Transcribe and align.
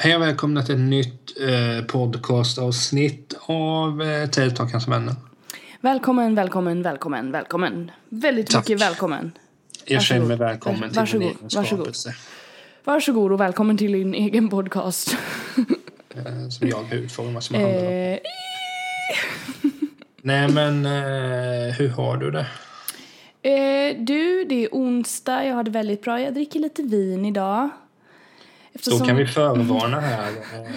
Hej 0.00 0.16
och 0.16 0.22
välkomna 0.22 0.62
till 0.62 0.74
ett 0.74 0.80
nytt 0.80 1.40
eh, 1.40 1.84
podcastavsnitt 1.86 3.34
av 3.46 4.02
eh, 4.02 4.28
Teletalkans 4.30 4.88
vänner. 4.88 5.14
Välkommen, 5.80 6.34
välkommen, 6.34 6.82
välkommen, 6.82 7.32
välkommen. 7.32 7.90
Väldigt 8.08 8.50
Tack. 8.50 8.68
mycket 8.68 8.82
välkommen. 8.82 9.32
Jag 9.84 10.02
känner 10.02 10.26
mig 10.26 10.36
välkommen 10.36 10.88
till 10.90 10.98
Varsågod, 10.98 11.26
min 11.26 11.36
varsågod. 11.54 11.94
Varsågod 12.84 13.32
och 13.32 13.40
välkommen 13.40 13.76
till 13.76 13.92
din 13.92 14.14
egen 14.14 14.48
podcast. 14.48 15.16
Eh, 16.14 16.48
som 16.48 16.68
jag 16.68 16.76
har 16.82 16.94
utformat 16.94 17.44
som 17.44 17.54
handlar 17.56 17.78
om. 17.78 17.84
eh, 17.92 18.18
Nej 20.22 20.48
men 20.52 20.86
eh, 20.86 21.74
hur 21.74 21.88
har 21.88 22.16
du 22.16 22.30
det? 22.30 22.46
eh, 23.50 23.96
du, 24.04 24.44
det 24.44 24.64
är 24.64 24.68
onsdag. 24.72 25.44
Jag 25.44 25.54
har 25.54 25.62
det 25.62 25.70
väldigt 25.70 26.02
bra. 26.02 26.20
Jag 26.20 26.34
dricker 26.34 26.60
lite 26.60 26.82
vin 26.82 27.24
idag. 27.24 27.68
Eftersom, 28.78 28.98
Då 28.98 29.04
kan 29.04 29.16
vi 29.16 29.26
förvarna 29.26 30.00
här. 30.00 30.28
Eh, 30.28 30.70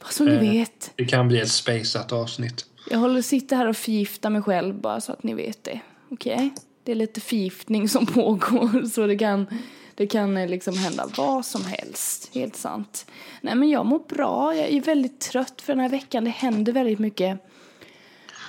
Bara 0.00 0.10
så 0.10 0.24
ni 0.24 0.34
eh, 0.34 0.40
vet. 0.40 0.90
det 0.96 1.04
kan 1.04 1.28
bli 1.28 1.40
ett 1.40 1.50
spaceat 1.50 2.12
avsnitt. 2.12 2.66
Jag 2.90 2.98
håller 2.98 3.22
sitter 3.22 3.56
här 3.56 3.66
och 3.68 3.76
förgiftar 3.76 4.30
mig 4.30 4.42
själv 4.42 4.74
bara 4.74 5.00
så 5.00 5.12
att 5.12 5.22
ni 5.22 5.34
vet 5.34 5.64
det. 5.64 5.80
Okej? 6.10 6.50
Det 6.84 6.92
är 6.92 6.96
lite 6.96 7.20
förgiftning 7.20 7.88
som 7.88 8.06
pågår 8.06 8.86
så 8.92 9.06
det 9.06 9.18
kan, 9.18 9.46
det 9.94 10.06
kan 10.06 10.36
eh, 10.36 10.48
liksom 10.48 10.78
hända 10.78 11.08
vad 11.16 11.46
som 11.46 11.64
helst. 11.64 12.30
Helt 12.34 12.56
sant. 12.56 13.06
Nej 13.40 13.54
men 13.54 13.68
jag 13.68 13.86
mår 13.86 14.02
bra. 14.08 14.54
Jag 14.56 14.68
är 14.68 14.80
väldigt 14.80 15.20
trött 15.20 15.62
för 15.62 15.72
den 15.72 15.80
här 15.80 15.88
veckan. 15.88 16.24
Det 16.24 16.30
händer 16.30 16.72
väldigt 16.72 16.98
mycket. 16.98 17.40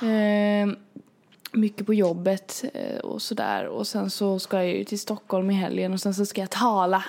Eh, 0.02 0.76
mycket 1.52 1.86
på 1.86 1.94
jobbet 1.94 2.64
eh, 2.74 2.98
och 2.98 3.22
sådär. 3.22 3.66
Och 3.66 3.88
sen 3.88 4.10
så 4.10 4.40
ska 4.40 4.58
jag 4.58 4.78
ju 4.78 4.84
till 4.84 5.00
Stockholm 5.00 5.52
i 5.52 5.54
helgen 5.54 5.94
och 5.94 6.02
sen 6.02 6.14
så 6.14 6.26
ska 6.26 6.42
jag 6.42 6.50
tala 6.50 7.04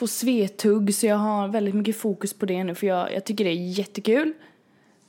på 0.00 0.06
Svetugg. 0.06 0.94
Så 0.94 1.06
jag 1.06 1.16
har 1.16 1.48
väldigt 1.48 1.74
mycket 1.74 1.96
fokus 1.96 2.34
på 2.34 2.46
det 2.46 2.64
nu 2.64 2.74
för 2.74 2.86
jag, 2.86 3.14
jag 3.14 3.24
tycker 3.24 3.44
det 3.44 3.50
är 3.50 3.78
jättekul. 3.78 4.32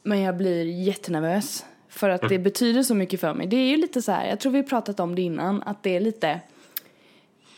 Men 0.04 0.20
jag 0.20 0.38
blir 0.38 0.66
jättenervös. 0.66 1.66
För 1.90 2.10
att 2.10 2.30
det 2.30 2.40
betyder 2.40 2.84
så 2.84 2.96
mycket 2.96 3.20
för 3.20 3.34
mig. 3.34 3.48
Det 3.48 3.56
är 3.56 3.70
ju 3.70 3.78
lite 3.78 4.02
så 4.02 4.12
här, 4.12 4.30
jag 4.30 4.40
tror 4.40 4.52
vi 4.52 4.64
pratat 4.64 5.00
om 5.00 5.16
det 5.16 5.22
innan, 5.22 5.64
att 5.64 5.84
det 5.84 5.96
är 5.96 6.00
lite... 6.00 6.40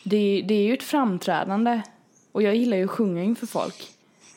Det, 0.04 0.44
det 0.48 0.54
är 0.54 0.64
ju 0.64 0.74
ett 0.74 0.84
framträdande. 0.84 1.82
Och 2.32 2.44
jag 2.44 2.56
gillar 2.56 2.78
ju 2.78 2.84
att 2.84 2.90
sjunga 2.90 3.24
inför 3.24 3.48
folk. 3.48 3.93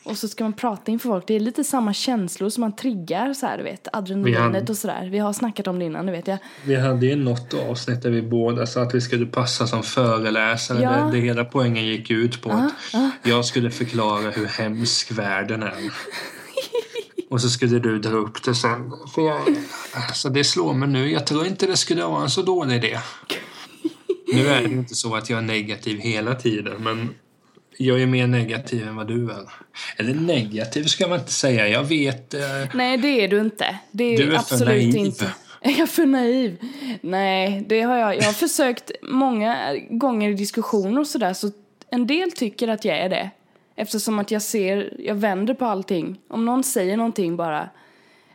Och 0.07 0.17
så 0.17 0.27
ska 0.27 0.43
man 0.43 0.53
prata 0.53 0.91
inför 0.91 1.09
folk. 1.09 1.27
Det 1.27 1.35
är 1.35 1.39
lite 1.39 1.63
samma 1.63 1.93
känslor 1.93 2.49
som 2.49 2.61
man 2.61 2.75
triggar 2.75 3.33
så 3.33 3.45
här, 3.45 3.57
du 3.57 3.63
vet. 3.63 3.87
Adrenalinet 3.93 4.69
och 4.69 4.77
sådär. 4.77 5.09
Vi 5.11 5.19
har 5.19 5.33
snackat 5.33 5.67
om 5.67 5.79
det 5.79 5.85
innan, 5.85 6.05
det 6.05 6.11
vet 6.11 6.27
jag. 6.27 6.37
Vi 6.65 6.75
hade 6.75 7.05
ju 7.05 7.15
något 7.15 7.53
avsnitt 7.53 8.01
där 8.01 8.09
vi 8.09 8.21
båda 8.21 8.65
sa 8.65 8.81
att 8.81 8.95
vi 8.95 9.01
skulle 9.01 9.25
passa 9.25 9.67
som 9.67 9.83
föreläsare. 9.83 10.81
Ja. 10.81 10.91
Det, 10.91 11.11
det 11.11 11.17
hela 11.17 11.45
poängen 11.45 11.85
gick 11.85 12.11
ut 12.11 12.41
på 12.41 12.51
Ah, 12.51 12.71
att 12.93 13.27
jag 13.27 13.45
skulle 13.45 13.71
förklara 13.71 14.29
hur 14.29 14.45
hemsk 14.45 15.11
världen 15.11 15.63
är. 15.63 15.73
Och 17.29 17.41
så 17.41 17.49
skulle 17.49 17.79
du 17.79 17.99
dra 17.99 18.17
upp 18.17 18.43
det 18.43 18.55
sen. 18.55 18.91
För 19.15 19.21
jag, 19.21 19.41
alltså 20.07 20.29
det 20.29 20.43
slår 20.43 20.73
mig 20.73 20.89
nu. 20.89 21.11
Jag 21.11 21.27
tror 21.27 21.47
inte 21.47 21.67
det 21.67 21.77
skulle 21.77 22.05
vara 22.05 22.23
en 22.23 22.29
så 22.29 22.41
dålig 22.41 22.75
idé. 22.75 22.99
Nu 24.33 24.47
är 24.47 24.61
det 24.61 24.69
inte 24.69 24.95
så 24.95 25.15
att 25.15 25.29
jag 25.29 25.39
är 25.39 25.43
negativ 25.43 25.99
hela 25.99 26.35
tiden, 26.35 26.83
men 26.83 27.09
jag 27.77 28.01
är 28.01 28.05
mer 28.05 28.27
negativ 28.27 28.87
än 28.87 28.95
vad 28.95 29.07
du 29.07 29.31
är. 29.31 29.49
Eller 29.97 30.13
negativ 30.13 30.83
ska 30.83 31.07
man 31.07 31.19
inte 31.19 31.31
säga. 31.31 31.67
Jag 31.67 31.83
vet... 31.83 32.33
Eh, 32.33 32.41
Nej, 32.73 32.97
det 32.97 33.07
är 33.07 33.27
du 33.27 33.39
inte. 33.39 33.79
Det 33.91 34.03
är, 34.03 34.17
Du 34.17 34.23
är 34.23 34.29
för 34.29 34.37
absolut 34.37 34.93
naiv. 34.93 34.95
inte. 34.95 35.25
Är 35.61 35.79
jag 35.79 35.89
för 35.89 36.05
naiv? 36.05 36.57
Nej, 37.01 37.65
det 37.69 37.81
har 37.81 37.97
jag. 37.97 38.15
Jag 38.17 38.23
har 38.23 38.33
försökt 38.33 38.91
många 39.01 39.75
gånger 39.89 40.29
i 40.29 40.33
diskussioner 40.33 40.99
och 40.99 41.07
sådär 41.07 41.33
så 41.33 41.51
en 41.89 42.07
del 42.07 42.31
tycker 42.31 42.67
att 42.67 42.85
jag 42.85 42.97
är 42.97 43.09
det. 43.09 43.29
Eftersom 43.75 44.19
att 44.19 44.31
jag 44.31 44.41
ser, 44.41 44.93
jag 44.99 45.15
vänder 45.15 45.53
på 45.53 45.65
allting. 45.65 46.19
Om 46.29 46.45
någon 46.45 46.63
säger 46.63 46.97
någonting 46.97 47.37
bara, 47.37 47.69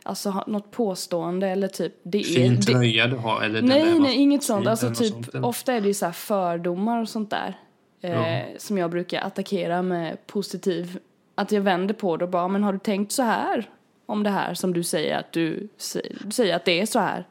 alltså 0.03 0.43
något 0.47 0.71
påstående 0.71 1.47
eller 1.47 1.67
typ 1.67 1.93
det 2.03 2.19
är... 2.19 2.23
fin 2.23 2.61
tröja 2.61 3.07
du 3.07 3.15
har. 3.15 3.41
Eller 3.41 3.61
Nej, 3.61 3.99
nej, 3.99 4.15
inget 4.15 4.43
sånt. 4.43 4.67
Alltså 4.67 4.89
typ, 4.89 5.13
sånt, 5.13 5.35
ofta 5.35 5.73
är 5.73 5.81
det 5.81 5.87
ju 5.87 5.93
så 5.93 6.11
fördomar 6.11 7.01
och 7.01 7.09
sånt 7.09 7.29
där. 7.29 7.57
Eh, 8.03 8.11
Ja. 8.11 8.45
Som 8.57 8.77
jag 8.77 8.89
brukar 8.91 9.21
attackera 9.21 9.81
med 9.81 10.27
positiv, 10.27 10.99
att 11.35 11.51
jag 11.51 11.61
vänder 11.61 11.93
på 11.93 12.17
det 12.17 12.25
och 12.25 12.31
bara, 12.31 12.47
men 12.47 12.63
har 12.63 12.73
du 12.73 12.79
tänkt 12.79 13.11
så 13.11 13.23
här? 13.23 13.69
Om 14.05 14.23
det 14.23 14.29
här 14.29 14.53
som 14.53 14.73
du 14.73 14.83
säger 14.83 15.17
att 15.17 15.31
du, 15.31 15.67
säger- 15.77 16.17
du 16.25 16.31
säger 16.31 16.55
att 16.55 16.65
det 16.65 16.81
är 16.81 16.85
så 16.85 16.99
här. 16.99 17.25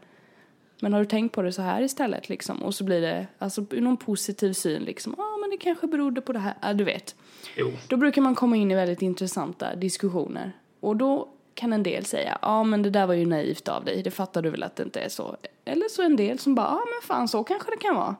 Men 0.81 0.93
har 0.93 1.01
du 1.01 1.07
tänkt 1.07 1.33
på 1.35 1.43
det 1.43 1.53
så 1.53 1.63
här 1.63 1.83
istället 1.83 2.29
liksom? 2.29 2.63
Och 2.63 2.75
så 2.75 2.85
blir 2.85 3.01
det, 3.01 3.27
alltså 3.39 3.67
någon 3.71 3.97
positiv 3.97 4.53
syn 4.53 4.83
liksom. 4.83 5.15
Ja, 5.19 5.25
ah, 5.25 5.37
men 5.41 5.51
det 5.51 5.57
kanske 5.57 5.87
berodde 5.87 6.21
på 6.21 6.33
det 6.33 6.39
här. 6.39 6.55
Ja, 6.63 6.73
du 6.73 6.85
vet. 6.85 7.15
Jo. 7.57 7.73
Då 7.89 7.97
brukar 7.97 8.23
man 8.23 8.35
komma 8.35 8.57
in 8.57 8.71
i 8.71 8.75
väldigt 8.75 9.03
intressanta 9.03 9.75
diskussioner. 9.75 10.53
Och 10.81 10.97
då 10.97 11.29
kan 11.55 11.73
en 11.73 11.83
del 11.83 12.05
säga, 12.05 12.39
ja 12.43 12.49
ah, 12.49 12.65
men 12.65 12.83
det 12.83 12.91
där 12.91 13.07
var 13.07 13.15
ju 13.15 13.27
naivt 13.27 13.69
av 13.69 13.85
dig, 13.85 14.03
det 14.03 14.11
fattar 14.11 14.43
du 14.43 14.51
väl 14.51 14.63
att 14.63 14.77
det 14.77 14.83
inte 14.83 15.01
är 15.01 15.09
så. 15.09 15.37
Eller 15.65 15.89
så 15.89 16.03
en 16.03 16.17
del 16.17 16.39
som 16.39 16.55
bara, 16.55 16.67
ja 16.67 16.73
ah, 16.75 16.85
men 16.85 17.07
fan 17.17 17.29
så 17.29 17.45
kanske 17.45 17.71
det 17.71 17.77
kan 17.77 17.97
vara. 17.97 18.17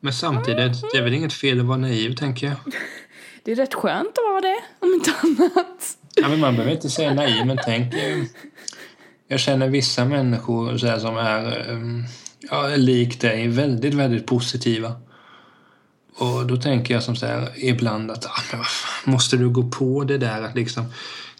Men 0.00 0.12
samtidigt, 0.12 0.82
det 0.92 0.98
är 0.98 1.02
väl 1.02 1.14
inget 1.14 1.32
fel 1.32 1.60
att 1.60 1.66
vara 1.66 1.78
naiv, 1.78 2.14
tänker 2.14 2.46
jag. 2.46 2.56
Det 3.44 3.52
är 3.52 3.56
rätt 3.56 3.74
skönt 3.74 4.08
att 4.08 4.24
vara 4.30 4.40
det, 4.40 4.58
om 4.80 4.94
inte 4.94 5.12
annat. 5.22 5.96
Ja, 6.14 6.28
men 6.28 6.40
man 6.40 6.54
behöver 6.54 6.72
inte 6.72 6.90
säga 6.90 7.14
naiv, 7.14 7.46
men 7.46 7.58
tänk... 7.64 7.94
eh, 7.94 8.22
Jag 9.28 9.40
känner 9.40 9.68
vissa 9.68 10.04
människor 10.04 10.78
så 10.78 10.86
här, 10.86 10.98
som 10.98 11.16
är, 11.16 11.70
eh, 11.70 12.04
ja, 12.50 12.66
likt 12.76 13.20
dig, 13.20 13.48
väldigt, 13.48 13.94
väldigt 13.94 14.26
positiva. 14.26 14.92
Och 16.16 16.46
då 16.46 16.56
tänker 16.56 16.94
jag 16.94 17.02
som 17.02 17.16
så 17.16 17.26
här, 17.26 17.48
ibland 17.56 18.10
att, 18.10 18.26
ah, 18.26 18.42
men 18.50 18.58
vad 18.58 18.68
fan, 18.68 19.12
måste 19.12 19.36
du 19.36 19.48
gå 19.50 19.62
på 19.70 20.04
det 20.04 20.18
där 20.18 20.42
att 20.42 20.54
liksom 20.54 20.84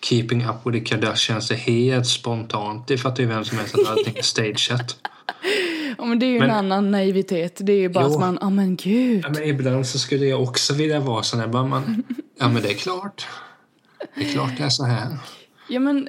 Keeping 0.03 0.45
up 0.45 0.57
with 0.65 0.79
the 0.79 0.85
Kardashians 0.85 1.51
är 1.51 1.55
helt 1.55 2.07
spontant. 2.07 2.89
Det 2.89 2.99
fattar 2.99 3.23
ju 3.23 3.29
vem 3.29 3.45
som 3.45 3.59
helst 3.59 3.75
att 3.75 3.87
allting 3.89 4.17
är 4.17 4.23
stageat. 4.35 4.97
Ja 6.01 6.07
men 6.07 6.19
det 6.19 6.27
är 6.27 6.31
ju 6.31 6.39
Men- 6.39 6.51
en 6.51 6.57
annan 6.57 6.91
naivitet. 6.91 7.59
Det 7.63 7.73
är 7.73 7.77
ju 7.81 7.89
bara 7.89 8.05
Jo. 8.05 8.11
att 8.13 8.21
man, 8.21 8.39
ja 8.41 8.51
men 8.51 8.77
gud. 8.77 9.21
Ja, 9.25 9.31
men 9.31 9.43
ibland 9.45 9.87
så 9.87 9.99
skulle 9.99 10.27
jag 10.27 10.43
också 10.43 10.75
vilja 10.75 11.01
vara 11.01 11.23
sån 11.23 11.41
här, 11.41 11.47
bara 11.47 11.65
man, 11.67 12.03
ja 12.39 12.49
men 12.49 12.63
det 12.63 12.69
är 12.71 12.75
klart. 12.75 13.27
Det 14.15 14.21
är 14.29 14.33
klart 14.33 14.51
det 14.59 14.65
är 14.65 14.69
så 14.69 14.85
här. 14.85 15.07
Ja 15.69 15.81
men, 15.81 16.09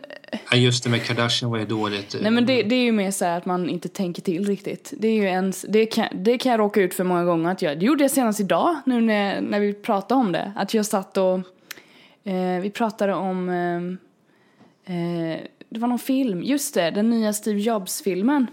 Ja, 0.52 0.58
just 0.58 0.84
det 0.84 0.90
med 0.90 1.04
Kardashian 1.04 1.52
var 1.52 1.58
ju 1.58 1.66
dåligt. 1.66 2.16
nej 2.22 2.32
men 2.32 2.46
det, 2.46 2.64
det 2.64 2.76
är 2.76 2.84
ju 2.84 2.92
mer 2.92 3.12
så 3.12 3.26
här 3.26 3.38
att 3.38 3.46
man 3.46 3.70
inte 3.70 3.90
tänker 3.90 4.22
till 4.22 4.46
riktigt. 4.48 4.94
Det 4.98 5.08
är 5.08 5.14
ju 5.14 5.24
ens, 5.24 5.66
det 5.70 5.86
kan, 5.86 6.08
det 6.16 6.38
kan 6.38 6.52
jag 6.52 6.60
råka 6.60 6.82
ut 6.82 6.94
för 6.94 7.04
många 7.04 7.24
gånger 7.26 7.52
att 7.52 7.62
jag, 7.62 7.80
det 7.80 7.86
gjorde 7.86 8.04
jag 8.04 8.12
senast 8.12 8.40
idag 8.40 8.76
nu 8.86 9.02
när, 9.02 9.42
när 9.42 9.60
vi 9.60 9.74
pratade 9.74 10.22
om 10.22 10.32
det. 10.32 10.52
Att 10.56 10.74
jag 10.74 10.86
satt 10.86 11.18
och, 11.18 11.34
eh, 12.24 12.62
vi 12.62 12.70
pratade 12.74 13.14
om, 13.14 13.50
eh, 13.50 14.96
eh, 14.96 15.40
det 15.70 15.80
var 15.80 15.88
någon 15.88 16.00
film, 16.00 16.44
just 16.44 16.74
det, 16.74 16.92
den 16.92 17.10
nya 17.10 17.34
Steve 17.34 17.60
Jobs-filmen. 17.60 18.48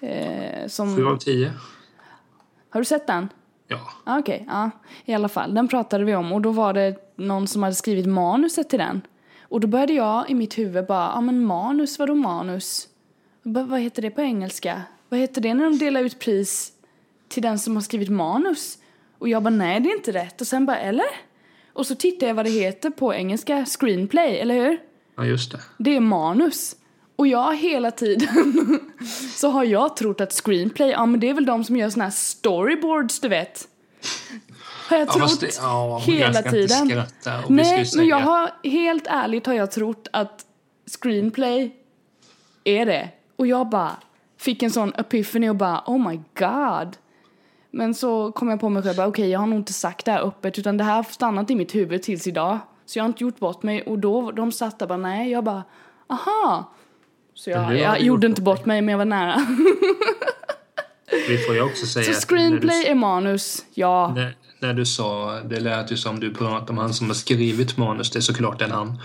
Eh, 0.00 0.68
som, 0.68 0.96
Sju 0.96 1.06
av 1.06 1.16
tio. 1.16 1.52
har 2.70 2.80
du 2.80 2.84
sett 2.84 3.06
den? 3.06 3.28
Ja. 3.68 3.80
Ah, 4.04 4.18
Okej, 4.18 4.44
ja. 4.48 4.70
I 5.04 5.14
alla 5.14 5.28
fall, 5.28 5.54
den 5.54 5.68
pratade 5.68 6.04
vi 6.04 6.14
om 6.14 6.32
och 6.32 6.40
då 6.40 6.50
var 6.50 6.72
det 6.72 7.14
någon 7.16 7.46
som 7.48 7.62
hade 7.62 7.74
skrivit 7.74 8.06
manuset 8.06 8.70
till 8.70 8.78
den. 8.78 9.02
Och 9.42 9.60
då 9.60 9.68
började 9.68 9.92
jag 9.92 10.30
i 10.30 10.34
mitt 10.34 10.58
huvud 10.58 10.86
bara, 10.86 11.12
ja 11.14 11.20
men 11.20 11.44
manus, 11.44 11.98
vadå 11.98 12.14
manus? 12.14 12.88
Bara, 13.42 13.64
vad 13.64 13.80
heter 13.80 14.02
det 14.02 14.10
på 14.10 14.20
engelska? 14.20 14.82
Vad 15.08 15.20
heter 15.20 15.40
det 15.40 15.54
när 15.54 15.64
de 15.64 15.78
delar 15.78 16.00
ut 16.00 16.18
pris 16.18 16.72
till 17.28 17.42
den 17.42 17.58
som 17.58 17.74
har 17.76 17.82
skrivit 17.82 18.08
manus? 18.08 18.78
Och 19.18 19.28
jag 19.28 19.42
bara, 19.42 19.50
nej 19.50 19.80
det 19.80 19.88
är 19.90 19.96
inte 19.96 20.12
rätt. 20.12 20.40
Och 20.40 20.46
sen 20.46 20.66
bara, 20.66 20.78
eller? 20.78 21.06
Och 21.72 21.86
så 21.86 21.94
tittade 21.94 22.26
jag 22.26 22.34
vad 22.34 22.44
det 22.44 22.50
heter 22.50 22.90
på 22.90 23.14
engelska, 23.14 23.66
screenplay, 23.66 24.38
eller 24.38 24.54
hur? 24.54 24.78
ja, 25.16 25.24
just 25.24 25.52
det. 25.52 25.60
Det 25.78 25.96
är 25.96 26.00
manus. 26.00 26.76
Och 27.18 27.26
jag 27.26 27.56
hela 27.56 27.90
tiden 27.90 28.80
så 29.34 29.50
har 29.50 29.64
jag 29.64 29.96
trott 29.96 30.20
att 30.20 30.32
screenplay, 30.32 30.90
ja 30.90 31.06
men 31.06 31.20
det 31.20 31.28
är 31.28 31.34
väl 31.34 31.46
de 31.46 31.64
som 31.64 31.76
gör 31.76 31.90
såna 31.90 32.04
här 32.04 32.10
storyboards 32.10 33.20
du 33.20 33.28
vet. 33.28 33.68
Har 34.88 34.96
jag 34.96 35.08
Ja, 35.08 35.12
trott 35.12 35.22
fast 35.22 35.40
det- 35.40 35.56
ja, 35.62 35.98
hela 36.04 36.42
tiden. 36.42 37.02
Nej, 37.48 37.86
men 37.96 38.06
jag 38.06 38.16
har, 38.20 38.50
helt 38.68 39.06
ärligt 39.06 39.46
har 39.46 39.54
jag 39.54 39.70
trott 39.70 40.08
att 40.12 40.44
screenplay 41.00 41.76
är 42.64 42.86
det. 42.86 43.08
Och 43.36 43.46
jag 43.46 43.68
bara 43.68 43.96
fick 44.38 44.62
en 44.62 44.70
sån 44.70 44.92
epiphany 44.94 45.48
och 45.48 45.56
bara 45.56 45.82
oh 45.86 46.08
my 46.08 46.20
god. 46.38 46.96
Men 47.70 47.94
så 47.94 48.32
kom 48.32 48.48
jag 48.48 48.60
på 48.60 48.68
mig 48.68 48.82
själv, 48.82 49.00
okej 49.00 49.30
jag 49.30 49.40
har 49.40 49.46
nog 49.46 49.58
inte 49.58 49.72
sagt 49.72 50.04
det 50.04 50.12
här 50.12 50.20
öppet 50.22 50.58
utan 50.58 50.76
det 50.76 50.84
här 50.84 50.94
har 50.96 51.02
stannat 51.02 51.50
i 51.50 51.54
mitt 51.54 51.74
huvud 51.74 52.02
tills 52.02 52.26
idag. 52.26 52.58
Så 52.86 52.98
jag 52.98 53.04
har 53.04 53.08
inte 53.08 53.24
gjort 53.24 53.38
bort 53.38 53.62
mig 53.62 53.82
och 53.82 53.98
då 53.98 54.30
de 54.30 54.52
satt 54.52 54.78
där 54.78 54.86
bara 54.86 54.98
nej, 54.98 55.30
jag 55.30 55.44
bara 55.44 55.62
aha. 56.08 56.72
Så 57.38 57.50
jag, 57.50 57.78
jag 57.78 57.98
du 57.98 58.04
gjorde 58.04 58.26
inte 58.26 58.42
bort 58.42 58.66
mig 58.66 58.82
men 58.82 58.92
jag 58.92 58.98
var 58.98 59.04
nära. 59.04 59.34
Det 61.28 61.38
får 61.38 61.56
jag 61.56 61.66
också 61.66 61.86
säga. 61.86 62.14
Så 62.14 62.20
screenplay 62.28 62.82
du- 62.84 62.90
är 62.90 62.94
manus, 62.94 63.64
ja. 63.74 64.12
När, 64.16 64.36
när 64.58 64.74
du 64.74 64.86
sa, 64.86 65.40
det 65.40 65.60
lät 65.60 65.92
ju 65.92 65.96
som 65.96 66.20
du 66.20 66.34
pratade 66.34 66.72
om 66.72 66.78
han 66.78 66.94
som 66.94 67.06
har 67.06 67.14
skrivit 67.14 67.76
manus, 67.76 68.10
det 68.10 68.18
är 68.18 68.20
såklart 68.20 68.62
en 68.62 68.70
han. 68.70 68.88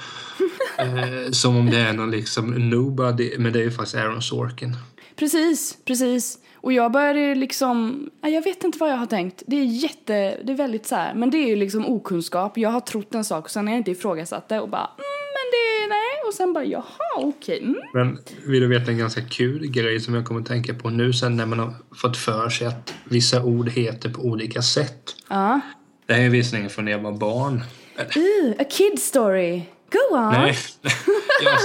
eh, 0.77 1.31
som 1.31 1.57
om 1.57 1.69
det 1.69 1.77
är 1.77 1.94
någon 1.94 2.12
liksom 2.12 2.69
nobody, 2.69 3.38
men 3.38 3.53
det 3.53 3.59
är 3.59 3.63
ju 3.63 3.71
faktiskt 3.71 3.95
Aaron 3.95 4.21
Sorkin. 4.21 4.77
Precis, 5.15 5.77
precis. 5.86 6.38
Och 6.56 6.74
jag 6.74 6.91
började 6.91 7.36
liksom, 7.36 8.09
ja, 8.21 8.29
jag 8.29 8.41
vet 8.44 8.63
inte 8.63 8.77
vad 8.77 8.89
jag 8.91 8.97
har 8.97 9.06
tänkt. 9.06 9.44
Det 9.47 9.56
är 9.56 9.63
jätte, 9.63 10.13
det 10.44 10.51
är 10.51 10.57
väldigt 10.57 10.88
så 10.88 10.95
här, 10.95 11.13
men 11.13 11.29
det 11.29 11.38
är 11.38 11.47
ju 11.47 11.56
liksom 11.56 11.86
okunskap. 11.86 12.57
Jag 12.57 12.69
har 12.69 12.79
trott 12.79 13.15
en 13.15 13.25
sak 13.25 13.44
och 13.45 13.51
sen 13.51 13.68
har 13.68 13.74
jag 13.74 13.79
inte 13.79 13.91
ifrågasatt 13.91 14.50
det 14.50 14.59
och 14.59 14.69
bara, 14.69 14.89
mm, 14.97 15.12
det, 15.53 15.88
nej. 15.89 16.27
Och 16.27 16.33
sen 16.33 16.53
bara, 16.53 16.63
jaha, 16.65 16.83
okej. 17.15 17.59
Mm. 17.61 17.75
Men 17.94 18.19
vill 18.47 18.61
du 18.61 18.67
veta 18.67 18.91
en 18.91 18.97
ganska 18.97 19.21
kul 19.21 19.67
grej 19.67 20.00
som 20.00 20.13
jag 20.13 20.25
kommer 20.25 20.41
att 20.41 20.47
tänka 20.47 20.73
på 20.73 20.89
nu 20.89 21.13
sen 21.13 21.38
när 21.38 21.45
man 21.45 21.59
har 21.59 21.73
fått 21.95 22.17
för 22.17 22.50
sig 22.50 22.67
att 22.67 22.94
vissa 23.03 23.44
ord 23.44 23.69
heter 23.69 24.09
på 24.09 24.21
olika 24.21 24.61
sätt. 24.61 25.15
Ja. 25.29 25.59
Det 26.05 26.13
här 26.13 26.21
är 26.23 26.29
visserligen 26.29 26.69
från 26.69 26.85
när 26.85 26.91
jag 26.91 27.00
var 27.00 27.11
barn. 27.11 27.63
Uh, 28.00 28.53
a 28.59 28.63
kid 28.69 29.00
story. 29.00 29.61
Go 29.91 30.15
on. 30.17 30.31
Nej. 30.31 30.55
Jag- 31.44 31.57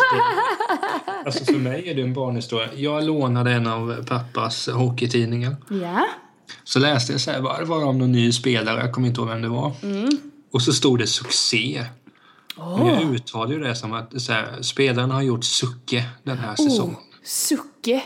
alltså 1.27 1.45
för 1.45 1.53
mig 1.59 1.89
är 1.91 1.95
det 1.95 2.03
en 2.03 2.15
barnhistoria. 2.15 2.69
Jag 2.75 3.05
lånade 3.05 3.51
en 3.53 3.67
av 3.67 4.05
pappas 4.09 4.69
hockeytidningar. 4.69 5.57
Ja. 5.83 6.07
Så 6.65 6.79
läste 6.79 7.13
jag 7.13 7.21
så 7.21 7.31
här, 7.31 7.41
var 7.41 7.59
det 7.59 7.65
var 7.65 7.85
om 7.85 7.99
någon 7.99 8.13
ny 8.13 8.33
spelare, 8.33 8.81
jag 8.81 8.93
kommer 8.93 9.09
inte 9.09 9.21
ihåg 9.21 9.29
vem 9.31 9.43
det 9.43 9.49
var. 9.49 9.73
Och 10.53 10.63
så 10.63 10.73
stod 10.73 10.99
det 10.99 11.07
succé. 11.07 11.85
Men 12.59 12.87
jag 12.87 13.15
uttalade 13.15 13.55
ju 13.55 13.61
det 13.61 13.75
som 13.77 13.93
att 13.93 14.23
så 14.23 14.33
här, 14.33 14.63
spelaren 14.63 15.11
har 15.11 15.23
gjort 15.23 15.45
sucke 15.45 16.05
den 16.23 16.39
här 16.39 16.57
säsongen. 16.57 16.95
Oh, 16.95 17.01
sucke. 17.23 18.03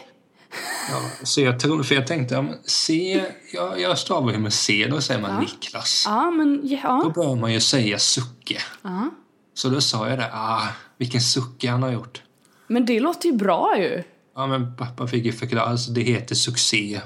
Ja, 0.90 1.02
så 1.22 1.40
jag 1.40 1.60
tror, 1.60 1.82
för 1.82 1.94
jag 1.94 2.06
tänkte, 2.06 2.34
ja, 2.34 2.42
men 2.42 2.58
C, 2.64 3.24
jag, 3.52 3.80
jag 3.80 3.98
stavar 3.98 4.32
ju 4.32 4.38
med 4.38 4.52
C, 4.52 4.86
då 4.90 5.00
säger 5.00 5.20
man 5.20 5.40
Niklas. 5.40 6.04
Ja, 6.06 6.30
men 6.30 6.60
Då 6.68 6.74
ja. 6.82 7.12
bör 7.14 7.36
man 7.36 7.52
ju 7.52 7.60
säga 7.60 7.98
sucke. 7.98 8.58
ja. 8.82 9.10
Så 9.54 9.68
då 9.68 9.80
sa 9.80 10.08
jag 10.08 10.18
det, 10.18 10.30
ah, 10.32 10.68
vilken 10.98 11.20
sucke 11.20 11.70
han 11.70 11.82
har 11.82 11.90
gjort. 11.90 12.22
Men 12.66 12.86
det 12.86 13.00
låter 13.00 13.28
ju 13.28 13.36
bra 13.36 13.78
ju. 13.78 14.02
Ja, 14.36 14.46
men 14.46 14.76
pappa 14.76 15.06
fick 15.06 15.24
ju 15.24 15.32
förklara, 15.32 15.64
alltså 15.64 15.90
det 15.90 16.00
heter 16.00 16.34
succé. 16.34 17.00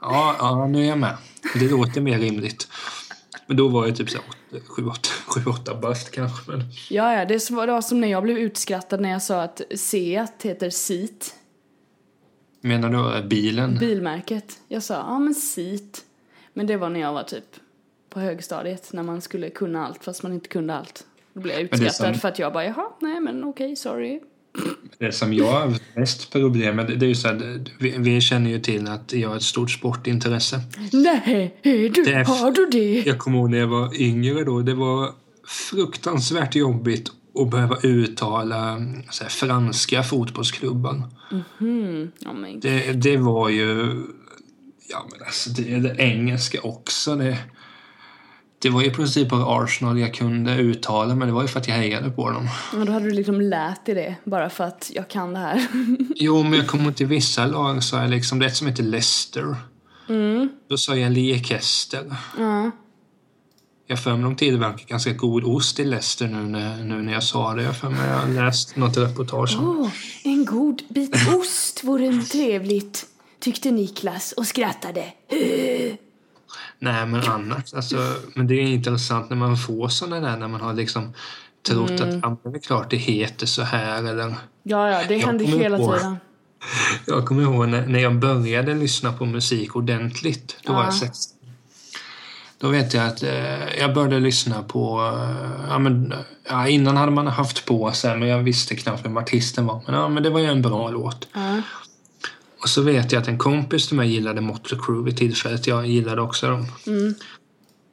Ja, 0.00 0.36
ja, 0.38 0.66
nu 0.66 0.84
är 0.84 0.88
jag 0.88 0.98
med. 0.98 1.16
Det 1.54 1.68
låter 1.68 2.00
mer 2.00 2.18
rimligt. 2.18 2.68
Men 3.50 3.56
då 3.56 3.68
var 3.68 3.86
jag 3.86 3.96
typ 3.96 4.10
så 4.10 4.18
här, 4.18 4.60
sju, 4.60 4.86
åtta, 4.86 5.08
sju, 5.26 5.40
åtta 5.50 5.74
bast 5.74 6.10
kanske. 6.10 6.50
Men 6.50 6.60
Ja, 6.90 7.14
ja, 7.18 7.24
det 7.24 7.50
var, 7.50 7.80
som 7.80 8.00
när 8.00 8.08
jag 8.08 8.22
blev 8.22 8.38
utskrattad 8.38 9.00
när 9.00 9.10
jag 9.10 9.22
sa 9.22 9.42
att 9.42 9.60
Seat 9.76 10.42
heter 10.42 10.70
Seat. 10.70 11.34
menar 12.60 13.20
du 13.22 13.28
bilen? 13.28 13.78
Bilmärket. 13.78 14.58
Jag 14.68 14.82
sa, 14.82 14.94
ja 14.94 15.18
men 15.18 15.34
Seat. 15.34 16.04
Men 16.52 16.66
det 16.66 16.76
var 16.76 16.88
när 16.88 17.00
jag 17.00 17.12
var 17.12 17.22
typ 17.22 17.44
på 18.10 18.20
högstadiet, 18.20 18.92
när 18.92 19.02
man 19.02 19.20
skulle 19.20 19.50
kunna 19.50 19.86
allt 19.86 20.04
fast 20.04 20.22
man 20.22 20.32
inte 20.32 20.48
kunde 20.48 20.74
allt. 20.74 21.06
Då 21.32 21.40
blev 21.40 21.54
jag 21.54 21.62
utskrattad 21.62 21.94
som- 21.94 22.14
för 22.14 22.28
att 22.28 22.38
jag 22.38 22.52
bara, 22.52 22.64
jaha, 22.64 22.86
nej 23.00 23.20
men 23.20 23.44
okej, 23.44 23.76
sorry. 23.76 24.20
Det 24.98 25.12
som 25.12 25.32
jag 25.34 25.52
har 25.52 25.72
mest 25.96 26.32
problem 26.32 26.76
med, 26.76 26.86
det 26.98 27.06
är 27.06 27.08
ju 27.08 27.14
så 27.14 27.28
här, 27.28 27.64
vi, 27.78 27.94
vi 27.98 28.20
känner 28.20 28.50
ju 28.50 28.60
till 28.60 28.88
att 28.88 29.12
jag 29.12 29.28
har 29.28 29.36
ett 29.36 29.42
stort 29.42 29.70
sportintresse. 29.70 30.60
Nej, 30.92 31.54
är 31.62 31.88
du, 31.88 32.02
Det 32.04 32.12
är- 32.12 32.24
har 32.24 32.50
du 32.50 32.66
det? 32.66 33.02
Jag 33.06 33.18
kommer 33.18 33.38
ihåg 33.38 33.50
när 33.50 33.58
jag 33.58 33.66
var 33.66 34.00
yngre 34.00 34.44
då, 34.44 34.60
det 34.60 34.74
var 34.74 35.10
fruktansvärt 35.70 36.54
jobbigt 36.56 37.10
att 37.40 37.50
behöva 37.50 37.76
uttala 37.82 38.56
här, 39.20 39.28
franska 39.28 40.02
fotbollsklubbar. 40.02 41.02
Ja, 42.18 42.32
men, 42.32 42.60
Det, 42.60 42.92
det 42.92 43.16
var 43.16 43.48
ju... 43.48 43.78
Ja, 44.92 45.06
men 45.12 45.22
alltså 45.26 45.50
det, 45.50 45.78
det 45.78 45.94
engelska 45.98 46.58
också. 46.62 47.16
Det, 47.16 47.38
det 48.62 48.70
var 48.70 48.82
i 48.82 48.90
princip 48.90 49.28
bara 49.28 49.62
Arsenal 49.64 49.98
jag 49.98 50.14
kunde 50.14 50.56
uttala, 50.56 51.14
men 51.14 51.28
det 51.28 51.34
var 51.34 51.42
ju 51.42 51.48
för 51.48 51.60
att 51.60 51.68
jag 51.68 51.74
hejade 51.74 52.10
på 52.10 52.30
dem. 52.30 52.48
men 52.72 52.86
då 52.86 52.92
hade 52.92 53.04
du 53.04 53.10
liksom 53.10 53.40
lärt 53.40 53.86
dig 53.86 53.94
det, 53.94 54.14
bara 54.24 54.50
för 54.50 54.64
att 54.64 54.90
jag 54.94 55.08
kan 55.08 55.32
det 55.32 55.38
här. 55.38 55.66
Jo, 56.16 56.42
men 56.42 56.52
jag 56.52 56.66
kommer 56.66 56.92
till 56.92 57.06
vissa 57.06 57.46
lag 57.46 57.82
så 57.84 57.96
är 57.96 58.08
liksom 58.08 58.38
det 58.38 58.46
är 58.46 58.48
ett 58.48 58.56
som 58.56 58.66
heter 58.66 58.82
Leicester. 58.82 59.56
Då 60.68 60.76
sa 60.76 60.96
jag 60.96 61.12
Leicester. 61.12 62.16
ja. 62.38 62.70
Jag 63.86 64.02
för 64.02 64.12
mig 64.16 64.22
de 64.22 64.36
tillverkar 64.36 64.86
ganska 64.86 65.12
god 65.12 65.44
ost 65.44 65.80
i 65.80 65.84
Leicester 65.84 66.26
nu 66.26 66.42
när, 66.42 66.84
nu 66.84 67.02
när 67.02 67.12
jag 67.12 67.22
sa 67.22 67.54
det. 67.54 67.62
Jag 67.62 67.76
för 67.76 67.88
mig 67.90 68.08
jag 68.08 68.16
har 68.16 68.28
läst 68.28 68.76
något 68.76 68.96
reportage 68.96 69.58
om 69.58 69.80
Åh, 69.80 69.90
en 70.24 70.44
god 70.44 70.82
bit 70.88 71.16
ost 71.38 71.84
vore 71.84 72.22
trevligt, 72.22 73.06
tyckte 73.40 73.70
Niklas 73.70 74.32
och 74.32 74.46
skrattade. 74.46 75.04
Nej, 76.78 77.06
men 77.06 77.20
annars. 77.28 77.74
Alltså, 77.74 77.96
men 78.34 78.46
det 78.46 78.54
är 78.54 78.62
intressant 78.62 79.30
när 79.30 79.36
man 79.36 79.56
får 79.56 79.88
sådana 79.88 80.30
där, 80.30 80.36
när 80.36 80.48
man 80.48 80.60
har 80.60 80.74
liksom 80.74 81.12
trott 81.68 81.90
att 81.90 82.14
ja, 82.22 82.36
det 82.42 82.56
är 82.58 82.60
klart 82.60 82.90
det 82.90 82.96
heter 82.96 83.46
så 83.46 83.62
här 83.62 84.04
eller 84.04 84.34
Ja, 84.62 84.90
ja, 84.90 85.02
det 85.08 85.18
händer 85.18 85.44
kommer 85.44 85.58
hela 85.58 85.78
på- 85.78 85.94
tiden. 85.96 86.16
Jag 87.06 87.26
kommer 87.26 87.42
ihåg 87.42 87.68
när, 87.68 87.86
när 87.86 87.98
jag 88.00 88.18
började 88.18 88.74
lyssna 88.74 89.12
på 89.12 89.26
musik 89.26 89.76
ordentligt. 89.76 90.56
Då 90.64 90.72
var 90.72 90.80
jag 90.80 90.88
Ja. 90.88 90.92
16. 90.92 91.36
Då 92.58 92.68
vet 92.68 92.94
jag 92.94 93.06
att 93.06 93.22
eh, 93.22 93.78
jag 93.78 93.94
började 93.94 94.20
lyssna 94.20 94.62
på... 94.62 95.00
Eh, 95.14 95.66
ja, 95.68 95.78
men, 95.78 96.14
ja, 96.48 96.68
innan 96.68 96.96
hade 96.96 97.12
man 97.12 97.26
haft 97.26 97.66
på 97.66 97.92
sig, 97.92 98.16
men 98.16 98.28
jag 98.28 98.38
visste 98.38 98.76
knappt 98.76 99.04
vem 99.04 99.16
artisten 99.16 99.66
var. 99.66 99.82
Men, 99.86 99.94
ja, 99.94 100.08
men 100.08 100.22
det 100.22 100.30
var 100.30 100.40
ju 100.40 100.46
en 100.46 100.62
bra 100.62 100.90
låt. 100.90 101.28
Ja. 101.32 101.62
Och 102.62 102.68
så 102.68 102.82
vet 102.82 103.12
jag 103.12 103.22
att 103.22 103.28
en 103.28 103.38
kompis 103.38 103.88
till 103.88 103.96
mig 103.96 104.12
gillade 104.12 104.40
Motley 104.40 104.80
Crue 104.80 105.04
vid 105.04 105.16
tillfället. 105.16 105.66
Jag 105.66 105.86
gillade 105.86 106.22
också 106.22 106.50
dem. 106.50 106.66
Mm. 106.86 107.14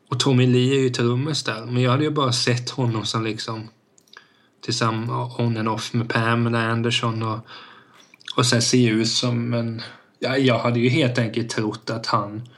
Och 0.09 0.19
Tommy 0.19 0.47
Lee 0.47 0.75
är 0.75 0.79
ju 0.79 0.89
trummis 0.89 1.43
där. 1.43 1.65
Men 1.65 1.83
jag 1.83 1.91
hade 1.91 2.03
ju 2.03 2.09
bara 2.09 2.33
sett 2.33 2.69
honom 2.69 3.05
som 3.05 3.23
liksom 3.23 3.69
tillsammans 4.61 5.39
on 5.39 5.57
and 5.57 5.69
off 5.69 5.93
med 5.93 6.09
Pamela 6.09 6.71
Anderson 6.71 7.23
och, 7.23 7.39
och 8.35 8.45
sen 8.45 8.61
se 8.61 8.87
ut 8.87 9.09
som 9.09 9.53
en... 9.53 9.81
Ja, 10.19 10.37
jag 10.37 10.59
hade 10.59 10.79
ju 10.79 10.89
helt 10.89 11.17
enkelt 11.17 11.49
trott 11.49 11.89
att 11.89 12.05
han 12.05 12.49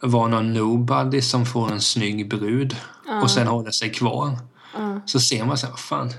var 0.00 0.28
någon 0.28 0.52
nobody 0.52 1.22
som 1.22 1.46
får 1.46 1.72
en 1.72 1.80
snygg 1.80 2.28
brud 2.28 2.76
och 3.22 3.30
sen 3.30 3.46
håller 3.46 3.70
sig 3.70 3.92
kvar. 3.92 4.38
Ja. 4.76 5.00
Så 5.06 5.20
ser 5.20 5.44
man 5.44 5.58
så 5.58 5.66
här, 5.66 5.72
vad 5.72 5.80
fan, 5.80 6.12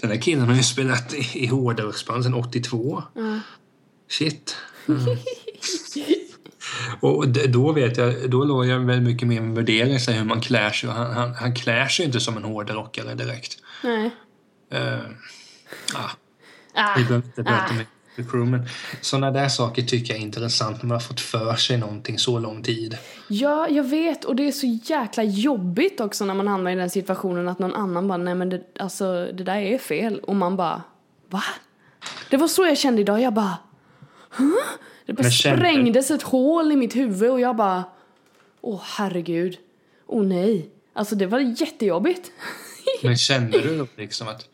den 0.00 0.10
där 0.10 0.20
killen 0.20 0.48
har 0.48 0.54
ju 0.54 0.62
spelat 0.62 1.14
i, 1.14 1.44
i 1.44 1.46
hårdrocksband 1.46 2.24
sedan 2.24 2.34
82. 2.34 3.02
Shit. 4.10 4.56
Mm. 4.88 5.16
och 7.00 7.28
då 7.28 7.72
vet 7.72 7.96
jag, 7.96 8.30
då 8.30 8.44
låg 8.44 8.66
jag 8.66 8.78
väldigt 8.78 9.12
mycket 9.12 9.28
mer 9.28 9.40
med 9.40 9.54
värdering 9.54 9.94
i 9.94 10.12
hur 10.12 10.24
man 10.24 10.40
klär 10.40 10.70
sig. 10.70 10.90
Han, 10.90 11.12
han, 11.12 11.34
han 11.34 11.54
klär 11.54 11.88
sig 11.88 12.06
inte 12.06 12.20
som 12.20 12.36
en 12.36 12.44
hårdrockare 12.44 13.14
direkt. 13.14 13.58
Nej. 13.84 14.10
Uh, 14.74 14.98
ah, 15.94 16.10
Ah. 16.78 16.94
vi 16.96 17.04
behöver 17.04 17.26
inte 17.26 17.44
prata 17.44 17.64
Ah. 17.70 17.74
med 17.74 17.86
The 18.16 18.22
Crew, 18.22 18.50
men 18.50 18.68
sådana 19.00 19.30
där 19.30 19.48
saker 19.48 19.82
tycker 19.82 20.14
jag 20.14 20.20
är 20.20 20.24
intressant 20.26 20.76
när 20.82 20.88
man 20.88 20.94
har 20.94 21.00
fått 21.00 21.20
för 21.20 21.54
sig 21.54 21.76
någonting 21.78 22.18
så 22.18 22.38
lång 22.38 22.62
tid. 22.62 22.98
Ja, 23.28 23.68
jag 23.68 23.84
vet. 23.84 24.24
Och 24.24 24.36
det 24.36 24.48
är 24.48 24.52
så 24.52 24.66
jäkla 24.66 25.22
jobbigt 25.22 26.00
också 26.00 26.24
när 26.24 26.34
man 26.34 26.48
hamnar 26.48 26.70
i 26.70 26.74
den 26.74 26.90
situationen 26.90 27.48
att 27.48 27.58
någon 27.58 27.74
annan 27.74 28.08
bara, 28.08 28.18
nej 28.18 28.34
men 28.34 28.48
det, 28.48 28.62
alltså, 28.78 29.28
det 29.32 29.44
där 29.44 29.56
är 29.56 29.78
fel. 29.78 30.18
Och 30.18 30.36
man 30.36 30.56
bara, 30.56 30.82
va? 31.30 31.42
Det 32.30 32.36
var 32.36 32.48
så 32.48 32.64
jag 32.66 32.78
kände 32.78 33.00
idag. 33.00 33.20
Jag 33.20 33.34
bara, 33.34 33.56
huh? 34.36 34.54
Det 35.06 35.12
bara 35.12 35.30
sprängdes 35.30 36.10
ett 36.10 36.22
hål 36.22 36.72
i 36.72 36.76
mitt 36.76 36.96
huvud 36.96 37.30
och 37.30 37.40
jag 37.40 37.56
bara, 37.56 37.84
åh 38.60 38.80
herregud. 38.84 39.58
Åh 40.06 40.24
nej. 40.24 40.68
Alltså 40.92 41.14
det 41.14 41.26
var 41.26 41.38
jättejobbigt. 41.38 42.32
Men 43.02 43.16
kände 43.16 43.60
du 43.60 43.86
liksom 43.96 44.28
att 44.28 44.48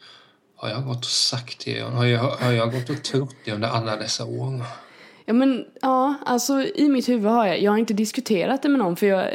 har 0.57 0.69
jag 0.69 0.85
gått 0.85 0.99
och 0.99 1.05
sagt 1.05 1.65
det? 1.65 1.81
Har 1.81 2.05
jag, 2.05 2.21
har 2.21 2.53
jag 2.53 2.73
gått 2.73 2.91
och 2.91 3.03
trott 3.03 3.37
det 3.45 3.53
under 3.53 3.69
alla 3.69 3.97
dessa 3.97 4.25
år? 4.25 4.63
Ja 5.25 5.33
men 5.33 5.65
ja, 5.81 6.15
alltså 6.27 6.63
i 6.63 6.89
mitt 6.89 7.09
huvud 7.09 7.31
har 7.31 7.47
jag, 7.47 7.63
jag 7.63 7.71
har 7.71 7.79
inte 7.79 7.95
diskuterat 7.95 8.63
det 8.63 8.69
med 8.69 8.79
någon 8.79 8.97
för 8.97 9.07
jag, 9.07 9.31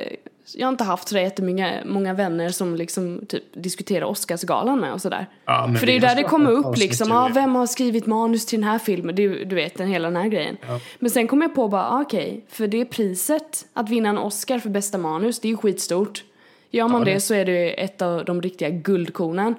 jag 0.56 0.68
har 0.68 0.72
inte 0.72 0.84
haft 0.84 1.08
så 1.08 1.18
jättemånga 1.18 1.74
många 1.86 2.14
vänner 2.14 2.50
som 2.50 2.76
liksom 2.76 3.22
typ 3.28 3.44
diskuterar 3.54 4.06
Oscarsgalan 4.06 4.80
med 4.80 4.94
och 4.94 5.02
sådär. 5.02 5.26
Ja, 5.46 5.74
för 5.80 5.86
det 5.86 5.92
är 5.92 6.00
vi 6.00 6.08
där 6.08 6.16
det 6.16 6.24
kommer 6.24 6.52
upp 6.52 6.78
liksom, 6.78 7.08
ju. 7.08 7.14
ja 7.14 7.30
vem 7.34 7.56
har 7.56 7.68
skrivit 7.68 8.06
manus 8.06 8.46
till 8.46 8.60
den 8.62 8.70
här 8.70 8.80
filmen? 8.80 9.20
Är- 9.20 9.46
du 9.46 9.56
vet 9.56 9.78
den 9.78 9.88
hela 9.88 10.08
den 10.08 10.16
här 10.22 10.28
grejen. 10.30 10.58
Men 11.00 11.12
sen 11.12 11.28
kom 11.28 11.42
jag 11.42 11.56
på 11.56 11.68
bara, 11.68 11.90
ah, 11.90 12.02
okej, 12.02 12.46
för 12.50 12.68
det 12.68 12.86
priset 12.86 13.66
att 13.74 13.90
vinna 13.90 14.10
en 14.10 14.18
Oscar 14.18 14.60
för 14.60 14.70
bästa 14.70 14.98
manus, 14.98 15.40
det 15.40 15.48
är 15.48 15.50
ju 15.50 15.58
skitstort. 15.58 16.24
Gör 16.72 16.88
man 16.88 17.02
Ja, 17.02 17.06
det- 17.06 17.14
det 17.14 17.20
så 17.20 17.34
är 17.34 17.46
det 17.46 17.84
ett 17.84 18.02
av 18.02 18.26
de 18.26 18.42
riktiga 18.42 18.70
guldkornen. 18.70 19.56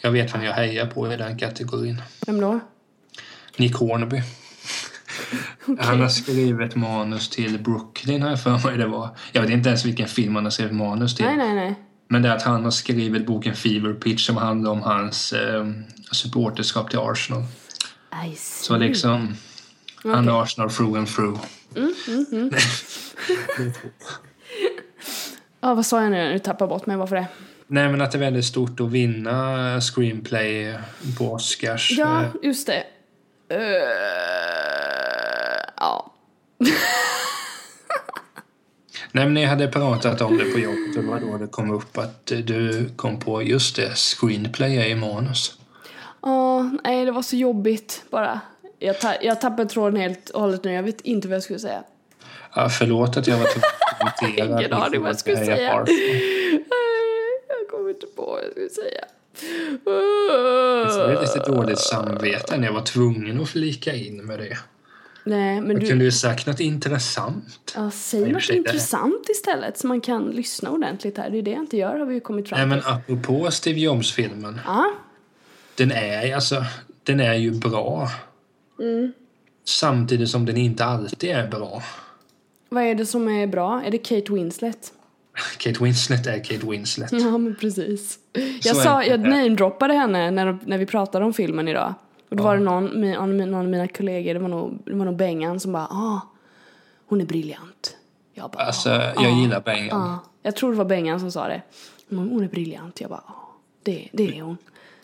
Jag 0.00 0.10
vet 0.10 0.34
vem 0.34 0.42
jag 0.44 0.52
hejar 0.52 0.86
på 0.86 1.12
i 1.12 1.16
den 1.16 1.38
kategorin. 1.38 2.02
Vem 2.26 2.40
då? 2.40 2.60
Nick 3.56 3.74
Hornby. 3.76 4.22
Han 5.78 6.00
har 6.00 6.08
skrivit 6.08 6.76
manus 6.76 7.28
till 7.28 7.58
Brooklyn 7.58 8.22
har 8.22 8.30
jag 8.30 8.42
för 8.42 8.58
mig 8.68 8.78
det 8.78 8.86
var. 8.86 9.16
Jag 9.32 9.42
vet 9.42 9.50
inte 9.50 9.68
ens 9.68 9.84
vilken 9.84 10.08
film 10.08 10.34
han 10.34 10.44
har 10.44 10.50
skrivit 10.50 10.74
manus 10.74 11.16
till. 11.16 11.24
Nej, 11.24 11.36
nej, 11.36 11.54
nej. 11.54 11.74
Men 12.08 12.22
det 12.22 12.28
är 12.28 12.36
att 12.36 12.42
han 12.42 12.64
har 12.64 12.70
skrivit 12.70 13.26
boken 13.26 13.54
Fever 13.54 13.92
Pitch 13.92 14.26
som 14.26 14.36
handlar 14.36 14.70
om 14.70 14.82
hans 14.82 15.32
eh, 15.32 15.66
supporterskap 16.10 16.90
till 16.90 16.98
Arsenal. 16.98 17.42
I 18.26 18.36
see. 18.36 18.64
Så 18.64 18.76
liksom, 18.76 19.36
han 20.02 20.28
är 20.28 20.42
Arsenal 20.42 20.70
through 20.70 20.98
and 20.98 21.08
through. 21.08 21.40
Ja, 25.64 25.74
vad 25.74 25.86
sa 25.86 26.02
jag 26.02 26.10
nu? 26.10 26.28
Nu 26.28 26.38
tappar 26.38 26.66
bort 26.66 26.86
mig. 26.86 26.96
Varför 26.96 27.16
det? 27.16 27.26
Nej 27.66 27.88
men 27.88 28.00
att 28.00 28.12
det 28.12 28.18
är 28.18 28.20
väldigt 28.20 28.44
stort 28.44 28.80
att 28.80 28.90
vinna 28.90 29.80
screenplay 29.80 30.78
på 31.18 31.32
Oscars. 31.32 31.90
Ja, 31.98 32.22
Eh, 32.22 32.28
just 32.42 32.66
det. 32.66 32.84
Uh. 33.52 34.61
Nej 39.14 39.24
men 39.24 39.34
ni 39.34 39.44
hade 39.44 39.68
pratat 39.68 40.20
om 40.20 40.38
det 40.38 40.44
på 40.44 40.58
jobbet 40.58 40.96
och 40.96 41.02
det 41.02 41.08
var 41.08 41.20
då 41.20 41.38
det 41.38 41.46
kom 41.46 41.70
upp 41.70 41.98
att 41.98 42.26
du 42.26 42.90
kom 42.96 43.20
på 43.20 43.42
just 43.42 43.76
det, 43.76 43.94
screenplay 43.94 44.76
är 44.76 44.86
i 44.86 44.94
manus. 44.94 45.58
Ja, 46.22 46.70
nej, 46.84 47.04
det 47.04 47.12
var 47.12 47.22
så 47.22 47.36
jobbigt 47.36 48.02
bara. 48.10 48.40
Jag, 48.78 49.00
ta 49.00 49.14
jag 49.22 49.40
tappade 49.40 49.68
tråden 49.68 50.00
helt 50.00 50.30
och 50.30 50.40
hållet 50.40 50.64
nu. 50.64 50.72
Jag 50.72 50.82
vet 50.82 51.00
inte 51.00 51.28
vad 51.28 51.34
jag 51.34 51.42
skulle 51.42 51.58
säga. 51.58 51.82
Ja, 52.54 52.68
förlåt 52.68 53.16
att 53.16 53.26
jag 53.26 53.38
var 53.38 53.46
tvungen. 53.46 54.50
Ingen 54.58 54.72
aning 54.72 55.00
vad 55.00 55.10
jag 55.10 55.18
skulle 55.18 55.36
säga. 55.36 55.72
Jag 57.48 57.68
kommer 57.70 57.90
inte 57.90 58.06
på 58.06 58.22
vad 58.22 58.40
jag 58.44 58.50
skulle 58.50 58.68
säga. 58.70 59.04
Jag 59.84 61.00
hade 61.00 61.20
lite 61.20 61.38
dåligt 61.46 61.78
samvete 61.78 62.56
när 62.56 62.66
jag 62.66 62.74
var 62.74 62.82
tvungen 62.82 63.40
att 63.40 63.48
flika 63.48 63.94
in 63.94 64.26
med 64.26 64.38
det. 64.38 64.58
Nej, 65.24 65.60
men 65.60 65.70
Jag 65.70 65.80
du... 65.80 65.86
kunde 65.88 66.04
ju 66.04 66.10
sagt 66.12 66.46
något 66.46 66.60
intressant. 66.60 67.72
Ja, 67.76 67.90
säg 67.90 68.32
något 68.32 68.42
sig 68.42 68.52
det. 68.54 68.58
intressant 68.58 69.28
istället 69.30 69.78
så 69.78 69.86
man 69.86 70.00
kan 70.00 70.24
lyssna 70.30 70.70
ordentligt 70.70 71.18
här. 71.18 71.30
Det 71.30 71.38
är 71.38 71.42
det 71.42 71.50
jag 71.50 71.60
inte 71.60 71.76
gör 71.76 71.98
har 71.98 72.06
vi 72.06 72.14
ju 72.14 72.20
kommit 72.20 72.48
fram 72.48 72.68
Nej 72.68 72.78
till. 72.80 72.88
men 72.88 72.96
apropå 72.98 73.50
Steve 73.50 73.80
Jobs-filmen. 73.80 74.60
Ja, 74.66 74.92
Den 75.74 75.90
är, 75.92 76.34
alltså, 76.34 76.64
den 77.02 77.20
är 77.20 77.34
ju 77.34 77.50
bra. 77.50 78.08
Mm. 78.80 79.12
Samtidigt 79.64 80.28
som 80.28 80.46
den 80.46 80.56
inte 80.56 80.84
alltid 80.84 81.30
är 81.30 81.48
bra. 81.48 81.82
vad 82.68 82.84
är 82.84 82.94
det 82.94 83.06
som 83.06 83.28
är 83.28 83.46
bra? 83.46 83.82
Är 83.86 83.90
det 83.90 83.98
Kate 83.98 84.32
Winslet? 84.32 84.92
Kate 85.58 85.84
Winslet 85.84 86.26
är 86.26 86.44
Kate 86.44 86.66
Winslet. 86.66 87.12
Ja, 87.12 87.38
men 87.38 87.56
precis. 87.56 88.18
Jag, 88.62 88.76
Så 88.76 88.82
sa, 88.82 89.04
jag 89.04 89.20
namedroppade 89.20 89.94
henne 89.94 90.30
när, 90.30 90.58
när 90.66 90.78
vi 90.78 90.86
pratade 90.86 91.24
om 91.24 91.32
filmen 91.32 91.68
idag. 91.68 91.94
Och 92.32 92.36
då 92.36 92.44
var 92.44 92.56
det 92.56 92.62
någon, 92.62 93.00
någon, 93.40 93.54
av 93.54 93.68
mina 93.68 93.88
kollegor, 93.88 94.34
det 94.34 94.40
var 94.40 94.48
nog, 94.48 94.82
det 94.86 94.94
var 94.94 95.04
nog 95.04 95.16
Bengan 95.16 95.60
som 95.60 95.72
bara 95.72 95.86
ah, 95.86 96.20
hon 97.06 97.20
är 97.20 97.24
briljant. 97.24 97.96
Jag 98.34 98.50
bara, 98.50 98.62
Alltså, 98.62 98.90
"Ah, 98.90 99.12
jag 99.14 99.32
ah, 99.32 99.40
gillar 99.40 99.60
Bengan. 99.60 100.00
ah." 100.02 100.18
Jag 100.42 100.56
tror 100.56 100.72
det 100.72 100.78
var 100.78 100.84
Bengan 100.84 101.20
som 101.20 101.32
sa 101.32 101.48
det. 101.48 101.62
Hon 102.10 102.44
är 102.44 102.48
briljant. 102.48 103.00
Jag 103.00 103.10
bara, 103.10 103.22
ah, 103.26 103.56
det, 103.82 104.08
det 104.12 104.38
är 104.38 104.42
hon. 104.42 104.56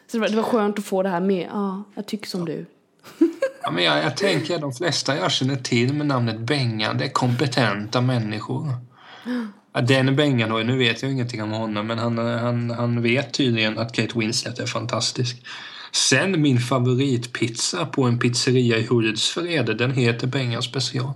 Så 0.06 0.16
det 0.16 0.20
var, 0.20 0.28
det 0.28 0.36
var 0.36 0.42
skönt 0.42 0.78
att 0.78 0.84
få 0.84 1.02
det 1.02 1.08
här 1.08 1.20
med, 1.20 1.48
ja, 1.52 1.58
ah, 1.58 1.82
jag 1.94 2.06
tycker 2.06 2.28
som 2.28 2.44
du. 2.44 2.66
Ja, 3.62 3.70
men 3.70 3.84
jag, 3.84 4.04
jag 4.04 4.16
tänker 4.16 4.54
att 4.54 4.60
de 4.60 4.72
flesta 4.72 5.16
jag 5.16 5.32
känner 5.32 5.56
till 5.56 5.92
med 5.94 6.06
namnet 6.06 6.38
Bengan, 6.38 6.98
det 6.98 7.04
är 7.04 7.08
kompetenta 7.08 8.00
människor. 8.00 8.66
Ja, 9.72 9.80
den 9.80 10.16
Bengan, 10.16 10.50
då, 10.50 10.56
nu 10.56 10.78
vet 10.78 11.02
jag 11.02 11.12
ingenting 11.12 11.42
om 11.42 11.50
honom, 11.50 11.86
men 11.86 11.98
han, 11.98 12.18
han, 12.18 12.70
han 12.70 13.02
vet 13.02 13.32
tydligen 13.32 13.78
att 13.78 13.92
Kate 13.92 14.18
Winslet 14.18 14.58
är 14.58 14.66
fantastisk. 14.66 15.42
Sen 15.92 16.42
min 16.42 16.58
favoritpizza 16.58 17.86
på 17.86 18.02
en 18.02 18.18
pizzeria 18.18 18.78
i 18.78 18.86
Hultsfred, 18.86 19.76
den 19.76 19.92
heter 19.92 20.26
Bengan 20.26 20.62
special. 20.62 21.12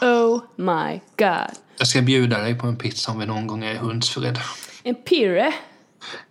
Oh 0.00 0.42
my 0.56 1.00
god. 1.18 1.58
Jag 1.78 1.88
ska 1.88 2.02
bjuda 2.02 2.38
dig 2.38 2.54
på 2.58 2.66
en 2.66 2.76
pizza 2.76 3.12
om 3.12 3.18
vi 3.18 3.26
någon 3.26 3.46
gång 3.46 3.64
är 3.64 3.74
i 3.74 3.76
Hultsfred. 3.76 4.38
En 4.82 4.94
pirre. 4.94 5.52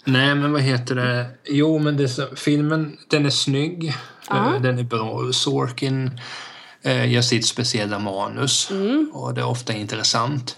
Nej, 0.05 0.35
men 0.35 0.51
vad 0.51 0.61
heter 0.61 0.95
det? 0.95 1.25
Jo, 1.45 1.79
men 1.79 1.97
det, 1.97 2.39
filmen, 2.39 2.97
den 3.09 3.25
är 3.25 3.29
snygg. 3.29 3.93
Eh, 4.31 4.61
Den 4.61 4.79
är 4.79 4.83
bra. 4.83 5.31
Sorkin 5.33 6.19
eh, 6.81 7.11
gör 7.11 7.21
sitt 7.21 7.45
speciella 7.45 7.99
manus. 7.99 8.69
Och 9.13 9.33
det 9.33 9.41
är 9.41 9.45
ofta 9.45 9.73
intressant. 9.73 10.57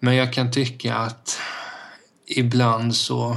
Men 0.00 0.14
jag 0.16 0.32
kan 0.32 0.50
tycka 0.50 0.94
att 0.94 1.38
ibland 2.26 2.96
så... 2.96 3.36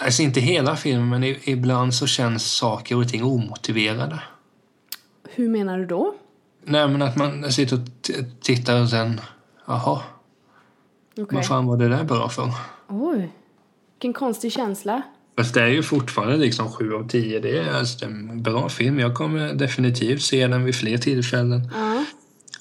Alltså 0.00 0.22
inte 0.22 0.40
hela 0.40 0.76
filmen, 0.76 1.08
men 1.08 1.24
ibland 1.24 1.94
så 1.94 2.06
känns 2.06 2.52
saker 2.52 2.96
och 2.96 3.08
ting 3.08 3.24
omotiverade. 3.24 4.20
Hur 5.30 5.48
menar 5.48 5.78
du 5.78 5.86
då? 5.86 6.14
Nej, 6.64 6.88
men 6.88 7.02
att 7.02 7.16
man 7.16 7.52
sitter 7.52 7.76
och 7.76 8.10
tittar 8.40 8.82
och 8.82 8.88
sen... 8.88 9.20
Jaha, 9.66 10.02
Okej. 11.12 11.36
vad 11.36 11.46
fan 11.46 11.66
var 11.66 11.76
det 11.76 11.88
där 11.88 12.04
bra 12.04 12.28
för? 12.28 12.52
Oj. 12.88 13.32
Vilken 13.94 14.12
konstig 14.12 14.52
känsla. 14.52 15.02
Fast 15.36 15.54
det 15.54 15.62
är 15.62 15.68
ju 15.68 15.82
fortfarande 15.82 16.36
liksom 16.36 16.72
7 16.72 16.94
av 16.94 17.08
10. 17.08 17.40
Det 17.40 17.58
är 17.58 17.78
alltså 17.78 18.04
en 18.04 18.42
bra 18.42 18.68
film. 18.68 18.98
Jag 18.98 19.14
kommer 19.14 19.54
definitivt 19.54 20.22
se 20.22 20.46
den 20.46 20.64
vid 20.64 20.74
fler 20.74 20.98
tillfällen. 20.98 21.70
Ja. 21.74 22.04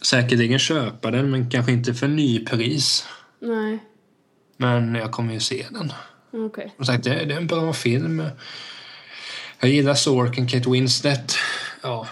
Säkerligen 0.02 0.60
köpa 0.60 1.12
den, 1.12 1.32
men 1.32 1.50
kanske 1.50 1.72
inte 1.72 1.94
för 1.94 2.08
nypris. 2.08 3.08
Nej. 3.40 3.80
Men 4.58 4.96
jag 4.96 5.12
kommer 5.12 5.34
ju 5.34 5.40
se 5.40 5.66
den. 5.72 5.94
Okej. 6.36 6.74
Som 6.76 6.86
sagt, 6.86 7.04
det 7.04 7.14
är, 7.14 7.26
det 7.26 7.34
är 7.34 7.38
en 7.38 7.48
bra 7.48 7.74
film. 7.74 8.24
Jag 9.60 9.70
gillar 9.70 9.94
Sorkin, 9.94 10.48
Kate 10.48 10.70
Winslet. 10.70 11.36
Ja, 11.82 12.08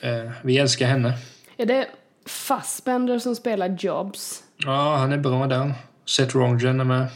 eh, 0.00 0.30
vi 0.42 0.58
älskar 0.58 0.86
henne. 0.86 1.12
Är 1.56 1.66
det 1.66 1.86
Fassbender 2.26 3.18
som 3.18 3.36
spelar 3.36 3.76
Jobs? 3.80 4.42
Ja, 4.56 4.96
han 4.96 5.12
är 5.12 5.18
bra 5.18 5.46
där. 5.46 5.72
Seth 6.06 6.36
Rogen 6.36 6.80
är 6.80 6.84
med. 6.84 7.06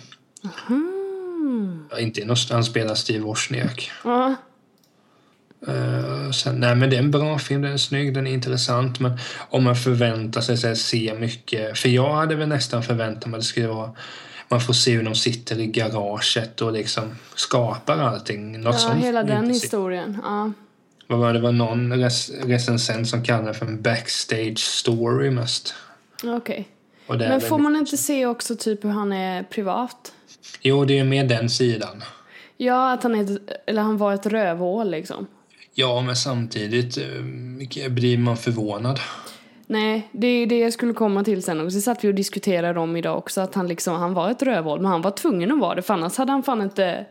Ja, 1.90 1.99
inte 1.99 2.21
någonstans 2.21 2.50
han 2.50 2.64
spelar 2.64 2.95
Steve 2.95 3.25
Wozniak. 3.25 3.90
Ja. 4.04 4.35
Eh, 5.66 6.30
sen, 6.30 6.61
nej, 6.61 6.75
men 6.75 6.90
det 6.90 6.97
är 6.97 7.00
en 7.00 7.11
bra 7.11 7.38
film, 7.38 7.62
den 7.62 7.73
är 7.73 7.76
snygg, 7.76 8.14
den 8.14 8.26
är 8.26 8.33
intressant. 8.33 9.00
Men 9.00 9.18
om 9.50 9.64
man 9.64 9.76
förväntar 9.76 10.40
sig 10.40 10.57
så 10.57 10.66
här, 10.66 10.75
se 10.75 11.14
mycket... 11.18 11.78
För 11.78 11.88
jag 11.88 12.14
hade 12.14 12.35
väl 12.35 12.49
nästan 12.49 12.83
förväntat 12.83 13.26
mig 13.26 13.38
att 13.38 13.42
det 13.42 13.47
skulle 13.47 13.68
vara... 13.68 13.90
Man 14.50 14.60
får 14.60 14.72
se 14.72 14.92
hur 14.96 15.02
de 15.02 15.14
sitter 15.14 15.60
i 15.60 15.66
garaget 15.66 16.60
och 16.60 16.72
liksom 16.72 17.02
skapar 17.34 17.98
allting. 17.98 18.60
Något 18.60 18.74
Ja, 18.74 18.78
sånt 18.78 19.04
hela 19.04 19.22
den 19.22 19.50
historien. 19.50 20.18
Ja. 20.22 20.52
Vad 21.06 21.18
var 21.18 21.32
det? 21.32 21.40
var 21.40 21.52
någon 21.52 21.92
res 21.92 22.30
recensent 22.30 23.08
som 23.08 23.24
kallade 23.24 23.48
det 23.48 23.54
för 23.54 23.66
en 23.66 23.82
backstage 23.82 24.58
story 24.58 25.30
mest. 25.30 25.74
Okej. 26.24 26.68
Är 27.08 27.16
Men 27.16 27.40
får 27.40 27.58
man 27.58 27.76
inte 27.76 27.96
se 27.96 28.26
också 28.26 28.56
typ 28.56 28.84
hur 28.84 28.90
han 28.90 29.12
är 29.12 29.42
privat? 29.42 30.12
Jo, 30.62 30.84
det 30.84 30.98
är 30.98 31.04
mer 31.04 31.24
den 31.24 31.50
sidan. 31.50 32.02
Ja, 32.56 32.92
att 32.92 33.02
han 33.02 33.14
är 33.14 33.22
ett, 33.34 33.40
eller 33.66 33.82
han 33.82 33.96
var 33.96 34.14
ett 34.14 34.26
rövhål 34.26 34.90
liksom. 34.90 35.26
Ja, 35.74 36.00
men 36.00 36.16
samtidigt 36.16 36.98
eh, 36.98 37.88
blir 37.88 38.18
man 38.18 38.36
förvånad. 38.36 39.00
Nej, 39.70 40.08
det 40.12 40.26
är 40.26 40.46
det 40.46 40.58
jag 40.58 40.72
skulle 40.72 40.92
komma 40.92 41.25
till 41.25 41.42
sen. 41.42 41.60
Och 41.60 41.72
så 41.72 41.80
satt 41.80 42.04
vi 42.04 42.08
och 42.08 42.14
diskuterade 42.14 42.80
om 42.80 42.96
idag 42.96 43.18
också 43.18 43.40
att 43.40 43.54
han 43.54 43.66
liksom, 43.68 43.94
han 43.94 44.14
var 44.14 44.30
ett 44.30 44.42
rövhål, 44.42 44.80
men 44.80 44.90
han 44.90 45.02
var 45.02 45.10
tvungen 45.10 45.52
att 45.52 45.58
vara 45.58 45.75
det, 45.75 45.82
för 45.82 45.94
annars 45.94 46.16
hade 46.16 46.32
han 46.32 46.42
fan 46.42 46.62
inte... 46.62 47.06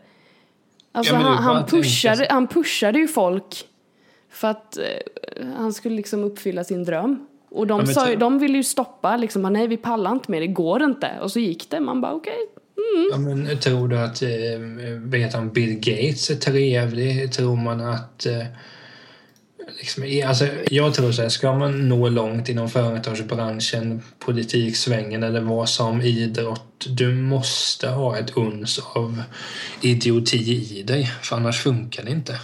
Alltså 0.92 1.14
Ja, 1.14 1.20
han, 1.20 1.36
han, 1.44 1.66
pushade, 1.66 2.26
han 2.30 2.46
pushade 2.46 2.98
ju 2.98 3.08
folk 3.08 3.64
för 4.30 4.48
att 4.48 4.78
eh, 4.78 5.46
han 5.56 5.72
skulle 5.72 5.96
liksom 5.96 6.24
uppfylla 6.24 6.64
sin 6.64 6.84
dröm. 6.84 7.26
Och 7.50 7.66
de, 7.66 7.80
Ja, 7.80 7.86
sa, 7.86 8.14
de 8.14 8.38
ville 8.38 8.56
ju 8.56 8.64
stoppa, 8.64 9.16
liksom, 9.16 9.42
nej 9.42 9.66
vi 9.66 9.76
pallar 9.76 10.12
inte 10.12 10.30
med 10.30 10.42
det, 10.42 10.46
går 10.46 10.82
inte. 10.82 11.10
Och 11.22 11.30
så 11.32 11.38
gick 11.38 11.70
det, 11.70 11.80
man 11.80 12.00
bara 12.00 12.12
okej. 12.12 12.38
Ja, 13.12 13.18
men 13.18 13.58
tror 13.58 13.88
du 13.88 13.98
att 13.98 14.22
eh, 14.22 14.28
vet 14.96 15.34
han, 15.34 15.52
Bill 15.52 15.74
Gates 15.74 16.30
är 16.30 16.34
trevlig? 16.34 17.32
Tror 17.32 17.56
man 17.56 17.80
att... 17.80 18.26
Eh, 18.26 18.44
liksom, 19.78 20.22
alltså, 20.26 20.46
jag 20.70 20.94
tror 20.94 21.12
så 21.12 21.22
här, 21.22 21.28
ska 21.28 21.54
man 21.54 21.88
nå 21.88 22.08
långt 22.08 22.48
inom 22.48 22.68
företagsbranschen, 22.68 24.02
politiksvängen 24.18 25.22
eller 25.22 25.40
vad 25.40 25.68
som 25.68 26.00
idrott, 26.00 26.86
du 26.88 27.14
måste 27.14 27.88
ha 27.88 28.18
ett 28.18 28.36
uns 28.36 28.78
av 28.78 29.22
idioti 29.80 30.78
i 30.78 30.82
dig, 30.82 31.10
för 31.22 31.36
annars 31.36 31.62
funkar 31.62 32.04
det 32.04 32.10
inte. 32.10 32.40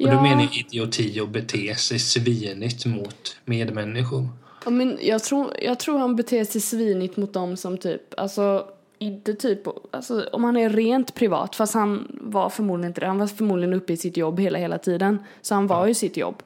Och 0.00 0.10
då 0.10 0.22
menar 0.22 0.58
idioti 0.58 1.20
och 1.20 1.28
bete 1.28 1.74
sig 1.74 1.98
svinigt 1.98 2.86
mot 2.86 3.36
medmänniskor. 3.44 4.28
Ja, 4.64 4.70
men 4.70 4.98
jag, 5.02 5.24
tror, 5.24 5.52
jag 5.62 5.78
tror 5.78 5.98
han 5.98 6.16
beter 6.16 6.44
sig 6.44 6.60
svinigt 6.60 7.16
mot 7.16 7.32
dem 7.32 7.56
som 7.56 7.78
typ, 7.78 8.02
alltså 8.16 8.66
inte 8.98 9.34
typ, 9.34 9.60
alltså 9.90 10.28
om 10.32 10.44
han 10.44 10.56
är 10.56 10.70
rent 10.70 11.14
privat, 11.14 11.56
fast 11.56 11.74
han 11.74 12.18
var 12.20 12.50
förmodligen 12.50 12.90
inte 12.90 13.00
det, 13.00 13.06
han 13.06 13.18
var 13.18 13.26
förmodligen 13.26 13.74
uppe 13.74 13.92
i 13.92 13.96
sitt 13.96 14.16
jobb 14.16 14.40
hela, 14.40 14.58
hela 14.58 14.78
tiden. 14.78 15.18
Så 15.40 15.54
han 15.54 15.66
var 15.66 15.86
ju 15.86 15.94
sitt 15.94 16.16
jobb. 16.16 16.42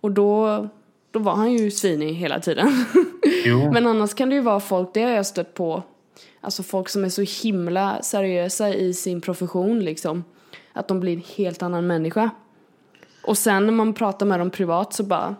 Och 0.00 0.12
då, 0.12 0.68
då 1.10 1.18
var 1.18 1.34
han 1.34 1.52
ju 1.52 1.70
svinig 1.70 2.14
hela 2.14 2.40
tiden. 2.40 2.86
Men 3.72 3.86
annars 3.86 4.14
kan 4.14 4.28
det 4.28 4.34
ju 4.34 4.40
vara 4.40 4.60
folk, 4.60 4.94
det 4.94 5.02
har 5.02 5.10
jag 5.10 5.26
stött 5.26 5.54
på, 5.54 5.82
alltså 6.40 6.62
folk 6.62 6.88
som 6.88 7.04
är 7.04 7.08
så 7.08 7.22
himla 7.42 8.02
seriösa 8.02 8.74
i 8.74 8.94
sin 8.94 9.20
profession 9.20 9.80
liksom. 9.80 10.24
Att 10.72 10.88
de 10.88 11.00
blir 11.00 11.12
en 11.12 11.22
helt 11.36 11.62
annan 11.62 11.86
människa. 11.86 12.30
Och 13.24 13.38
sen 13.38 13.66
när 13.66 13.72
man 13.72 13.94
pratar 13.94 14.26
med 14.26 14.40
dem 14.40 14.50
privat 14.50 14.92
så 14.92 15.02
bara, 15.02 15.36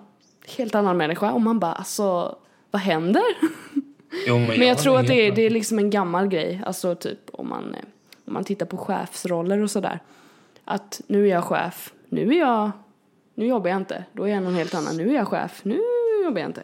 helt 0.57 0.75
annan 0.75 0.97
människa. 0.97 1.33
Och 1.33 1.40
man 1.40 1.59
bara, 1.59 1.73
alltså, 1.73 2.37
vad 2.71 2.83
händer? 2.83 3.23
Jo, 4.26 4.38
Men 4.38 4.69
jag 4.69 4.78
tror 4.78 4.99
att 4.99 5.07
det 5.07 5.26
är, 5.26 5.33
det 5.33 5.42
är 5.42 5.50
liksom 5.50 5.78
en 5.78 5.90
gammal 5.90 6.28
grej, 6.28 6.62
alltså 6.66 6.95
typ 6.95 7.19
om 7.33 7.49
man, 7.49 7.76
om 8.25 8.33
man 8.33 8.45
tittar 8.45 8.66
på 8.66 8.76
chefsroller 8.76 9.59
och 9.59 9.71
sådär. 9.71 10.00
Att 10.64 11.00
nu 11.07 11.26
är 11.26 11.31
jag 11.31 11.45
chef, 11.45 11.92
nu 12.09 12.35
är 12.35 12.38
jag, 12.38 12.71
nu 13.35 13.47
jobbar 13.47 13.71
jag 13.71 13.76
inte, 13.76 14.04
då 14.12 14.25
är 14.25 14.28
jag 14.28 14.42
någon 14.42 14.54
helt 14.54 14.75
annan, 14.75 14.97
nu 14.97 15.11
är 15.11 15.14
jag 15.14 15.28
chef, 15.28 15.61
nu 15.62 15.81
jobbar 16.25 16.40
jag 16.40 16.49
inte. 16.49 16.62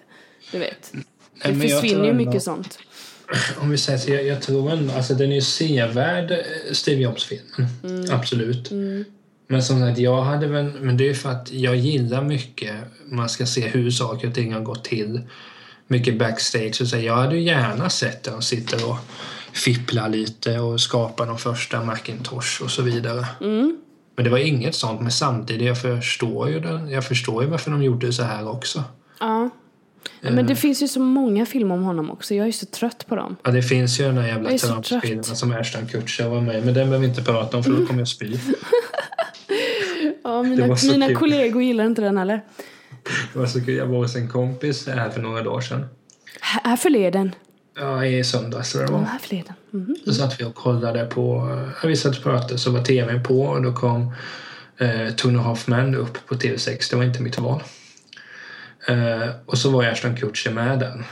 Du 0.53 0.59
vet. 0.59 0.93
Det 0.93 0.99
Nej, 1.45 1.55
men 1.55 1.69
försvinner 1.69 2.05
ju 2.05 2.13
mycket 2.13 2.43
sånt. 2.43 2.79
Om 3.61 3.71
vi 3.71 3.79
säger 3.79 3.99
så, 3.99 4.11
jag, 4.11 4.25
jag 4.25 4.43
tror 4.43 4.73
ändå, 4.73 4.95
alltså 4.95 5.15
den 5.15 5.31
är 5.31 5.35
ju 5.35 5.43
sevärd, 5.43 6.31
eh, 6.31 6.39
Steve 6.73 7.03
Jobs-filmen. 7.03 7.67
Mm. 7.85 8.05
Absolut. 8.11 8.71
Men 9.47 9.63
som 9.63 9.81
sagt, 9.81 9.99
jag 9.99 10.23
hade 10.23 10.47
väl, 10.47 10.73
men 10.81 10.97
det 10.97 11.09
är 11.09 11.15
för 11.15 11.31
att 11.31 11.53
jag 11.53 11.77
gillar 11.77 12.23
mycket, 12.23 12.75
man 13.05 13.29
ska 13.29 13.47
se 13.47 13.69
hur 13.69 13.91
saker 13.91 14.29
och 14.29 14.35
ting 14.35 14.53
har 14.53 14.61
gått 14.61 14.85
till. 14.85 15.21
Mycket 15.91 16.19
backstage 16.19 16.81
och 16.81 16.89
så. 16.89 16.97
Jag 16.97 17.17
hade 17.17 17.39
gärna 17.39 17.91
sett 17.91 18.23
den 18.23 18.43
sitter 18.43 18.91
och 18.91 18.97
fipplar 19.53 20.09
lite 20.09 20.59
och 20.59 20.81
skapar 20.81 21.27
de 21.27 21.39
första 21.39 21.85
Macintosh 21.85 22.63
och 22.63 22.71
så 22.71 22.83
vidare. 22.83 23.27
Mm. 23.41 23.77
Men 24.17 24.25
det 24.25 24.31
var 24.31 24.39
inget 24.39 24.75
sånt, 24.75 25.01
men 25.01 25.11
samtidigt, 25.11 25.67
jag 25.67 25.83
förstår 25.83 26.49
ju 26.49 26.61
det. 26.61 26.91
Jag 26.91 27.05
förstår 27.05 27.45
ju 27.45 27.51
varför 27.51 27.71
de 27.71 27.83
gjorde 27.83 28.13
så 28.13 28.23
här 28.23 28.49
också. 28.49 28.85
Ja. 29.21 29.51
Men 30.21 30.47
det 30.47 30.57
finns 30.57 30.83
ju 30.83 30.89
så 30.89 31.01
många 31.01 31.47
filmer 31.47 31.75
om 31.75 31.83
honom 31.83 32.11
också, 32.11 32.35
jag 32.35 32.49
är 32.49 32.53
så 32.53 32.67
trött 32.67 33.07
på 33.09 33.17
dem. 33.17 33.37
Ja, 33.43 33.51
det 33.51 33.63
finns 33.63 34.01
ju 34.01 34.05
den 34.05 34.15
där 34.15 34.27
jävla 34.27 34.59
trött. 34.59 35.27
som 35.27 35.53
Ashton 35.53 35.87
Kutcher 35.87 36.29
var 36.29 36.41
med 36.41 36.65
men 36.65 36.75
den 36.75 36.75
behöver 36.75 36.99
vi 36.99 37.07
inte 37.07 37.23
prata 37.23 37.57
om 37.57 37.65
för 37.65 37.71
då 37.71 37.87
kommer 37.87 38.01
jag 38.01 38.09
spy. 38.09 38.39
Ja, 40.25 40.43
mina, 40.43 40.77
mina 40.83 41.07
kul. 41.07 41.17
kollegor 41.17 41.63
gillar 41.63 41.87
inte 41.87 42.03
den 42.03 42.19
heller. 42.19 42.41
Det 43.33 43.39
var 43.39 43.47
så 43.47 43.65
kul. 43.65 43.75
Jag 43.77 43.87
var 43.87 43.99
hos 43.99 44.17
en 44.17 44.29
kompis 44.29 44.87
här 44.87 45.11
för 45.11 45.21
några 45.21 45.43
dagar 45.43 45.61
sedan. 45.61 45.87
Här 46.41 46.61
här 46.65 46.77
förleden. 46.77 47.35
Ja, 47.77 48.05
i 48.07 48.25
söndags 48.25 48.73
tror 48.73 48.83
jag 48.85 48.91
det 48.91 48.95
Ja, 48.95 48.99
var. 48.99 49.07
här 49.07 49.19
förleden. 49.19 49.55
Mhm. 49.71 49.97
Då 50.05 50.13
satt 50.13 50.41
vi 50.41 50.45
och 50.45 50.55
kollade 50.55 51.05
på, 51.05 51.49
ja, 51.83 51.89
vi 51.89 51.97
satt 51.97 52.17
och 52.17 52.23
pratade 52.23 52.59
så 52.59 52.71
var 52.71 52.83
tvn 52.85 53.23
på 53.23 53.43
och 53.43 53.63
då 53.63 53.73
kom 53.73 54.13
eh, 54.79 55.11
Tony 55.17 55.39
Hoffman 55.39 55.95
upp 55.95 56.27
på 56.27 56.35
TV6. 56.35 56.91
Det 56.91 56.97
var 56.97 57.05
inte 57.05 57.23
mitt 57.23 57.39
val. 57.39 57.63
Eh, 58.89 59.29
och 59.47 59.59
så 59.59 59.71
var 59.71 59.85
Ashton 59.85 60.17
Kutcher 60.17 60.51
med 60.51 60.79
där. 60.79 61.05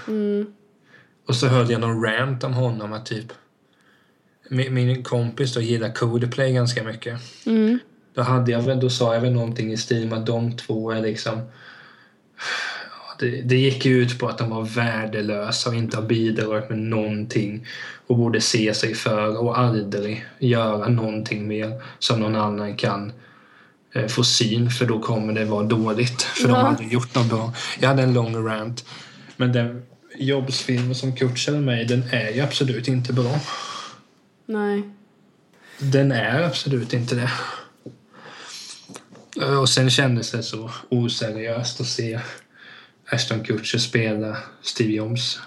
Och 1.28 1.34
så 1.36 1.46
hörde 1.46 1.72
jag 1.72 1.80
någon 1.80 2.02
rant 2.04 2.44
om 2.44 2.52
honom 2.54 2.92
att 2.92 3.06
typ 3.06 3.32
min, 4.48 4.74
min 4.74 5.02
kompis 5.02 5.54
då 5.54 5.60
gillar 5.60 5.92
Codeplay 5.92 6.52
ganska 6.52 6.82
mycket. 6.82 7.20
Mm. 7.46 7.78
Då, 8.14 8.22
hade 8.22 8.52
jag 8.52 8.62
väl, 8.62 8.80
då 8.80 8.90
sa 8.90 9.14
jag 9.14 9.20
väl 9.20 9.32
någonting 9.32 9.72
i 9.72 9.76
stil 9.76 10.08
med 10.08 10.18
att 10.18 10.26
de 10.26 10.56
två 10.56 10.90
är 10.90 11.00
liksom... 11.00 11.40
Det, 13.18 13.40
det 13.42 13.56
gick 13.56 13.84
ju 13.84 14.02
ut 14.02 14.18
på 14.18 14.28
att 14.28 14.38
de 14.38 14.50
var 14.50 14.62
värdelösa 14.62 15.70
och 15.70 15.76
inte 15.76 15.96
har 15.96 16.04
bidragit 16.04 16.70
med 16.70 16.78
någonting 16.78 17.66
och 18.06 18.16
borde 18.16 18.40
se 18.40 18.74
sig 18.74 18.94
för 18.94 19.42
och 19.42 19.58
aldrig 19.58 20.24
göra 20.38 20.88
någonting 20.88 21.48
mer 21.48 21.82
som 21.98 22.20
någon 22.20 22.36
annan 22.36 22.76
kan 22.76 23.12
eh, 23.94 24.06
få 24.06 24.24
syn 24.24 24.70
för 24.70 24.86
då 24.86 25.00
kommer 25.00 25.32
det 25.32 25.44
vara 25.44 25.62
dåligt 25.62 26.22
för 26.22 26.48
de 26.48 26.54
Ja. 26.54 26.56
har 26.60 26.68
aldrig 26.68 26.92
gjort 26.92 27.14
något 27.14 27.26
bra. 27.28 27.54
Jag 27.80 27.88
hade 27.88 28.02
en 28.02 28.14
lång 28.14 28.46
rant 28.46 28.84
men 29.36 29.52
den 29.52 29.82
jobbsfilmen 30.18 30.94
som 30.94 31.16
Kutcher 31.16 31.52
är 31.52 31.60
med 31.60 31.82
i, 31.82 31.84
den 31.84 32.02
är 32.12 32.30
ju 32.30 32.40
absolut 32.40 32.88
inte 32.88 33.12
bra. 33.12 33.40
Nej. 34.46 34.82
Den 35.78 36.12
är 36.12 36.42
absolut 36.42 36.92
inte 36.92 37.14
det. 37.14 37.30
Eh, 39.40 39.60
Och 39.60 39.68
sen 39.68 39.90
kändes 39.90 40.30
det 40.30 40.42
så 40.42 40.70
oseriöst 40.88 41.80
att 41.80 41.86
se 41.86 42.20
Ashton 43.10 43.44
Kutcher 43.44 43.78
spela 43.78 44.36
Steve 44.62 44.92
Jobs. 44.92 45.40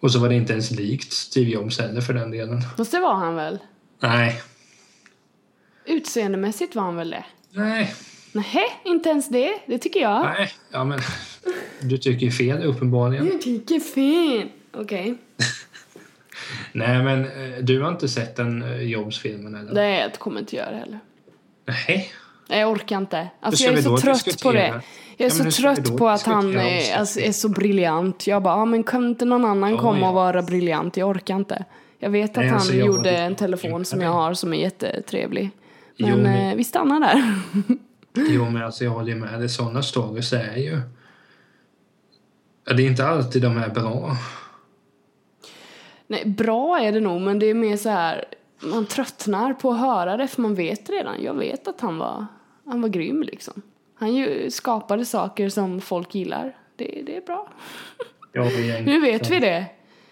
Och 0.00 0.12
så 0.12 0.18
var 0.18 0.28
det 0.28 0.34
inte 0.34 0.52
ens 0.52 0.70
likt 0.70 1.12
Steve 1.12 1.50
Jobs 1.50 1.78
heller 1.78 2.00
för 2.00 2.14
den 2.14 2.30
delen. 2.30 2.60
Fast 2.76 2.92
det 2.92 3.00
var 3.00 3.14
han 3.14 3.34
väl? 3.34 3.58
Nej. 4.00 4.40
Utseendemässigt 5.84 6.74
var 6.74 6.82
han 6.82 6.96
väl 6.96 7.10
det? 7.10 7.24
Nej. 7.50 7.94
Nej, 8.32 8.80
inte 8.84 9.08
ens 9.08 9.28
det. 9.28 9.52
Det 9.66 9.78
tycker 9.78 10.00
jag. 10.00 10.24
Nej. 10.24 10.52
Ja 10.72 10.84
men. 10.84 11.00
Du 11.80 11.98
tycker 11.98 12.30
fel 12.30 12.62
uppenbarligen. 12.64 13.26
Jag 13.26 13.40
tycker 13.42 13.80
fel. 13.80 14.48
Okej. 14.72 15.18
Nej 16.72 17.02
men 17.02 17.24
eh, 17.24 17.58
du 17.62 17.80
har 17.82 17.88
inte 17.88 18.08
sett 18.08 18.36
den 18.36 18.62
eh, 18.62 18.82
Jobs-filmen 18.82 19.54
eller? 19.54 19.72
Nej, 19.72 20.00
jag 20.00 20.12
kommer 20.12 20.40
inte 20.40 20.56
göra 20.56 20.70
det 20.70 20.76
heller. 20.76 20.98
Nej. 21.66 22.12
Jag 22.48 22.70
orkar 22.70 22.96
inte. 22.98 23.28
Alltså, 23.40 23.64
jag 23.64 23.74
är 23.74 23.82
så 23.82 23.96
trött 23.98 24.24
på 24.24 24.24
diskutera? 24.24 24.52
det. 24.52 24.82
Jag 25.16 25.26
är 25.26 25.36
Ja, 25.38 25.42
men 25.42 25.52
så 25.52 25.62
trött 25.62 25.96
på 25.98 26.08
att 26.08 26.22
han 26.22 26.56
är, 26.56 26.96
alltså, 26.96 27.20
är 27.20 27.32
så 27.32 27.48
briljant. 27.48 28.26
Jag 28.26 28.42
bara, 28.42 28.56
ja, 28.56 28.64
men 28.64 28.84
kan 28.84 29.08
inte 29.08 29.24
någon 29.24 29.44
annan 29.44 29.70
Ja, 29.70 29.78
komma 29.78 29.98
ja. 30.00 30.08
och 30.08 30.14
vara 30.14 30.42
briljant? 30.42 30.96
Jag 30.96 31.08
orkar 31.08 31.36
inte. 31.36 31.64
Jag 31.98 32.10
vet 32.10 32.30
att 32.30 32.36
Nej, 32.36 32.46
han 32.46 32.54
alltså, 32.54 32.74
jag 32.74 32.86
gjorde 32.86 33.10
en 33.16 33.34
telefon 33.36 33.84
som 33.84 34.00
jag 34.00 34.10
har 34.10 34.34
som 34.34 34.52
är 34.52 34.56
jättetrevlig. 34.58 35.50
Jo, 35.96 36.06
Men, 36.06 36.20
men- 36.22 36.50
eh, 36.50 36.56
vi 36.56 36.64
stannar 36.64 37.00
där. 37.00 37.34
Jo, 38.30 38.50
men 38.50 38.62
alltså 38.62 38.84
jag 38.84 38.90
håller 38.90 39.14
med. 39.14 39.40
Det 39.40 39.48
sådana 39.48 39.82
stories 39.82 40.32
är 40.32 40.56
ju... 40.56 40.80
Det 42.76 42.82
är 42.82 42.86
inte 42.86 43.06
alltid 43.06 43.42
de 43.42 43.56
är 43.58 43.68
bra. 43.68 44.16
Nej, 46.06 46.22
bra 46.26 46.78
är 46.80 46.92
det 46.92 47.00
nog, 47.00 47.20
men 47.20 47.38
det 47.38 47.46
är 47.46 47.54
mer 47.54 47.76
så 47.76 47.88
här, 47.88 48.24
man 48.62 48.86
tröttnar 48.86 49.54
på 49.54 49.70
att 49.70 49.80
höra 49.80 50.16
det 50.16 50.28
för 50.28 50.42
man 50.42 50.54
vet 50.54 50.90
redan. 50.90 51.22
Jag 51.22 51.34
vet 51.34 51.68
att 51.68 51.80
han 51.80 51.98
var, 51.98 52.26
han 52.66 52.82
var 52.82 52.88
grym 52.88 53.22
liksom. 53.22 53.62
Han 53.94 54.14
ju 54.14 54.50
skapade 54.50 55.04
saker 55.04 55.48
som 55.48 55.80
folk 55.80 56.14
gillar. 56.14 56.56
Det, 56.76 57.02
det 57.06 57.16
är 57.16 57.20
bra. 57.20 57.52
Ja, 58.32 58.42
vi 58.42 58.70
är 58.70 58.82
Nu 58.82 59.00
vet 59.00 59.30
vi 59.30 59.38
det. 59.40 59.66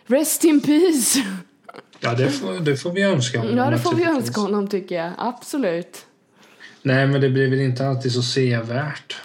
Rest 0.06 0.44
in 0.44 0.60
peace. 0.60 1.18
Ja, 2.00 2.14
det 2.14 2.30
får, 2.30 2.60
det 2.60 2.76
får 2.76 2.92
vi 2.92 3.02
önska 3.02 3.38
honom. 3.38 3.56
Ja, 3.56 3.70
det 3.70 3.78
får 3.78 3.94
vi 3.94 4.04
önska 4.04 4.40
honom 4.40 4.68
tycker 4.68 4.94
jag. 4.94 5.12
Absolut. 5.18 6.06
Nej, 6.82 7.06
men 7.06 7.20
det 7.20 7.30
blir 7.30 7.50
väl 7.50 7.60
inte 7.60 7.86
alltid 7.86 8.12
så 8.12 8.22
sevärt. 8.22 9.16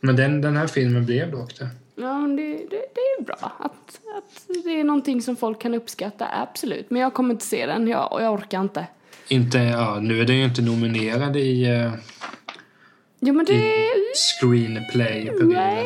Men 0.00 0.16
den, 0.16 0.40
den 0.40 0.56
här 0.56 0.66
filmen 0.66 1.06
blev 1.06 1.30
dock 1.30 1.58
det. 1.58 1.68
Ja, 1.96 2.18
men 2.18 2.36
det, 2.36 2.42
det, 2.42 2.68
det 2.94 3.00
är 3.18 3.22
bra 3.22 3.52
att, 3.58 4.00
att 4.16 4.46
det 4.64 4.80
är 4.80 4.84
någonting 4.84 5.22
som 5.22 5.36
folk 5.36 5.60
kan 5.60 5.74
uppskatta, 5.74 6.26
absolut. 6.32 6.90
Men 6.90 7.02
jag 7.02 7.14
kommer 7.14 7.34
inte 7.34 7.46
se 7.46 7.66
den, 7.66 7.88
jag, 7.88 8.12
och 8.12 8.22
jag 8.22 8.32
orkar 8.32 8.60
inte. 8.60 8.86
Inte, 9.28 9.58
ja, 9.58 9.98
nu 10.00 10.20
är 10.20 10.24
den 10.24 10.36
ju 10.36 10.44
inte 10.44 10.62
nominerad 10.62 11.36
i 11.36 11.70
uh, 11.70 11.92
Jo, 13.20 13.34
men 13.34 13.44
det... 13.44 13.72
screenplay 14.14 15.30
Nej, 15.42 15.84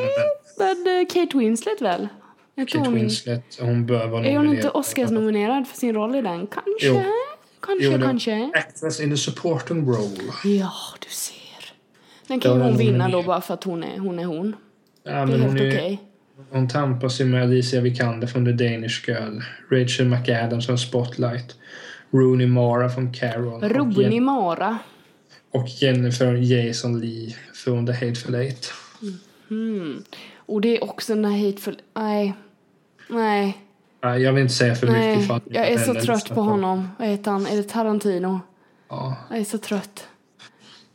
men 0.58 0.86
eh, 1.00 1.06
Kate 1.06 1.38
Winslet 1.38 1.80
väl? 1.82 2.08
Kate 2.56 2.78
hon- 2.78 2.94
Winslet, 2.94 3.58
hon 3.60 3.86
bör 3.86 4.06
vara 4.06 4.24
Är 4.26 4.36
hon 4.36 4.46
inte 4.46 4.46
nominerad. 4.46 4.70
Oscarsnominerad 4.74 5.68
för 5.68 5.76
sin 5.76 5.94
roll 5.94 6.14
i 6.14 6.22
den? 6.22 6.46
Kanske, 6.46 6.70
Jo. 6.86 7.02
kanske, 7.60 7.86
Jo, 7.86 7.98
kanske. 8.02 8.50
Actress 8.54 9.00
in 9.00 9.12
a 9.12 9.16
supporting 9.16 9.86
role. 9.86 10.32
Ja, 10.44 10.72
du 11.00 11.08
ser. 11.10 11.72
Den 12.26 12.40
kan 12.40 12.50
Ja, 12.50 12.56
ju 12.58 12.62
hon 12.62 12.76
vinna 12.78 13.08
då 13.08 13.22
bara 13.22 13.40
för 13.40 13.54
att 13.54 13.64
hon 13.64 13.84
är 13.84 13.98
hon. 13.98 14.18
Är 14.18 14.24
hon. 14.24 14.56
Ja, 15.08 15.14
Det 15.14 15.20
är 15.20 15.26
men 15.26 15.40
helt 15.40 15.54
okej. 15.54 15.92
är, 15.92 16.56
hon 16.56 16.68
tampas 16.68 17.20
ju 17.20 17.24
med 17.24 17.42
Alicia 17.42 17.80
Vikander 17.80 18.26
från 18.26 18.44
The 18.44 18.52
Danish 18.52 19.04
Girl, 19.08 19.40
Rachel 19.70 20.08
McAdams 20.08 20.66
från 20.66 20.78
Spotlight, 20.78 21.56
Rooney 22.10 22.46
Mara 22.46 22.88
från 22.90 23.12
Carol 23.12 23.64
och, 23.64 23.70
Rooney 23.70 24.20
Mara. 24.20 24.78
och 25.50 25.68
Jennifer 25.68 26.34
Jason 26.34 27.00
Lee 27.00 27.34
från 27.54 27.86
The 27.86 27.92
Hateful 27.92 28.34
Eight. 28.34 28.72
Mm. 29.50 30.02
Och 30.36 30.60
det 30.60 30.76
är 30.76 30.84
också 30.84 31.14
den 31.14 31.24
här 31.24 31.46
hateful... 31.46 31.80
Nej. 31.94 32.34
Nej. 33.08 33.58
Ja, 34.00 34.18
Jag 34.18 34.32
vill 34.32 34.42
inte 34.42 34.54
säga 34.54 34.74
för 34.74 34.86
mycket 34.86 35.02
Nej. 35.02 35.26
för 35.26 35.34
att 35.36 35.42
Jag 35.46 35.68
är 35.68 35.78
så 35.78 35.94
trött 35.94 36.06
lyssnar 36.08 36.34
på 36.34 36.42
honom. 36.42 36.88
Vad 36.98 37.08
heter 37.08 37.30
han? 37.30 37.46
Är 37.46 37.56
det 37.56 37.62
Tarantino? 37.62 38.40
Ja. 38.88 39.16
Jag 39.30 39.38
är 39.38 39.44
så 39.44 39.58
trött. 39.58 40.06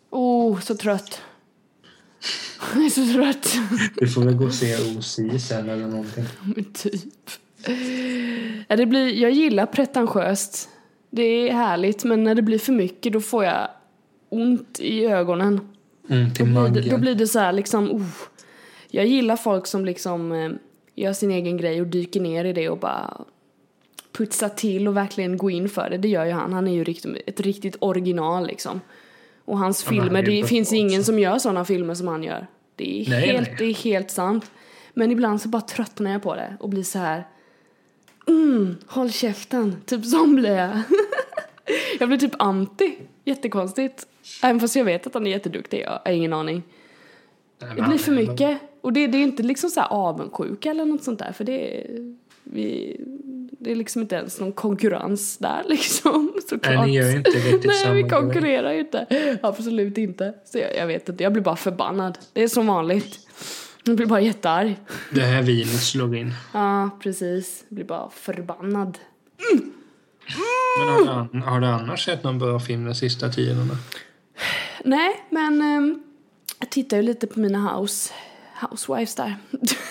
Oh, 0.10 0.60
så 0.60 0.76
trött. 0.78 1.22
Jag 2.76 2.86
är 2.86 2.90
så 2.90 3.14
trött. 3.14 3.58
Du 3.96 4.08
får 4.08 4.22
väl 4.22 4.36
gå 4.36 4.46
och 4.46 4.54
se 4.54 4.76
OC 4.98 5.20
sen 5.48 5.70
eller 5.70 5.88
någonting. 5.88 6.26
Men 6.56 6.66
typ. 6.74 7.30
Det 8.68 8.86
blir, 8.86 9.22
jag 9.22 9.32
gillar 9.32 9.66
pretentiöst. 9.66 10.70
Det 11.10 11.24
är 11.24 11.54
härligt, 11.54 12.04
men 12.04 12.24
när 12.24 12.36
det 12.36 12.42
blir 12.42 12.60
för 12.60 12.74
mycket 12.74 13.14
då 13.14 13.22
får 13.22 13.44
jag 13.44 13.68
ont 14.30 14.80
i 14.80 15.06
ögonen. 15.06 15.60
Mm, 16.10 16.34
till 16.34 16.54
Då 16.54 16.70
blir, 16.70 16.82
det, 16.84 16.90
då 16.90 16.98
blir 16.98 17.16
det 17.16 17.28
så 17.28 17.40
här 17.40 17.52
liksom, 17.52 17.92
oh. 17.92 18.08
Jag 18.88 19.06
gillar 19.06 19.36
folk 19.36 19.68
som 19.68 19.86
liksom 19.86 20.32
eh, 20.32 20.52
gör 20.96 21.14
sin 21.14 21.32
egen 21.32 21.58
grej 21.58 21.82
och 21.82 21.88
dyker 21.88 22.22
ner 22.22 22.46
i 22.46 22.54
det 22.54 22.70
och 22.70 22.78
bara 22.78 23.22
putsar 24.18 24.50
till 24.50 24.88
och 24.88 24.98
verkligen 24.98 25.38
går 25.38 25.52
in 25.52 25.70
för 25.70 25.90
det. 25.90 25.98
Det 25.98 26.08
gör 26.08 26.26
ju 26.26 26.32
han. 26.32 26.54
Han 26.54 26.68
är 26.68 26.72
ju 26.72 26.96
ett 27.26 27.40
riktigt 27.40 27.76
original 27.80 28.48
liksom. 28.48 28.82
Och 29.46 29.58
hans 29.58 29.84
Ja, 29.86 29.90
filmer, 29.90 30.24
det 30.24 30.48
finns 30.48 30.74
ingen 30.74 31.04
som 31.04 31.20
gör 31.20 31.38
sådana 31.38 31.66
filmer 31.66 31.94
som 31.94 32.08
han 32.08 32.24
gör. 32.24 32.48
Det 32.76 33.02
är, 33.02 33.10
Nej, 33.10 33.28
helt, 33.28 33.48
nej. 33.48 33.56
det 33.60 33.66
är 33.66 33.74
helt 33.74 34.12
sant. 34.12 34.52
Men 34.94 35.12
ibland 35.12 35.42
så 35.42 35.50
bara 35.50 35.62
tröttnar 35.62 36.12
jag 36.12 36.24
på 36.24 36.36
det 36.36 36.58
och 36.60 36.70
blir 36.70 36.84
så 36.84 37.00
här. 37.00 37.28
Mm, 38.28 38.76
håll 38.88 39.12
käften. 39.12 39.82
Typ 39.86 40.06
sån 40.06 40.36
blir 40.36 40.56
jag. 40.56 40.70
Jag 42.00 42.10
blir 42.10 42.18
typ 42.18 42.36
anti. 42.40 42.96
Jättekonstigt. 43.26 44.08
Även 44.44 44.60
fast 44.60 44.76
jag 44.76 44.86
vet 44.86 45.08
att 45.08 45.14
han 45.14 45.28
är 45.28 45.32
jätteduktig. 45.32 45.82
Jag 45.82 46.00
har 46.06 46.12
ingen 46.12 46.34
aning. 46.34 46.64
Det 47.76 47.82
blir 47.82 47.98
för 47.98 48.12
mycket. 48.12 48.60
Och 48.82 48.94
det, 48.94 49.08
det 49.08 49.18
är 49.18 49.24
inte 49.24 49.44
liksom 49.44 49.70
så 49.70 49.80
här 49.80 49.88
avundsjuka 49.92 50.70
eller 50.70 50.86
något 50.86 51.04
sånt 51.04 51.20
där. 51.20 51.32
För 51.32 51.44
det 51.44 51.78
är, 51.78 52.16
vi, 52.44 52.98
det 53.64 53.72
är 53.72 53.76
liksom 53.76 54.02
inte 54.02 54.16
ens 54.16 54.40
någon 54.40 54.52
konkurrens 54.52 55.38
där 55.38 55.64
liksom. 55.70 56.34
Såklart. 56.50 56.76
Nej, 56.76 56.88
ni 56.88 56.96
gör 56.96 57.10
ju 57.10 57.18
inte 57.18 57.30
riktigt 57.30 57.66
Nej, 57.66 57.76
samma 57.76 57.94
vi 57.94 58.04
konkurrerar 58.04 58.72
ju 58.72 58.80
inte. 58.80 59.38
Absolut 59.44 59.98
inte. 59.98 60.34
Så 60.46 60.58
jag, 60.58 60.76
jag 60.78 60.88
vet 60.88 61.10
inte, 61.10 61.24
jag 61.24 61.34
blir 61.34 61.44
bara 61.44 61.56
förbannad. 61.56 62.18
Det 62.34 62.44
är 62.44 62.48
som 62.48 62.68
vanligt. 62.68 63.20
Jag 63.84 63.96
blir 63.96 64.06
bara 64.08 64.22
jättearg. 64.22 64.76
Det 65.12 65.22
här 65.22 65.42
vinet 65.42 65.84
slår 65.84 66.16
in. 66.16 66.34
Ja, 66.54 66.90
precis. 67.04 67.66
Jag 67.70 67.76
blir 67.76 67.86
bara 67.86 68.10
förbannad. 68.10 68.98
Men 70.80 70.88
har, 71.08 71.28
du 71.32 71.40
har 71.40 71.60
du 71.60 71.68
annars 71.68 72.06
sett 72.06 72.24
någon 72.24 72.40
bra 72.40 72.60
film 72.60 72.86
den 72.86 72.96
sista 72.96 73.30
tiden? 73.30 73.68
då? 73.68 73.76
Nej, 74.84 75.26
men 75.30 75.62
ehm, 75.62 76.04
jag 76.60 76.70
tittar 76.70 76.98
ju 76.98 77.04
lite 77.04 77.28
på 77.28 77.40
mina 77.40 77.78
house, 77.78 78.14
housewives 78.62 79.16
där. 79.16 79.36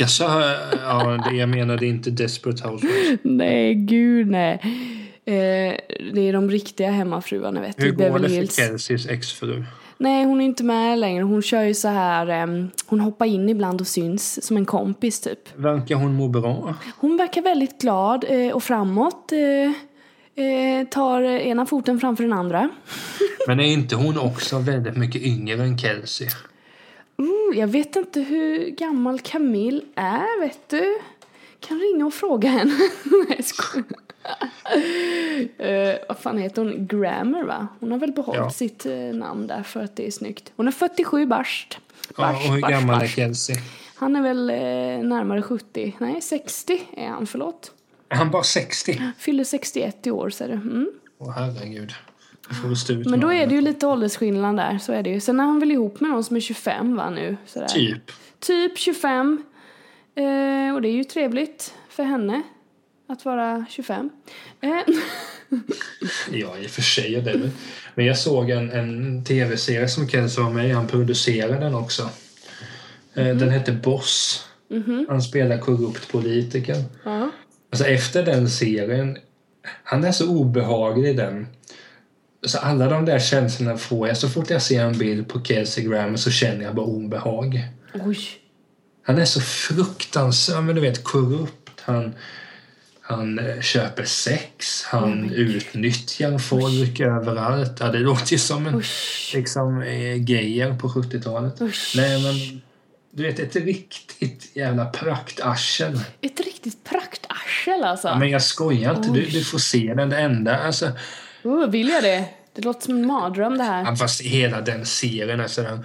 Jag 0.00 0.10
sa, 0.10 0.42
ja, 0.82 1.28
det 1.30 1.36
jag 1.36 1.48
menade 1.48 1.86
inte 1.86 2.10
Desperate 2.10 2.68
Housewives. 2.68 3.20
nej, 3.22 3.74
gud 3.74 4.30
nej. 4.30 4.60
Eh, 5.24 5.76
det 6.12 6.20
är 6.20 6.32
de 6.32 6.50
riktiga 6.50 6.90
hemmafruarna 6.90 7.60
vet 7.60 7.76
du, 7.76 7.84
Hur 7.84 7.92
går 7.92 8.18
det 8.18 8.28
för. 8.28 8.46
Kelseys 8.46 9.06
exfru? 9.06 9.64
Nej, 9.98 10.24
hon 10.24 10.40
är 10.40 10.44
inte 10.44 10.64
med 10.64 10.98
längre. 10.98 11.22
Hon 11.22 11.42
kör 11.42 11.62
ju 11.62 11.74
så 11.74 11.88
här, 11.88 12.26
ehm, 12.26 12.70
hon 12.86 13.00
hoppar 13.00 13.26
in 13.26 13.48
ibland 13.48 13.80
och 13.80 13.86
syns 13.86 14.46
som 14.46 14.56
en 14.56 14.64
kompis 14.64 15.20
typ. 15.20 15.38
Verkar 15.56 15.94
hon 15.94 16.14
må 16.14 16.28
bra? 16.28 16.74
Hon 16.96 17.16
verkar 17.16 17.42
väldigt 17.42 17.80
glad 17.80 18.24
eh, 18.28 18.52
och 18.52 18.62
framåt. 18.62 19.32
Eh, 19.32 20.44
eh, 20.44 20.86
tar 20.88 21.22
ena 21.22 21.66
foten 21.66 22.00
framför 22.00 22.24
den 22.24 22.32
andra. 22.32 22.68
Men 23.46 23.60
är 23.60 23.64
inte 23.64 23.96
hon 23.96 24.18
också 24.18 24.58
väldigt 24.58 24.96
mycket 24.96 25.22
yngre 25.22 25.62
än 25.62 25.78
Kelsey? 25.78 26.28
Mm, 27.20 27.52
jag 27.60 27.66
vet 27.66 27.96
inte 27.96 28.20
hur 28.20 28.66
gammal 28.70 29.20
Camille 29.20 29.82
är, 29.94 30.40
vet 30.40 30.68
du. 30.68 30.98
Kan 31.60 31.78
ringa 31.78 32.06
och 32.06 32.14
fråga 32.14 32.48
henne. 32.48 32.72
Nej, 33.28 33.40
jag. 33.74 33.84
Eh, 35.58 35.96
vad 36.08 36.18
fan 36.18 36.38
heter 36.38 36.62
hon? 36.64 36.86
Grammer, 36.86 37.44
va? 37.44 37.66
Hon 37.80 37.90
har 37.92 37.98
väl 37.98 38.12
behållit 38.12 38.40
Ja. 38.40 38.50
sitt 38.50 38.86
eh, 38.86 38.92
namn 38.94 39.46
där 39.46 39.62
för 39.62 39.82
att 39.82 39.96
det 39.96 40.06
är 40.06 40.10
snyggt. 40.10 40.52
Hon 40.56 40.68
är 40.68 40.72
47 40.72 41.26
barst. 41.26 41.78
Ja, 42.08 42.14
Barst, 42.16 42.48
och 42.48 42.54
hur 42.54 42.60
barst, 42.60 42.70
gammal 42.72 42.94
är 42.96 43.00
barst. 43.00 43.14
Kelsey? 43.16 43.56
Han 43.94 44.16
är 44.16 44.22
väl 44.22 44.50
eh, 44.50 44.56
närmare 45.08 45.42
70. 45.42 45.96
Nej, 45.98 46.20
60 46.20 46.80
är 46.96 47.08
han, 47.08 47.26
förlåt. 47.26 47.72
Är 48.08 48.16
han 48.16 48.30
bara 48.30 48.42
60? 48.42 49.02
Fyller 49.18 49.44
61 49.44 50.06
i 50.06 50.10
år, 50.10 50.30
ser 50.30 50.48
du. 50.48 50.54
Mm. 50.54 50.90
Åh 51.18 51.30
herregud. 51.30 51.92
Men 53.10 53.20
då 53.20 53.32
är 53.32 53.46
det 53.46 53.54
ju 53.54 53.60
lite 53.60 53.86
åldersskillnad 53.86 54.56
där, 54.56 54.78
så 54.78 54.92
är 54.92 55.02
det 55.02 55.10
ju. 55.10 55.20
Sen 55.20 55.40
är 55.40 55.44
han 55.44 55.60
väl 55.60 55.70
ihop 55.72 56.00
med 56.00 56.10
någon 56.10 56.24
som 56.24 56.36
är 56.36 56.40
25 56.40 56.96
va 56.96 57.10
nu? 57.10 57.36
Sådär. 57.46 57.66
Typ. 57.66 58.10
Typ 58.40 58.78
25. 58.78 59.42
Eh, 60.14 60.74
och 60.74 60.82
det 60.82 60.88
är 60.88 60.92
ju 60.92 61.04
trevligt 61.04 61.74
för 61.88 62.02
henne 62.02 62.42
att 63.08 63.24
vara 63.24 63.64
25. 63.70 64.10
Eh, 64.60 64.70
Ja, 66.32 66.58
i 66.58 66.66
och 66.66 66.70
för 66.70 66.82
sig 66.82 67.14
är 67.14 67.22
det. 67.22 67.50
Men 67.94 68.06
jag 68.06 68.18
såg 68.18 68.50
en, 68.50 68.70
en 68.70 69.24
tv-serie 69.24 69.88
som 69.88 70.08
Kelsey 70.08 70.44
var 70.44 70.50
med. 70.50 70.74
Han 70.74 70.86
producerade 70.86 71.58
den 71.64 71.74
också. 71.74 72.02
Eh, 73.14 73.24
Mhm. 73.26 73.38
Den 73.38 73.50
hette 73.50 73.72
Boss. 73.72 74.46
Han 75.08 75.22
spelar 75.22 75.58
korrupt 75.58 76.12
politiker. 76.12 76.76
ja. 77.04 77.30
Alltså 77.72 77.84
efter 77.86 78.22
den 78.24 78.48
serien, 78.50 79.18
han 79.84 80.04
är 80.04 80.12
så 80.12 80.28
obehaglig 80.30 81.10
i 81.10 81.12
den. 81.12 81.46
Så 82.46 82.58
alla 82.58 82.88
de 82.88 83.04
där 83.04 83.18
känslorna 83.18 83.76
får 83.76 84.08
jag. 84.08 84.16
Så 84.16 84.28
fort 84.28 84.50
jag 84.50 84.62
ser 84.62 84.84
en 84.84 84.98
bild 84.98 85.28
på 85.28 85.44
Kelsey 85.44 85.84
Grammer 85.84 86.16
så 86.16 86.30
känner 86.30 86.64
jag 86.64 86.74
bara 86.74 86.86
obehag. 86.86 87.68
Oj. 87.94 88.18
Han 89.02 89.18
är 89.18 89.24
så 89.24 89.40
fruktansvärt, 89.40 90.64
men 90.64 90.74
du 90.74 90.80
vet, 90.80 91.04
korrupt. 91.04 91.80
Han, 91.80 92.14
han 93.00 93.38
eh, 93.38 93.60
köper 93.60 94.04
sex, 94.04 94.84
han 94.84 95.30
utnyttjar 95.30 96.38
folk 96.38 97.00
överallt. 97.00 97.76
Ja, 97.80 97.86
det 97.86 97.98
låter 97.98 98.32
ju 98.32 98.38
som 98.38 98.66
en 98.66 98.74
Usch. 98.74 99.32
liksom, 99.34 99.82
eh, 99.82 100.16
gayer 100.16 100.74
på 100.74 100.88
70-talet. 100.88 101.60
Usch. 101.60 101.92
Nej, 101.96 102.22
men 102.22 102.60
du 103.12 103.22
vet, 103.22 103.38
ett 103.38 103.56
riktigt 103.56 104.56
jävla 104.56 104.84
praktarsel. 104.84 106.00
Ett 106.20 106.40
riktigt 106.40 106.84
praktarsel 106.84 107.84
alltså. 107.84 108.08
Ja, 108.08 108.18
men 108.18 108.30
jag 108.30 108.42
skojar 108.42 108.96
inte, 108.96 109.08
du, 109.10 109.26
du 109.26 109.44
får 109.44 109.58
se 109.58 109.94
den. 109.94 110.10
Det 110.10 110.18
enda, 110.18 110.58
alltså, 110.58 110.90
Oh, 111.42 111.70
vill 111.70 111.88
jag 111.88 112.02
det? 112.02 112.24
Det 112.54 112.64
låter 112.64 112.82
som 112.84 112.94
en 112.96 113.06
mardröm 113.06 113.58
det 113.58 113.64
här. 113.64 113.84
Ja, 113.84 113.96
fast 113.96 114.20
hela 114.20 114.60
den 114.60 114.86
serien 114.86 115.48
sådär. 115.48 115.78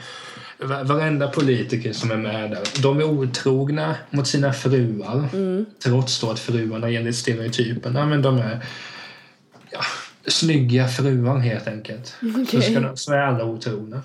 va- 0.57 0.83
Varenda 0.83 1.27
politiker 1.27 1.93
som 1.93 2.11
är 2.11 2.17
med 2.17 2.51
där, 2.51 2.63
de 2.81 2.99
är 2.99 3.03
otrogna 3.03 3.95
mot 4.09 4.27
sina 4.27 4.53
fruar. 4.53 5.27
Trots 5.83 6.19
då 6.21 6.31
att 6.31 6.39
fruarna 6.39 6.89
enligt 6.89 7.15
stereotypen, 7.15 7.95
ja, 7.95 8.05
men 8.05 8.21
de 8.21 8.37
är 8.37 8.59
ja, 9.71 9.79
snygga 10.27 10.87
fruar 10.87 11.37
helt 11.39 11.67
enkelt. 11.67 12.07
Så, 12.07 12.41
Okej. 12.43 12.61
ska 12.61 12.79
de, 12.79 12.97
så 12.97 13.13
är 13.13 13.17
alla 13.17 13.43
otrogna. 13.45 14.01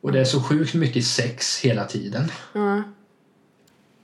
Och 0.00 0.12
det 0.12 0.20
är 0.20 0.24
så 0.24 0.42
sjukt 0.42 0.74
mycket 0.74 1.04
sex 1.04 1.60
hela 1.60 1.84
tiden. 1.84 2.24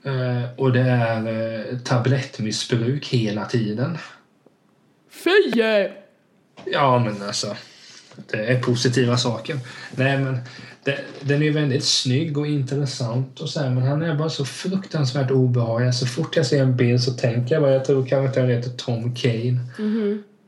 Eh, 0.05 0.43
och 0.57 0.71
det 0.73 0.81
är 0.81 1.27
eh, 1.71 1.77
tablettmissbruk 1.77 3.07
hela 3.07 3.45
tiden. 3.45 3.97
Fy! 5.11 5.31
Ja, 6.65 6.99
men 6.99 7.27
alltså. 7.27 7.55
Det 8.31 8.37
är 8.37 8.61
positiva 8.61 9.17
saker. 9.17 9.59
Nej, 9.95 10.17
men 10.17 10.39
det, 10.83 10.99
den 11.21 11.41
är 11.41 11.45
ju 11.45 11.51
väldigt 11.51 11.83
snygg 11.83 12.37
och 12.37 12.47
intressant 12.47 13.39
och 13.39 13.49
så 13.49 13.59
här, 13.59 13.69
men 13.69 13.83
han 13.83 14.01
är 14.01 14.15
bara 14.15 14.29
så 14.29 14.45
fruktansvärt 14.45 15.31
obehaglig. 15.31 15.93
Så 15.93 16.05
fort 16.05 16.35
jag 16.35 16.45
ser 16.45 16.61
en 16.61 16.77
bild 16.77 17.01
så 17.01 17.13
tänker 17.13 17.55
jag 17.55 17.61
bara, 17.61 17.73
jag 17.73 17.85
tror 17.85 18.05
kanske 18.05 18.29
att 18.29 18.35
han 18.35 18.55
heter 18.55 18.69
Tom 18.69 19.15
Kane. 19.15 19.59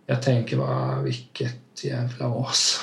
Jag 0.06 0.22
tänker 0.22 0.58
bara, 0.58 1.02
vilket 1.02 1.84
jävla 1.84 2.26
as. 2.26 2.80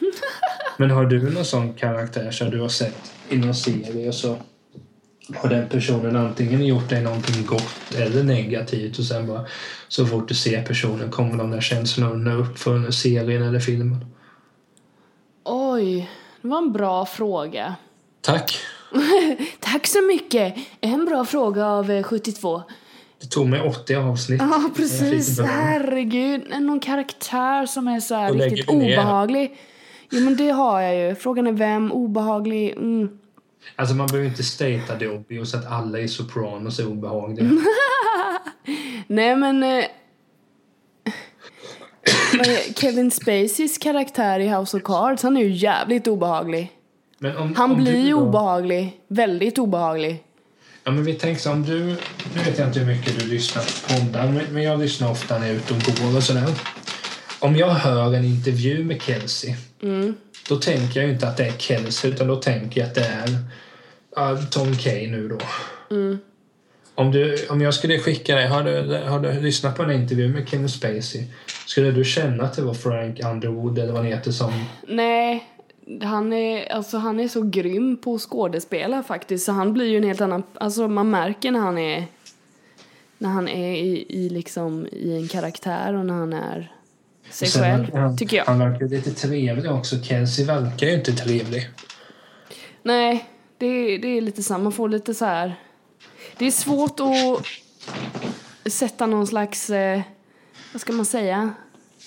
men 0.76 0.90
har 0.90 1.04
du 1.04 1.30
någon 1.30 1.44
sån 1.44 1.74
karaktär 1.74 2.30
som 2.30 2.50
du 2.50 2.60
har 2.60 2.68
sett 2.68 3.12
i 3.28 3.36
någon 3.36 3.54
serie 3.54 4.08
och 4.08 4.14
så 4.14 4.38
har 5.34 5.48
den 5.48 5.68
personen 5.68 6.16
antingen 6.16 6.66
gjort 6.66 6.88
dig 6.88 7.02
någonting 7.02 7.46
gott 7.46 7.94
eller 7.96 8.22
negativt 8.22 8.98
och 8.98 9.04
sen 9.04 9.26
bara 9.26 9.46
så 9.90 10.06
fort 10.06 10.28
du 10.28 10.34
ser 10.34 10.62
personen 10.62 11.10
kommer 11.10 11.38
de 11.38 11.50
där 11.50 11.60
känslorna 11.60 12.34
upp 12.34 12.58
för 12.58 12.90
serien 12.90 13.42
eller 13.42 13.60
filmen. 13.60 14.04
Oj, 15.44 16.10
det 16.42 16.48
var 16.48 16.58
en 16.58 16.72
bra 16.72 17.06
fråga. 17.06 17.74
Tack! 18.20 18.58
Tack 19.60 19.86
så 19.86 20.02
mycket! 20.02 20.54
En 20.80 21.04
bra 21.04 21.24
fråga 21.24 21.66
av 21.66 21.90
eh, 21.90 22.02
72. 22.02 22.62
Det 23.20 23.26
tog 23.26 23.46
mig 23.46 23.60
80 23.60 23.94
avsnitt. 23.94 24.40
Ja, 24.40 24.70
precis. 24.76 25.40
Herregud. 25.40 26.42
Någon 26.60 26.80
karaktär 26.80 27.66
som 27.66 27.88
är 27.88 28.00
så 28.00 28.14
här 28.14 28.32
riktigt 28.32 28.68
obehaglig. 28.68 29.56
Jo, 30.10 30.20
men 30.20 30.36
det 30.36 30.50
har 30.50 30.80
jag 30.80 30.96
ju. 30.96 31.14
Frågan 31.14 31.46
är 31.46 31.52
vem? 31.52 31.92
Obehaglig? 31.92 32.72
Mm. 32.72 33.08
Alltså 33.76 33.94
man 33.94 34.06
behöver 34.06 34.28
inte 34.28 34.42
statea 34.42 34.96
det 34.98 35.08
obvious 35.08 35.54
att 35.54 35.66
alla 35.66 35.98
i 35.98 36.08
Sopranos 36.08 36.78
är 36.78 36.88
obehagliga. 36.88 37.44
Nej, 39.06 39.36
men... 39.36 39.62
Eh, 39.62 39.84
Kevin 42.76 43.10
Spaceys 43.10 43.78
karaktär 43.78 44.40
i 44.40 44.48
House 44.48 44.76
of 44.76 44.82
Cards, 44.82 45.22
han 45.22 45.36
är 45.36 45.40
ju 45.40 45.50
jävligt 45.50 46.06
obehaglig. 46.08 46.72
Om, 47.38 47.54
Han 47.56 47.70
om 47.70 47.76
blir 47.84 48.04
ju 48.06 48.10
då- 48.10 48.16
obehaglig. 48.20 49.00
Väldigt 49.08 49.58
obehaglig. 49.58 50.22
Ja, 50.84 50.90
men 50.90 51.04
vi 51.04 51.14
tänker 51.14 51.40
så 51.42 51.50
om 51.52 51.62
du... 51.64 51.78
Nu 52.34 52.42
vet 52.44 52.58
jag 52.58 52.68
inte 52.68 52.78
hur 52.80 52.86
mycket 52.86 53.18
du 53.20 53.26
lyssnar 53.26 53.62
på 53.62 53.94
poddar, 53.94 54.44
men, 54.52 54.62
jag 54.62 54.78
lyssnar 54.80 55.10
ofta 55.10 55.38
när 55.38 55.46
jag 55.46 55.56
är 55.56 55.58
ute 55.58 55.74
och 55.74 55.80
går 56.10 56.16
och 56.16 56.22
sådär. 56.22 56.46
Om 57.40 57.56
jag 57.56 57.68
hör 57.70 58.14
en 58.14 58.24
intervju 58.24 58.84
med 58.84 59.02
Kelsey, 59.02 59.54
då 60.48 60.56
tänker 60.56 61.00
jag 61.00 61.06
ju 61.08 61.14
inte 61.14 61.28
att 61.28 61.36
det 61.36 61.46
är 61.46 61.52
Kelsey, 61.52 62.10
utan 62.10 62.26
då 62.28 62.36
tänker 62.36 62.80
jag 62.80 62.88
att 62.88 62.94
det 62.94 63.06
är 64.16 64.46
Tom 64.50 64.76
Kay 64.76 65.10
nu 65.10 65.28
då. 65.28 65.38
Om, 67.00 67.12
du, 67.12 67.46
om 67.50 67.60
jag 67.60 67.74
skulle 67.74 67.98
skicka 67.98 68.36
dig, 68.36 68.46
har 68.46 68.62
du, 68.64 68.94
har 69.08 69.20
du 69.20 69.40
lyssnat 69.40 69.76
på 69.76 69.82
en 69.82 69.90
intervju 69.90 70.28
med 70.28 70.48
Kevin 70.48 70.68
Spacey? 70.68 71.24
Skulle 71.66 71.90
du 71.90 72.04
känna 72.04 72.44
att 72.44 72.56
det 72.56 72.62
var 72.62 72.74
Frank 72.74 73.20
Underwood 73.24 73.78
eller 73.78 73.92
vad 73.92 74.02
han 74.02 74.12
heter 74.12 74.30
som... 74.30 74.52
Nej, 74.88 75.44
han 76.02 76.32
är, 76.32 76.72
alltså, 76.72 76.96
han 76.98 77.20
är 77.20 77.28
så 77.28 77.42
grym 77.42 77.96
på 77.96 78.14
att 78.14 78.20
skådespela 78.20 79.02
faktiskt. 79.02 79.44
Så 79.44 79.52
han 79.52 79.72
blir 79.72 79.86
ju 79.86 79.96
en 79.96 80.04
helt 80.04 80.20
annan... 80.20 80.42
Alltså 80.54 80.88
man 80.88 81.10
märker 81.10 81.50
när 81.50 81.60
han 81.60 81.78
är... 81.78 82.06
När 83.18 83.28
han 83.30 83.48
är 83.48 83.72
i, 83.76 84.06
i, 84.08 84.28
liksom, 84.28 84.86
i 84.92 85.16
en 85.16 85.28
karaktär 85.28 85.94
och 85.94 86.06
när 86.06 86.14
han 86.14 86.32
är 86.32 86.72
sig 87.30 87.48
själv, 87.48 87.94
han, 87.94 88.16
tycker 88.16 88.36
jag. 88.36 88.44
Han 88.44 88.58
verkar 88.58 88.88
lite 88.88 89.10
trevlig 89.10 89.70
också. 89.72 90.02
Kelsey 90.02 90.44
verkar 90.44 90.86
ju 90.86 90.94
inte 90.94 91.12
trevlig. 91.12 91.68
Nej, 92.82 93.24
det, 93.58 93.66
är- 93.66 93.98
det 93.98 94.08
är 94.08 94.20
lite 94.20 94.42
samma. 94.42 94.62
Man 94.64 94.72
får 94.72 94.88
lite 94.88 95.14
så 95.14 95.24
här... 95.24 95.54
Det 96.40 96.46
är 96.46 96.50
svårt 96.50 97.00
att 97.00 98.72
sätta 98.72 99.06
någon 99.06 99.26
slags... 99.26 99.70
Eh, 99.70 100.00
vad 100.72 100.80
ska 100.80 100.92
man 100.92 101.04
säga? 101.04 101.52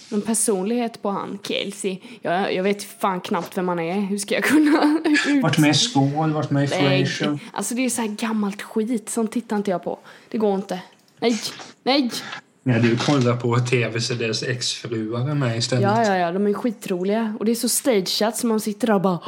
någon 0.10 0.22
personlighet 0.22 1.02
på 1.02 1.10
han, 1.10 1.40
Kelsey. 1.44 2.00
Jag, 2.22 2.54
jag 2.54 2.64
vet 2.64 2.84
fan 2.84 3.22
knappt 3.22 3.58
vem 3.58 3.68
han 3.68 3.80
är. 3.80 4.02
Hur 4.02 4.18
ska 4.18 4.36
jag 4.36 4.44
kunna 4.44 5.00
ut... 5.28 5.44
Varit 5.44 5.58
med 5.58 5.70
i 5.70 5.74
Skål, 5.74 6.34
varit 6.34 6.52
med 6.52 6.64
i 6.64 6.68
Frasier. 6.68 7.40
alltså 7.52 7.76
det 7.76 7.86
är 7.86 7.90
så 7.90 8.02
här 8.02 8.10
gammalt 8.10 8.62
skit. 8.62 9.10
Sånt 9.10 9.32
tittar 9.32 9.56
inte 9.56 9.72
jag 9.72 9.84
på. 9.84 10.00
Det 10.30 10.38
går 10.38 10.56
inte. 10.56 10.80
Nej, 11.20 11.40
nej. 11.84 12.12
Ja, 12.64 12.80
du 12.80 12.98
kollar 12.98 13.38
på 13.38 13.60
tv 13.60 14.02
så 14.02 14.14
deras 14.14 14.44
exfruar 14.44 15.30
är 15.30 15.36
med 15.36 15.58
istället. 15.58 15.84
Ja, 15.84 16.06
ja, 16.06 16.18
ja, 16.18 16.32
de 16.32 16.48
är 16.48 16.54
skitroliga. 16.54 17.36
Och 17.40 17.46
det 17.46 17.52
är 17.52 17.56
så 17.56 17.70
stageat 17.70 18.38
så 18.38 18.48
man 18.48 18.60
sitter 18.60 18.88
där 18.88 18.94
och 18.94 19.02
bara 19.02 19.20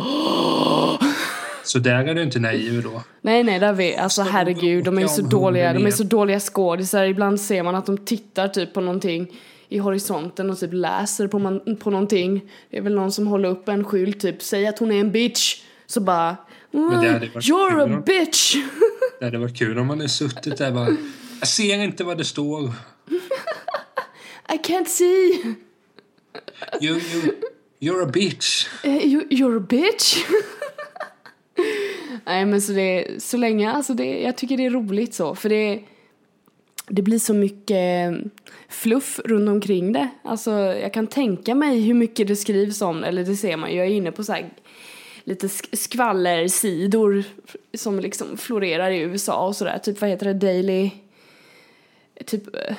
Så 1.66 1.80
där 1.80 2.06
är 2.06 2.16
du 2.16 2.24
inte 2.24 2.40
naiv 2.40 2.84
då. 2.84 3.04
Nej, 3.22 3.44
nej, 3.44 3.60
där 3.60 3.74
vi, 3.74 3.96
alltså 3.96 4.22
herregud, 4.22 4.84
de 4.86 4.98
är 5.00 5.08
så 5.08 5.22
dåliga, 5.22 5.74
de 5.74 5.86
är 5.86 5.92
så 5.92 6.04
dåliga 6.04 6.40
skådisar. 6.40 7.04
Ibland 7.06 7.42
ser 7.42 7.64
man 7.64 7.76
att 7.76 7.86
de 7.86 7.98
tittar 7.98 8.48
typ 8.48 8.74
på 8.74 8.82
någonting 8.82 9.28
i 9.70 9.78
horisonten 9.78 10.50
och 10.50 10.60
typ 10.60 10.74
läser 10.74 11.28
på, 11.28 11.40
man, 11.40 11.76
på 11.80 11.90
någonting. 11.90 12.42
Det 12.70 12.78
är 12.78 12.82
väl 12.82 12.96
någon 12.96 13.12
som 13.12 13.28
håller 13.28 13.50
upp 13.50 13.70
en 13.70 13.84
skylt 13.84 14.20
typ, 14.20 14.42
säg 14.42 14.68
att 14.68 14.80
hon 14.80 14.92
är 14.92 15.00
en 15.00 15.12
bitch. 15.12 15.62
Så 15.88 16.02
bara, 16.02 16.36
"Mm, 16.74 16.92
you're 16.92 17.98
a 17.98 18.04
bitch! 18.06 18.56
Det 19.20 19.26
hade 19.26 19.38
varit 19.38 19.58
kul 19.58 19.80
om 19.80 19.88
man 19.88 19.98
hade 19.98 20.10
suttit 20.10 20.58
där 20.58 20.72
bara. 20.72 20.88
Jag 21.40 21.48
ser 21.48 21.84
inte 21.84 22.04
vad 22.04 22.18
det 22.18 22.26
står. 22.26 22.62
I 24.54 24.58
can't 24.58 24.86
see! 24.86 25.56
You, 26.82 27.00
you, 27.00 27.32
you're 27.80 28.04
a 28.04 28.10
bitch. 28.14 28.68
Eh, 28.84 28.98
you, 29.06 29.22
you're 29.30 29.58
a 29.58 29.66
bitch! 29.70 30.18
Nej 32.26 32.46
men 32.46 32.62
så 32.62 32.72
det, 32.72 33.24
så 33.24 33.38
länge, 33.38 33.72
alltså 33.72 33.94
det, 33.94 34.22
jag 34.22 34.38
tycker 34.38 34.58
det 34.58 34.66
är 34.66 34.70
roligt 34.70 35.14
så, 35.14 35.36
för 35.36 35.50
det 35.50 35.80
det 36.88 37.02
blir 37.02 37.20
så 37.20 37.34
mycket 37.34 38.12
eh, 38.12 38.28
fluff 38.70 39.20
runt 39.26 39.50
omkring 39.50 39.94
det. 39.94 40.10
Alltså 40.24 40.52
jag 40.52 40.94
kan 40.94 41.08
tänka 41.08 41.56
mig 41.56 41.82
hur 41.82 41.94
mycket 41.94 42.28
det 42.28 42.36
skrivs 42.36 42.82
om, 42.82 43.04
eller 43.04 43.24
det 43.24 43.36
ser 43.36 43.58
man 43.58 43.76
jag 43.76 43.86
är 43.86 43.92
inne 43.92 44.12
på 44.12 44.24
så 44.24 44.34
här 44.34 44.50
lite 45.24 45.50
skvallersidor 45.74 47.24
som 47.74 48.00
liksom 48.00 48.38
florerar 48.38 48.92
i 48.92 49.00
USA 49.00 49.48
och 49.48 49.56
sådär, 49.56 49.78
typ 49.78 50.02
vad 50.02 50.10
heter 50.10 50.26
det, 50.26 50.34
Daily 50.34 50.92
typ 52.26 52.56
eh, 52.56 52.76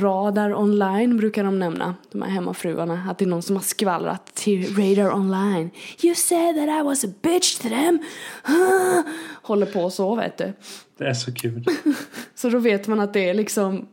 Radar 0.00 0.54
online 0.54 1.16
brukar 1.16 1.44
de 1.44 1.58
nämna, 1.58 1.94
de 2.12 2.22
här 2.22 2.30
hemmafruarna, 2.30 3.06
att 3.10 3.18
det 3.18 3.24
är 3.24 3.28
någon 3.28 3.42
som 3.42 3.56
har 3.56 3.62
skvallrat 3.62 4.34
till 4.34 4.76
Radar 4.76 5.14
online. 5.14 5.70
You 6.02 6.14
said 6.14 6.56
that 6.56 6.80
I 6.80 6.82
was 6.82 7.04
a 7.04 7.08
bitch 7.22 7.58
to 7.58 7.68
them. 7.68 7.98
Håller 9.42 9.66
på 9.66 9.90
så 9.90 10.14
vet 10.14 10.38
du. 10.38 10.52
Det 10.96 11.04
är 11.04 11.14
så 11.14 11.34
kul. 11.34 11.64
Så 12.34 12.48
då 12.48 12.58
vet 12.58 12.88
man 12.88 13.00
att 13.00 13.12
det 13.12 13.28
är 13.28 13.34
liksom, 13.34 13.86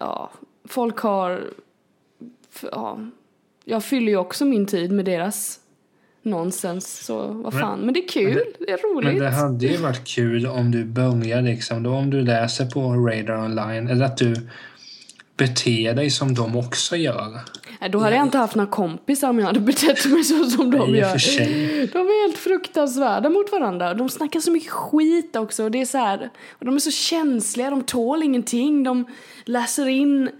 ja, 0.00 0.30
folk 0.64 0.98
har, 0.98 1.50
ja, 2.72 2.98
jag 3.64 3.84
fyller 3.84 4.12
ju 4.12 4.16
också 4.16 4.44
min 4.44 4.66
tid 4.66 4.92
med 4.92 5.04
deras 5.04 5.60
nonsens, 6.22 7.04
så 7.06 7.26
vad 7.26 7.52
Men- 7.52 7.62
fan, 7.62 7.80
men 7.80 7.94
det 7.94 8.04
är 8.04 8.08
kul, 8.08 8.42
det, 8.58 8.70
är 8.70 8.94
roligt. 8.94 9.12
Men 9.12 9.18
det 9.22 9.30
hade 9.30 9.66
ju 9.66 9.76
varit 9.76 10.04
kul 10.04 10.46
om 10.46 10.70
du 10.70 10.84
börjar 10.84 11.42
liksom, 11.42 11.82
då 11.82 11.90
om 11.90 12.10
du 12.10 12.20
läser 12.20 12.66
på 12.66 12.80
Radar 12.80 13.44
online, 13.44 13.88
eller 13.88 14.04
att 14.04 14.16
du 14.16 14.34
beter 15.36 15.94
dig 15.94 16.10
som 16.10 16.34
de 16.34 16.56
också 16.56 16.96
gör. 16.96 17.38
Nej, 17.80 17.90
då 17.90 17.98
hade 17.98 18.16
jag 18.16 18.26
inte 18.26 18.38
haft 18.38 18.54
några 18.54 18.70
kompisar 18.70 19.28
om 19.30 19.38
jag 19.38 19.46
hade 19.46 19.60
betett 19.60 20.06
mig 20.06 20.24
så 20.24 20.44
som 20.44 20.70
de 20.70 20.78
Nej, 20.78 21.00
gör. 21.00 21.12
De 21.92 21.98
är 21.98 22.26
helt 22.26 22.38
fruktansvärda 22.38 23.28
mot 23.28 23.52
varandra. 23.52 23.94
De 23.94 24.08
snackar 24.08 24.40
så 24.40 24.50
mycket 24.50 24.70
skit 24.70 25.36
också. 25.36 25.64
Och 25.64 25.70
det 25.70 25.80
är 25.80 25.86
så 25.86 25.98
här, 25.98 26.30
och 26.58 26.64
de 26.66 26.74
är 26.74 26.78
så 26.78 26.90
känsliga, 26.90 27.70
de 27.70 27.82
tål 27.82 28.22
ingenting. 28.22 28.82
De 28.84 29.04
läser 29.44 29.88
in 29.88 30.30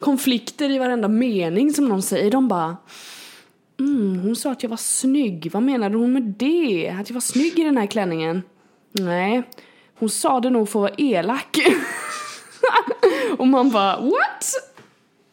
konflikter 0.00 0.70
i 0.70 0.78
varenda 0.78 1.08
mening 1.08 1.72
som 1.72 1.88
någon 1.88 2.02
säger. 2.02 2.30
De 2.30 2.48
bara 2.48 2.76
mm, 3.80 4.18
hon 4.18 4.36
sa 4.36 4.52
att 4.52 4.62
jag 4.62 4.70
var 4.70 4.76
snygg. 4.76 5.50
Vad 5.52 5.62
menade 5.62 5.96
hon 5.96 6.12
med 6.12 6.22
det? 6.22 6.88
Att 7.00 7.08
jag 7.10 7.14
var 7.14 7.20
snygg 7.20 7.58
i 7.58 7.64
den 7.64 7.76
här 7.76 7.86
klänningen? 7.86 8.42
Nej, 8.92 9.42
hon 9.98 10.08
sa 10.10 10.40
det 10.40 10.50
nog 10.50 10.68
för 10.68 10.84
att 10.84 10.90
vara 10.90 10.94
elak. 10.98 11.56
och 13.38 13.46
man 13.48 13.70
bara 13.70 13.96
what? 14.00 14.44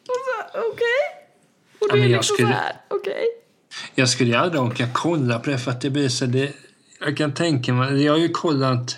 Och 0.08 0.60
Okej. 0.73 0.86
Och 1.80 1.88
Ja, 1.89 1.95
det 1.95 2.02
är 2.02 2.08
liksom 2.10 2.36
skulle- 2.36 2.47
så 2.49 2.54
här, 2.54 2.73
okej. 2.88 3.25
Jag 3.95 4.10
skulle 4.10 4.39
aldrig 4.39 4.62
orka 4.62 4.88
kolla 4.93 5.39
på 5.39 5.49
det 5.49 5.58
för 5.58 5.71
att 5.71 5.82
det 5.82 5.89
blir 5.89 6.10
så 6.10 6.25
det, 6.25 6.54
Jag 6.99 7.17
kan 7.17 7.34
tänka 7.34 7.73
mig, 7.73 8.04
jag 8.04 8.13
har 8.13 8.19
ju 8.19 8.30
kollat 8.30 8.97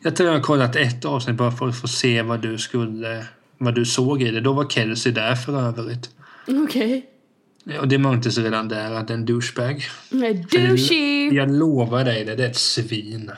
Jag 0.00 0.16
tror 0.16 0.28
jag 0.28 0.36
har 0.36 0.42
kollat 0.42 0.76
ett 0.76 1.04
avsnitt 1.04 1.36
bara 1.36 1.50
för 1.52 1.68
att 1.68 1.80
få 1.80 1.88
se 1.88 2.22
vad 2.22 2.40
du 2.40 2.58
skulle 2.58 3.26
vad 3.58 3.74
du 3.74 3.84
såg 3.84 4.22
i 4.22 4.30
det. 4.30 4.40
Då 4.40 4.52
var 4.52 4.68
Kelsey 4.68 5.12
där 5.12 5.34
för 5.34 5.60
övrigt. 5.68 6.10
Okej. 6.64 7.06
Och 7.80 7.88
det 7.88 7.98
märktes 7.98 8.38
redan 8.38 8.68
där 8.68 8.90
att 8.90 9.10
en 9.10 9.26
douchebag. 9.26 9.84
Douchey! 10.50 11.34
Jag 11.34 11.50
lovar 11.50 12.04
dig 12.04 12.24
det, 12.24 12.34
det 12.34 12.44
är 12.44 12.50
ett 12.50 12.56
svin. 12.56 13.30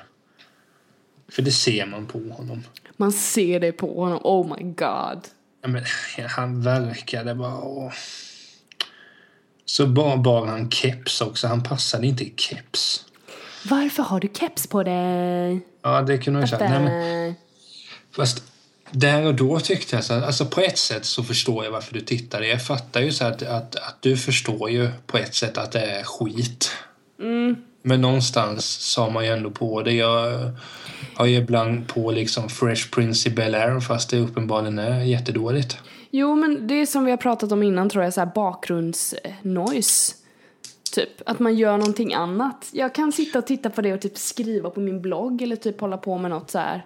För 1.28 1.42
det 1.42 1.52
ser 1.52 1.86
man 1.86 2.06
på 2.06 2.18
honom. 2.18 2.62
Man 2.96 3.12
ser 3.12 3.60
det 3.60 3.72
på 3.72 4.00
honom. 4.00 4.20
Oh 4.22 4.56
my 4.56 4.62
god. 4.62 5.28
Ja, 5.62 5.68
men, 5.68 5.84
han 6.28 6.62
verkade 6.62 7.34
bara... 7.34 7.58
Åh. 7.58 7.92
Så 9.64 9.86
bar, 9.86 10.16
bar 10.16 10.46
han 10.46 10.70
keps 10.70 11.20
också. 11.20 11.46
Han 11.46 11.62
passade 11.62 12.06
inte 12.06 12.24
i 12.24 12.34
keps. 12.36 13.04
Varför 13.70 14.02
har 14.02 14.20
du 14.20 14.28
keps 14.34 14.66
på 14.66 14.82
dig? 14.82 15.60
Ja, 15.82 16.02
det 16.02 16.18
kunde 16.18 16.40
ju 16.40 16.46
säga. 16.46 16.68
Nej, 16.68 16.80
men, 16.80 17.34
fast 18.16 18.53
där 18.94 19.26
och 19.26 19.34
då 19.34 19.60
tyckte 19.60 19.96
jag 19.96 20.04
så 20.04 20.14
att, 20.14 20.24
alltså 20.24 20.46
på 20.46 20.60
ett 20.60 20.78
sätt 20.78 21.04
så 21.04 21.22
förstår 21.22 21.64
jag 21.64 21.72
varför 21.72 21.94
du 21.94 22.00
tittar. 22.00 22.42
Jag 22.42 22.66
fattar 22.66 23.00
ju 23.00 23.12
så 23.12 23.24
att, 23.24 23.42
att, 23.42 23.76
att 23.76 23.96
du 24.00 24.16
förstår 24.16 24.70
ju 24.70 24.88
på 25.06 25.18
ett 25.18 25.34
sätt 25.34 25.58
att 25.58 25.72
det 25.72 25.80
är 25.80 26.02
skit. 26.02 26.70
Men 27.82 28.00
någonstans 28.00 28.64
sa 28.64 29.10
man 29.10 29.24
ju 29.24 29.30
ändå 29.30 29.50
på 29.50 29.82
det. 29.82 29.92
Jag 29.92 30.50
har 31.14 31.26
ju 31.26 31.36
ibland 31.36 31.88
på 31.88 32.10
liksom 32.10 32.48
Fresh 32.48 32.90
Prince 32.90 33.28
i 33.28 33.32
Bel-Air 33.32 33.80
fast 33.80 34.10
det 34.10 34.18
uppenbarligen 34.18 34.78
är 34.78 35.02
jättedåligt. 35.02 35.78
Jo, 36.10 36.34
men 36.34 36.66
det 36.66 36.74
är 36.74 36.86
som 36.86 37.04
vi 37.04 37.10
har 37.10 37.18
pratat 37.18 37.52
om 37.52 37.62
innan 37.62 37.88
tror 37.88 38.04
jag, 38.04 38.14
så 38.14 38.20
här 38.20 38.30
bakgrundsnoise. 38.34 40.14
Typ, 40.94 41.10
att 41.26 41.38
man 41.38 41.54
gör 41.54 41.76
någonting 41.76 42.14
annat. 42.14 42.68
Jag 42.72 42.94
kan 42.94 43.12
sitta 43.12 43.38
och 43.38 43.46
titta 43.46 43.70
på 43.70 43.80
det 43.80 43.94
och 43.94 44.00
typ 44.00 44.18
skriva 44.18 44.70
på 44.70 44.80
min 44.80 45.02
blogg 45.02 45.42
eller 45.42 45.56
typ 45.56 45.80
hålla 45.80 45.96
på 45.96 46.18
med 46.18 46.30
något 46.30 46.50
så 46.50 46.58
här. 46.58 46.84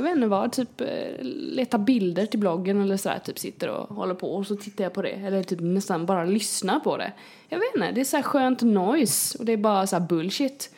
Jag 0.00 0.04
vet 0.04 0.16
inte 0.16 0.28
vad, 0.28 0.52
typ 0.52 0.80
eh, 0.80 0.86
leta 1.22 1.78
bilder 1.78 2.26
till 2.26 2.40
bloggen 2.40 2.80
eller 2.80 2.96
sådär, 2.96 3.18
typ 3.24 3.38
sitter 3.38 3.68
och 3.68 3.96
håller 3.96 4.14
på 4.14 4.34
och 4.34 4.46
så 4.46 4.56
tittar 4.56 4.84
jag 4.84 4.92
på 4.92 5.02
det. 5.02 5.08
Eller 5.08 5.42
typ 5.42 5.60
nästan 5.60 6.06
bara 6.06 6.24
lyssnar 6.24 6.80
på 6.80 6.96
det. 6.96 7.12
Jag 7.48 7.58
vet 7.58 7.74
inte, 7.74 7.92
det 7.92 8.00
är 8.00 8.04
så 8.04 8.16
här 8.16 8.22
skönt 8.22 8.62
noise 8.62 9.38
och 9.38 9.44
det 9.44 9.52
är 9.52 9.56
bara 9.56 9.86
så 9.86 9.96
här 9.96 10.06
bullshit. 10.06 10.74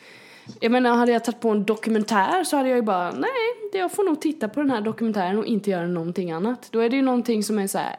Jag 0.59 0.71
menar, 0.71 0.95
hade 0.95 1.11
jag 1.11 1.23
tagit 1.23 1.39
på 1.39 1.49
en 1.49 1.63
dokumentär 1.63 2.43
så 2.43 2.57
hade 2.57 2.69
jag 2.69 2.75
ju 2.75 2.81
bara, 2.81 3.11
nej, 3.11 3.29
jag 3.73 3.91
får 3.91 4.03
nog 4.03 4.21
titta 4.21 4.49
på 4.49 4.59
den 4.59 4.71
här 4.71 4.81
dokumentären 4.81 5.37
och 5.37 5.45
inte 5.45 5.69
göra 5.69 5.87
någonting 5.87 6.31
annat. 6.31 6.67
Då 6.71 6.79
är 6.79 6.89
det 6.89 6.95
ju 6.95 7.01
någonting 7.01 7.43
som 7.43 7.59
är 7.59 7.67
så 7.67 7.77
här 7.77 7.95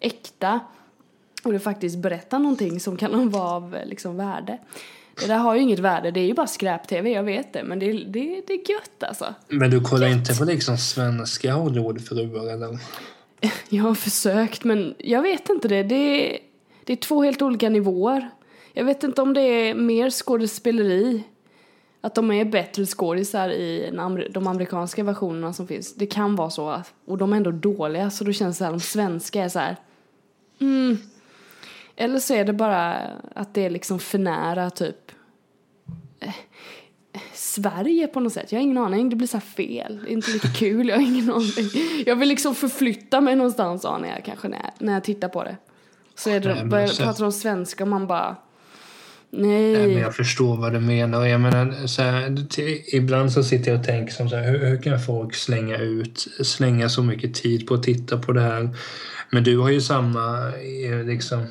äkta 0.00 0.60
och 1.44 1.52
det 1.52 1.60
faktiskt 1.60 1.98
berättar 1.98 2.38
någonting 2.38 2.80
som 2.80 2.96
kan 2.96 3.30
vara 3.30 3.50
av 3.50 3.76
eh, 3.76 3.86
liksom 3.86 4.16
värde. 4.16 4.58
Det 5.20 5.26
där 5.26 5.38
har 5.38 5.54
ju 5.54 5.60
inget 5.60 5.78
värde, 5.78 6.10
det 6.10 6.20
är 6.20 6.26
ju 6.26 6.34
bara 6.34 6.46
skräp-tv, 6.46 7.10
jag 7.10 7.22
vet 7.22 7.52
det, 7.52 7.64
men 7.64 7.78
det, 7.78 7.92
det, 7.92 8.42
det 8.46 8.52
är 8.52 8.70
gött 8.70 9.02
alltså. 9.02 9.34
Men 9.48 9.70
du 9.70 9.80
kollar 9.80 10.06
inte 10.06 10.34
på 10.34 10.44
liksom 10.44 10.78
svenska 10.78 11.52
Hollywoodfruar 11.52 12.52
eller? 12.52 12.78
Jag 13.68 13.82
har 13.82 13.94
försökt, 13.94 14.64
men 14.64 14.94
jag 14.98 15.22
vet 15.22 15.48
inte 15.48 15.68
det. 15.68 15.82
Det 15.82 16.38
det 16.84 16.92
är 16.92 16.96
två 16.96 17.22
helt 17.22 17.42
olika 17.42 17.68
nivåer. 17.68 18.30
Jag 18.72 18.84
vet 18.84 19.04
inte 19.04 19.22
om 19.22 19.34
det 19.34 19.40
är 19.40 19.74
mer 19.74 20.10
skådespeleri. 20.10 21.24
Att 22.00 22.14
de 22.14 22.30
är 22.30 22.44
bättre 22.44 22.86
skådisar 22.86 23.48
i 23.48 23.90
de 24.30 24.46
amerikanska 24.46 25.04
versionerna 25.04 25.52
som 25.52 25.66
finns. 25.66 25.94
Det 25.94 26.06
kan 26.06 26.36
vara 26.36 26.50
så. 26.50 26.82
Och 27.04 27.18
de 27.18 27.32
är 27.32 27.36
ändå 27.36 27.50
dåliga, 27.50 28.10
så 28.10 28.24
då 28.24 28.32
känns 28.32 28.56
det 28.56 28.58
så 28.58 28.64
här, 28.64 28.70
de 28.70 28.80
svenska 28.80 29.44
är 29.44 29.48
så 29.48 29.58
här. 29.58 29.76
Mm. 30.60 30.98
Eller 31.96 32.18
så 32.18 32.34
är 32.34 32.44
det 32.44 32.52
bara 32.52 32.94
att 33.34 33.54
det 33.54 33.66
är 33.66 33.70
liksom 33.70 33.98
för 33.98 34.18
nära 34.18 34.70
typ 34.70 34.96
eh, 36.20 36.34
Sverige 37.34 38.06
på 38.06 38.20
något 38.20 38.32
sätt. 38.32 38.52
Jag 38.52 38.58
har 38.58 38.62
ingen 38.62 38.78
aning. 38.78 39.10
Det 39.10 39.16
blir 39.16 39.28
så 39.28 39.36
här 39.36 39.44
fel. 39.44 40.00
Det 40.04 40.10
är 40.10 40.12
inte 40.12 40.30
lite 40.30 40.48
kul. 40.48 40.88
Jag 40.88 40.96
har 40.96 41.02
ingen 41.02 41.30
aning. 41.32 41.70
Jag 42.06 42.16
vill 42.16 42.28
liksom 42.28 42.54
förflytta 42.54 43.20
mig 43.20 43.36
någonstans 43.36 43.84
anar 43.84 44.08
jag 44.08 44.24
kanske 44.24 44.48
när 44.48 44.56
jag, 44.58 44.70
när 44.78 44.92
jag 44.92 45.04
tittar 45.04 45.28
på 45.28 45.44
det. 45.44 45.56
Så 46.14 46.30
är 46.30 46.32
Nej, 46.32 46.40
det, 46.40 46.54
men 46.54 46.68
börjar, 46.68 46.86
så- 46.86 47.02
pratar 47.02 47.22
de 47.24 47.32
svenska 47.32 47.84
och 47.84 47.88
man 47.88 48.06
bara 48.06 48.36
Nej, 49.34 49.72
men 49.72 49.88
Nej. 49.88 49.98
jag 49.98 50.14
förstår 50.16 50.56
vad 50.56 50.72
du 50.72 50.80
menar. 50.80 51.26
Jag 51.26 51.40
menar 51.40 51.86
så 51.86 52.02
här, 52.02 52.36
ibland 52.94 53.32
så 53.32 53.42
sitter 53.44 53.70
jag 53.70 53.80
och 53.80 53.86
tänker 53.86 54.12
som 54.14 54.28
så 54.28 54.36
här, 54.36 54.50
hur, 54.52 54.66
hur 54.66 54.82
kan 54.82 55.00
folk 55.00 55.34
slänga 55.34 55.76
ut, 55.78 56.26
slänga 56.42 56.88
så 56.88 57.02
mycket 57.02 57.34
tid 57.34 57.66
på 57.66 57.74
att 57.74 57.82
titta 57.82 58.18
på 58.18 58.32
det 58.32 58.40
här? 58.40 58.68
Men 59.30 59.44
du 59.44 59.58
har 59.58 59.70
ju 59.70 59.80
samma, 59.80 60.48
eh, 60.48 61.04
liksom, 61.06 61.46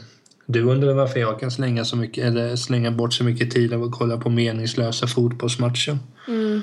du 0.51 0.63
undrar 0.63 0.93
varför 0.93 1.19
jag 1.19 1.39
kan 1.39 1.51
slänga 1.51 1.85
så 1.85 1.95
mycket, 1.95 2.25
eller 2.25 2.55
slänga 2.55 2.91
bort 2.91 3.13
så 3.13 3.23
mycket 3.23 3.51
tid 3.51 3.73
av 3.73 3.83
att 3.83 3.91
kolla 3.91 4.17
på 4.17 4.29
meningslösa 4.29 5.07
fotbollsmatcher. 5.07 5.97
Mm. 6.27 6.61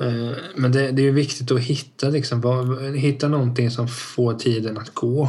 Eh, 0.00 0.36
Men 0.54 0.72
det, 0.72 0.90
det 0.90 1.02
är 1.02 1.06
ju 1.06 1.10
viktigt 1.10 1.50
att 1.50 1.60
hitta, 1.60 2.08
liksom, 2.08 2.40
vad, 2.40 2.94
hitta 2.96 3.28
någonting 3.28 3.70
som 3.70 3.88
får 3.88 4.34
tiden 4.34 4.78
att 4.78 4.94
gå. 4.94 5.28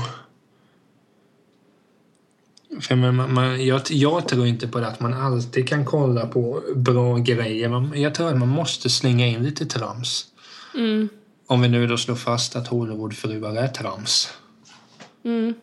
För 2.82 2.96
man, 2.96 3.34
man, 3.34 3.66
jag, 3.66 3.82
jag 3.90 4.28
tror 4.28 4.48
inte 4.48 4.68
på 4.68 4.80
det 4.80 4.88
att 4.88 5.00
man 5.00 5.14
alltid 5.14 5.68
kan 5.68 5.86
kolla 5.86 6.28
på 6.28 6.62
bra 6.76 7.18
grejer. 7.18 7.70
Man, 7.70 8.02
jag 8.02 8.16
tror 8.16 8.28
att 8.28 8.38
man 8.38 8.48
måste 8.48 8.90
slänga 8.90 9.28
in 9.28 9.44
lite 9.44 9.66
trams. 9.66 10.26
Mm. 10.76 11.10
Om 11.48 11.62
vi 11.62 11.68
nu 11.68 11.88
då 11.88 11.98
slår 11.98 12.16
fast 12.16 12.56
att 12.56 12.68
Hollywoodfruar 12.68 13.56
är 13.56 13.68
trams. 13.68 14.30
Mm. 15.24 15.54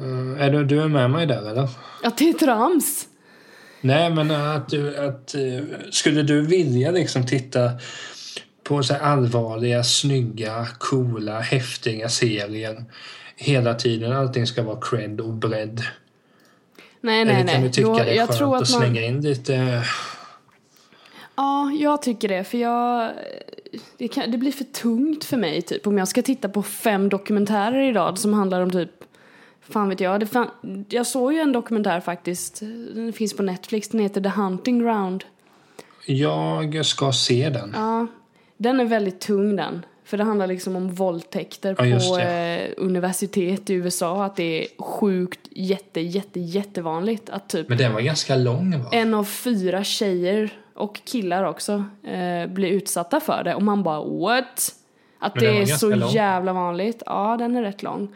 Eh, 0.00 0.44
är 0.46 0.50
du, 0.50 0.64
du 0.64 0.82
är 0.82 0.88
med 0.88 1.10
mig 1.10 1.26
där 1.26 1.50
eller? 1.50 1.68
Att 2.02 2.18
det 2.18 2.28
är 2.28 2.32
trams. 2.32 3.06
Nej, 3.80 4.10
men 4.10 4.30
att 4.30 4.68
du... 4.68 4.96
Att, 4.96 5.34
eh, 5.34 5.64
skulle 5.90 6.22
du 6.22 6.46
vilja 6.46 6.90
liksom 6.90 7.26
titta 7.26 7.70
på 8.64 8.82
så 8.82 8.94
allvarliga, 8.94 9.84
snygga, 9.84 10.66
coola, 10.78 11.40
häftiga 11.40 12.08
serier 12.08 12.84
hela 13.36 13.74
tiden? 13.74 14.12
Allting 14.12 14.46
ska 14.46 14.62
vara 14.62 14.80
cred 14.80 15.20
och 15.20 15.32
bredd. 15.32 15.82
Nej, 17.00 17.20
Eller 17.22 17.32
nej, 17.32 17.46
kan 17.46 17.54
du 17.54 17.60
nej. 17.60 17.72
tycka 17.72 17.88
Då, 17.88 17.94
det 17.94 18.10
är 18.10 18.14
jag 18.14 18.28
skönt 18.28 18.38
tror 18.38 18.56
att 18.56 18.62
att 18.62 18.70
man... 18.70 18.80
slänga 18.80 19.02
in 19.02 19.20
lite... 19.20 19.84
Ja, 21.36 21.70
jag 21.80 22.02
tycker 22.02 22.28
det. 22.28 22.44
För 22.44 22.58
jag... 22.58 23.10
Det, 23.96 24.08
kan, 24.08 24.30
det 24.30 24.38
blir 24.38 24.52
för 24.52 24.64
tungt 24.64 25.24
för 25.24 25.36
mig, 25.36 25.62
typ. 25.62 25.86
Om 25.86 25.98
jag 25.98 26.08
ska 26.08 26.22
titta 26.22 26.48
på 26.48 26.62
fem 26.62 27.08
dokumentärer 27.08 27.90
idag 27.90 28.18
som 28.18 28.34
handlar 28.34 28.60
om 28.60 28.70
typ... 28.70 28.90
Fan 29.70 29.88
vet 29.88 30.00
jag. 30.00 30.20
Det 30.20 30.26
fan, 30.26 30.50
jag 30.88 31.06
såg 31.06 31.32
ju 31.32 31.38
en 31.38 31.52
dokumentär 31.52 32.00
faktiskt. 32.00 32.60
Den 32.94 33.12
finns 33.12 33.36
på 33.36 33.42
Netflix. 33.42 33.88
Den 33.88 34.00
heter 34.00 34.20
The 34.20 34.28
Hunting 34.28 34.78
Ground. 34.78 35.24
Jag 36.06 36.86
ska 36.86 37.12
se 37.12 37.48
den. 37.48 37.72
Ja, 37.76 38.06
den 38.56 38.80
är 38.80 38.84
väldigt 38.84 39.20
tung 39.20 39.56
den. 39.56 39.86
För 40.04 40.16
det 40.16 40.24
handlar 40.24 40.46
liksom 40.46 40.76
om 40.76 40.94
våldtäkter 40.94 41.76
Ja, 41.78 41.98
på 41.98 42.18
eh, 42.18 42.70
universitet 42.76 43.70
i 43.70 43.74
USA. 43.74 44.24
Att 44.24 44.36
det 44.36 44.62
är 44.62 44.82
sjukt, 44.82 45.40
jätte, 45.50 46.00
jätte, 46.00 46.40
jättevanligt 46.40 47.30
att 47.30 47.48
typ 47.48 47.68
Men 47.68 47.78
den 47.78 47.92
var 47.92 48.00
ganska 48.00 48.36
lång 48.36 48.78
va? 48.78 48.88
en 48.92 49.14
av 49.14 49.24
fyra 49.24 49.84
tjejer 49.84 50.50
och 50.74 51.00
killar 51.04 51.44
också 51.44 51.84
eh, 52.04 52.46
blir 52.46 52.68
utsatta 52.68 53.20
för 53.20 53.44
det. 53.44 53.54
Och 53.54 53.62
man 53.62 53.82
bara 53.82 54.04
what? 54.04 54.74
Att 55.18 55.34
det 55.34 55.62
är 55.62 55.66
så 55.66 55.94
lång. 55.94 56.10
jävla 56.10 56.52
vanligt. 56.52 57.02
Ja, 57.06 57.36
den 57.38 57.56
är 57.56 57.62
rätt 57.62 57.82
lång. 57.82 58.08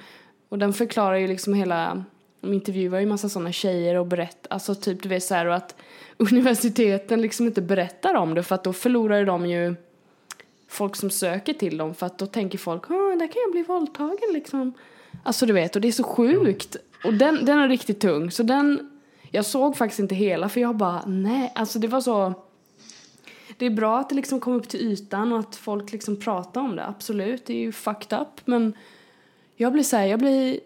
Och 0.55 0.59
den 0.59 0.73
förklarar 0.73 1.17
ju 1.17 1.27
liksom 1.27 1.55
hela, 1.55 2.05
de 2.41 2.53
intervjuar 2.53 3.01
ju 3.01 3.07
massa 3.07 3.29
sådana 3.29 3.53
tjejer 3.53 3.95
och 3.95 4.07
berättar, 4.07 4.53
alltså 4.53 4.75
typ 4.75 5.03
du 5.03 5.09
vet 5.09 5.23
så 5.23 5.35
här 5.35 5.47
och 5.47 5.55
att 5.55 5.75
universiteten 6.17 7.23
liksom 7.23 7.47
inte 7.47 7.63
berättar 7.63 8.15
om 8.15 8.35
det 8.35 8.43
för 8.43 8.55
att 8.55 8.65
då 8.65 8.73
förlorar 8.73 9.25
de 9.25 9.47
ju 9.47 9.75
folk 10.69 10.97
som 10.97 11.11
söker 11.11 11.53
till 11.53 11.77
dem 11.77 11.95
för 11.95 12.07
att 12.07 12.19
då 12.19 12.27
tänker 12.27 12.59
folk, 12.59 12.91
ah, 12.91 13.17
där 13.19 13.27
kan 13.27 13.43
jag 13.45 13.53
bli 13.53 13.63
våldtagen 13.63 14.33
liksom. 14.33 14.73
Alltså 15.23 15.47
du 15.47 15.53
vet, 15.53 15.77
och 15.77 15.83
det 15.83 15.89
är 15.89 15.93
så 15.93 16.05
sjukt. 16.05 16.77
Och 17.05 17.15
den, 17.15 17.45
den 17.45 17.59
är 17.59 17.69
riktigt 17.69 18.01
tung, 18.01 18.31
så 18.31 18.43
den, 18.43 19.01
jag 19.31 19.45
såg 19.45 19.77
faktiskt 19.77 20.01
inte 20.01 20.15
hela 20.15 20.49
för 20.49 20.61
jag 20.61 20.77
bara, 20.77 21.05
nej, 21.07 21.53
alltså 21.55 21.79
det 21.79 21.89
var 21.89 22.01
så 22.01 22.35
det 23.59 23.67
är 23.67 23.71
bra 23.71 23.99
att 23.99 24.09
det 24.09 24.15
liksom 24.15 24.41
kom 24.41 24.53
upp 24.53 24.69
till 24.69 24.81
ytan 24.81 25.33
och 25.33 25.39
att 25.39 25.57
folk 25.57 25.93
liksom 25.93 26.17
pratar 26.17 26.61
om 26.61 26.77
det, 26.77 26.87
absolut, 26.87 27.47
det 27.47 27.53
är 27.53 27.61
ju 27.61 27.73
fucked 27.73 28.21
up, 28.21 28.41
men 28.45 28.75
jag 29.57 29.73
blir 29.73 29.83
så 29.83 29.97
här, 29.97 30.07
jag 30.07 30.19
blir 30.19 30.61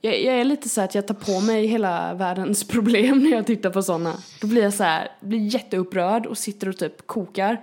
jag, 0.00 0.22
jag 0.22 0.34
är 0.40 0.44
lite 0.44 0.68
så 0.68 0.80
att 0.80 0.94
jag 0.94 1.06
tar 1.06 1.14
på 1.14 1.40
mig 1.40 1.66
hela 1.66 2.14
världens 2.14 2.64
problem 2.68 3.18
när 3.22 3.30
jag 3.30 3.46
tittar 3.46 3.70
på 3.70 3.82
såna. 3.82 4.14
Då 4.40 4.46
blir 4.46 4.62
jag 4.62 4.74
så 4.74 4.84
här, 4.84 5.08
blir 5.20 5.54
jätteupprörd 5.54 6.26
och 6.26 6.38
sitter 6.38 6.68
och 6.68 6.76
typ 6.76 7.06
kokar. 7.06 7.60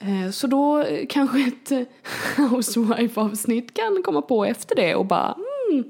Eh, 0.00 0.30
Så 0.30 0.46
då 0.46 0.84
kanske 1.08 1.38
ett 1.40 1.88
Housewife-avsnitt 2.50 3.74
kan 3.74 4.02
komma 4.04 4.22
på 4.22 4.44
efter 4.44 4.76
det 4.76 4.94
och 4.94 5.06
bara 5.06 5.36
mm, 5.70 5.84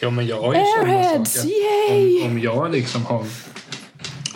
Ja, 0.00 0.10
men 0.10 0.26
jag 0.26 0.42
har 0.42 0.54
ju 0.54 0.60
sådana 0.60 0.98
Airheads, 0.98 1.32
saker. 1.34 1.48
yay! 1.90 2.22
Om, 2.24 2.30
om 2.30 2.38
jag 2.38 2.70
liksom 2.72 3.04
har... 3.06 3.24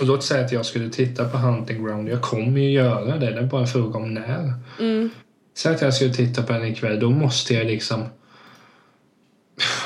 Och 0.00 0.06
låt 0.06 0.24
säga 0.24 0.44
att 0.44 0.52
jag 0.52 0.66
skulle 0.66 0.90
titta 0.90 1.28
på 1.28 1.36
Hunting 1.38 1.84
Ground. 1.84 2.08
Jag 2.08 2.22
kommer 2.22 2.60
ju 2.60 2.70
göra 2.70 3.16
det. 3.16 3.30
Det 3.30 3.38
är 3.40 3.46
bara 3.46 3.60
en 3.60 3.66
fråga 3.66 3.98
om 3.98 4.14
när. 4.14 4.52
mm, 4.80 5.10
Säg 5.56 5.74
att 5.74 5.82
jag 5.82 5.94
skulle 5.94 6.14
titta 6.14 6.42
på 6.42 6.52
den 6.52 6.64
ikväll. 6.64 7.00
Då 7.00 7.10
måste 7.10 7.54
jag 7.54 7.66
liksom... 7.66 8.04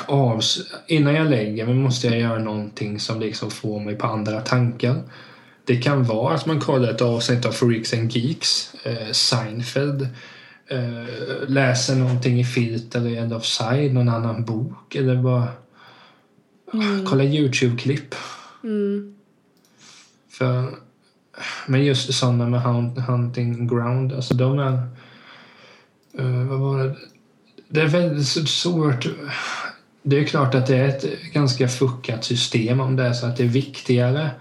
Avs 0.05 0.59
innan 0.87 1.15
jag 1.15 1.29
lägger 1.29 1.65
mig 1.65 1.75
måste 1.75 2.07
jag 2.07 2.19
göra 2.19 2.39
någonting 2.39 2.99
som 2.99 3.19
liksom 3.19 3.51
får 3.51 3.79
mig 3.79 3.95
på 3.95 4.07
andra 4.07 4.41
tankar. 4.41 5.03
Det 5.65 5.77
kan 5.77 6.03
vara 6.03 6.35
att 6.35 6.45
man 6.45 6.59
kollar 6.59 6.91
ett 6.91 7.01
avsnitt 7.01 7.45
av 7.45 7.51
Freaks 7.51 7.93
and 7.93 8.11
Geeks, 8.11 8.75
eh, 8.83 9.11
Seinfeld, 9.11 10.01
eh, 10.67 11.47
läser 11.47 11.95
någonting 11.95 12.39
i 12.39 12.45
Filter 12.45 12.99
eller 12.99 13.21
End 13.21 13.33
of 13.33 13.45
Side, 13.45 13.93
någon 13.93 14.09
annan 14.09 14.45
bok 14.45 14.95
eller 14.95 15.15
bara 15.15 15.47
kolla 17.09 17.23
Youtube-klipp. 17.23 18.15
mm, 18.63 19.15
För, 20.29 20.69
men 21.67 21.85
just 21.85 22.13
sådana 22.13 22.49
med 22.49 22.61
hunt, 22.61 22.99
Hunting 22.99 23.67
Ground, 23.67 24.13
alltså 24.13 24.33
de 24.33 24.59
är 24.59 25.00
uh, 26.19 26.47
vad 26.47 26.59
var 26.59 26.83
det? 26.83 26.95
Det 27.67 27.81
är 27.81 27.87
väldigt 27.87 28.49
svårt. 28.49 29.07
Det 30.03 30.19
är 30.19 30.23
klart 30.23 30.55
att 30.55 30.67
det 30.67 30.77
är 30.77 30.87
ett 30.87 31.21
ganska 31.33 31.67
fuckat 31.67 32.23
system 32.23 32.79
om 32.79 32.95
det 32.95 33.03
är 33.03 33.13
så 33.13 33.25
att 33.25 33.37
det 33.37 33.43
är 33.43 33.47
viktigare 33.47 34.31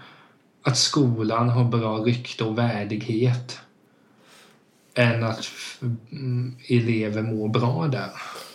att 0.62 0.76
skolan 0.76 1.48
har 1.48 1.64
bra 1.64 1.98
rykte 1.98 2.44
och 2.44 2.58
värdighet 2.58 3.58
än 4.94 5.24
att 5.24 5.48
mm, 6.12 6.56
elever 6.68 7.22
mår 7.22 7.48
bra 7.48 7.86
där. 7.86 8.10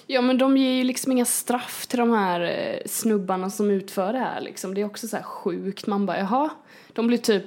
Ja 0.08 0.22
men 0.22 0.38
de 0.38 0.58
ger 0.58 0.72
ju 0.72 0.84
liksom 0.84 1.12
inga 1.12 1.26
straff 1.26 1.88
till 1.88 2.00
de 2.00 2.12
här 2.12 2.42
eh, 2.42 2.80
snubbarna 2.86 3.50
som 3.50 3.72
utför 3.72 4.14
det 4.14 4.20
här 4.20 4.42
liksom. 4.42 4.74
Det 4.74 4.82
är 4.82 4.86
också 4.86 5.08
så 5.08 5.16
här 5.16 5.24
sjukt. 5.24 5.88
Man 5.88 6.06
bara 6.06 6.20
jaha, 6.20 6.50
de 6.94 7.08
blir 7.08 7.18
typ 7.18 7.46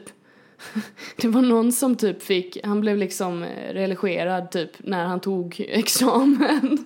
det 1.17 1.29
var 1.29 1.43
någon 1.43 1.73
som 1.73 1.97
typ 1.97 2.23
fick, 2.23 2.59
han 2.65 2.81
blev 2.81 2.97
liksom 2.97 3.43
eh, 3.43 3.73
religerad 3.73 4.51
typ 4.51 4.71
när 4.79 5.05
han 5.05 5.21
tog 5.21 5.61
examen. 5.69 6.79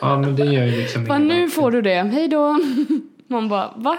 Ja, 0.00 0.18
men 0.18 0.36
det 0.36 0.44
gör 0.44 0.64
ju 0.64 0.76
liksom 0.76 1.04
Bara, 1.04 1.18
nu 1.18 1.50
får 1.50 1.70
du 1.70 1.82
det, 1.82 1.94
hej 2.02 2.28
då. 2.28 2.58
Man 3.26 3.48
bara, 3.48 3.72
va? 3.76 3.98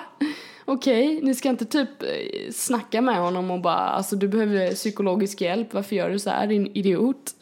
Okej, 0.65 1.19
ni 1.23 1.35
ska 1.35 1.49
inte 1.49 1.65
typ 1.65 1.89
eh, 2.01 2.51
snacka 2.53 3.01
med 3.01 3.15
honom 3.15 3.51
och 3.51 3.61
bara, 3.61 3.75
alltså 3.75 4.15
du 4.15 4.27
behöver 4.27 4.71
psykologisk 4.71 5.41
hjälp, 5.41 5.73
varför 5.73 5.95
gör 5.95 6.09
du 6.09 6.19
så 6.19 6.29
här 6.29 6.47
din 6.47 6.67
idiot? 6.73 7.33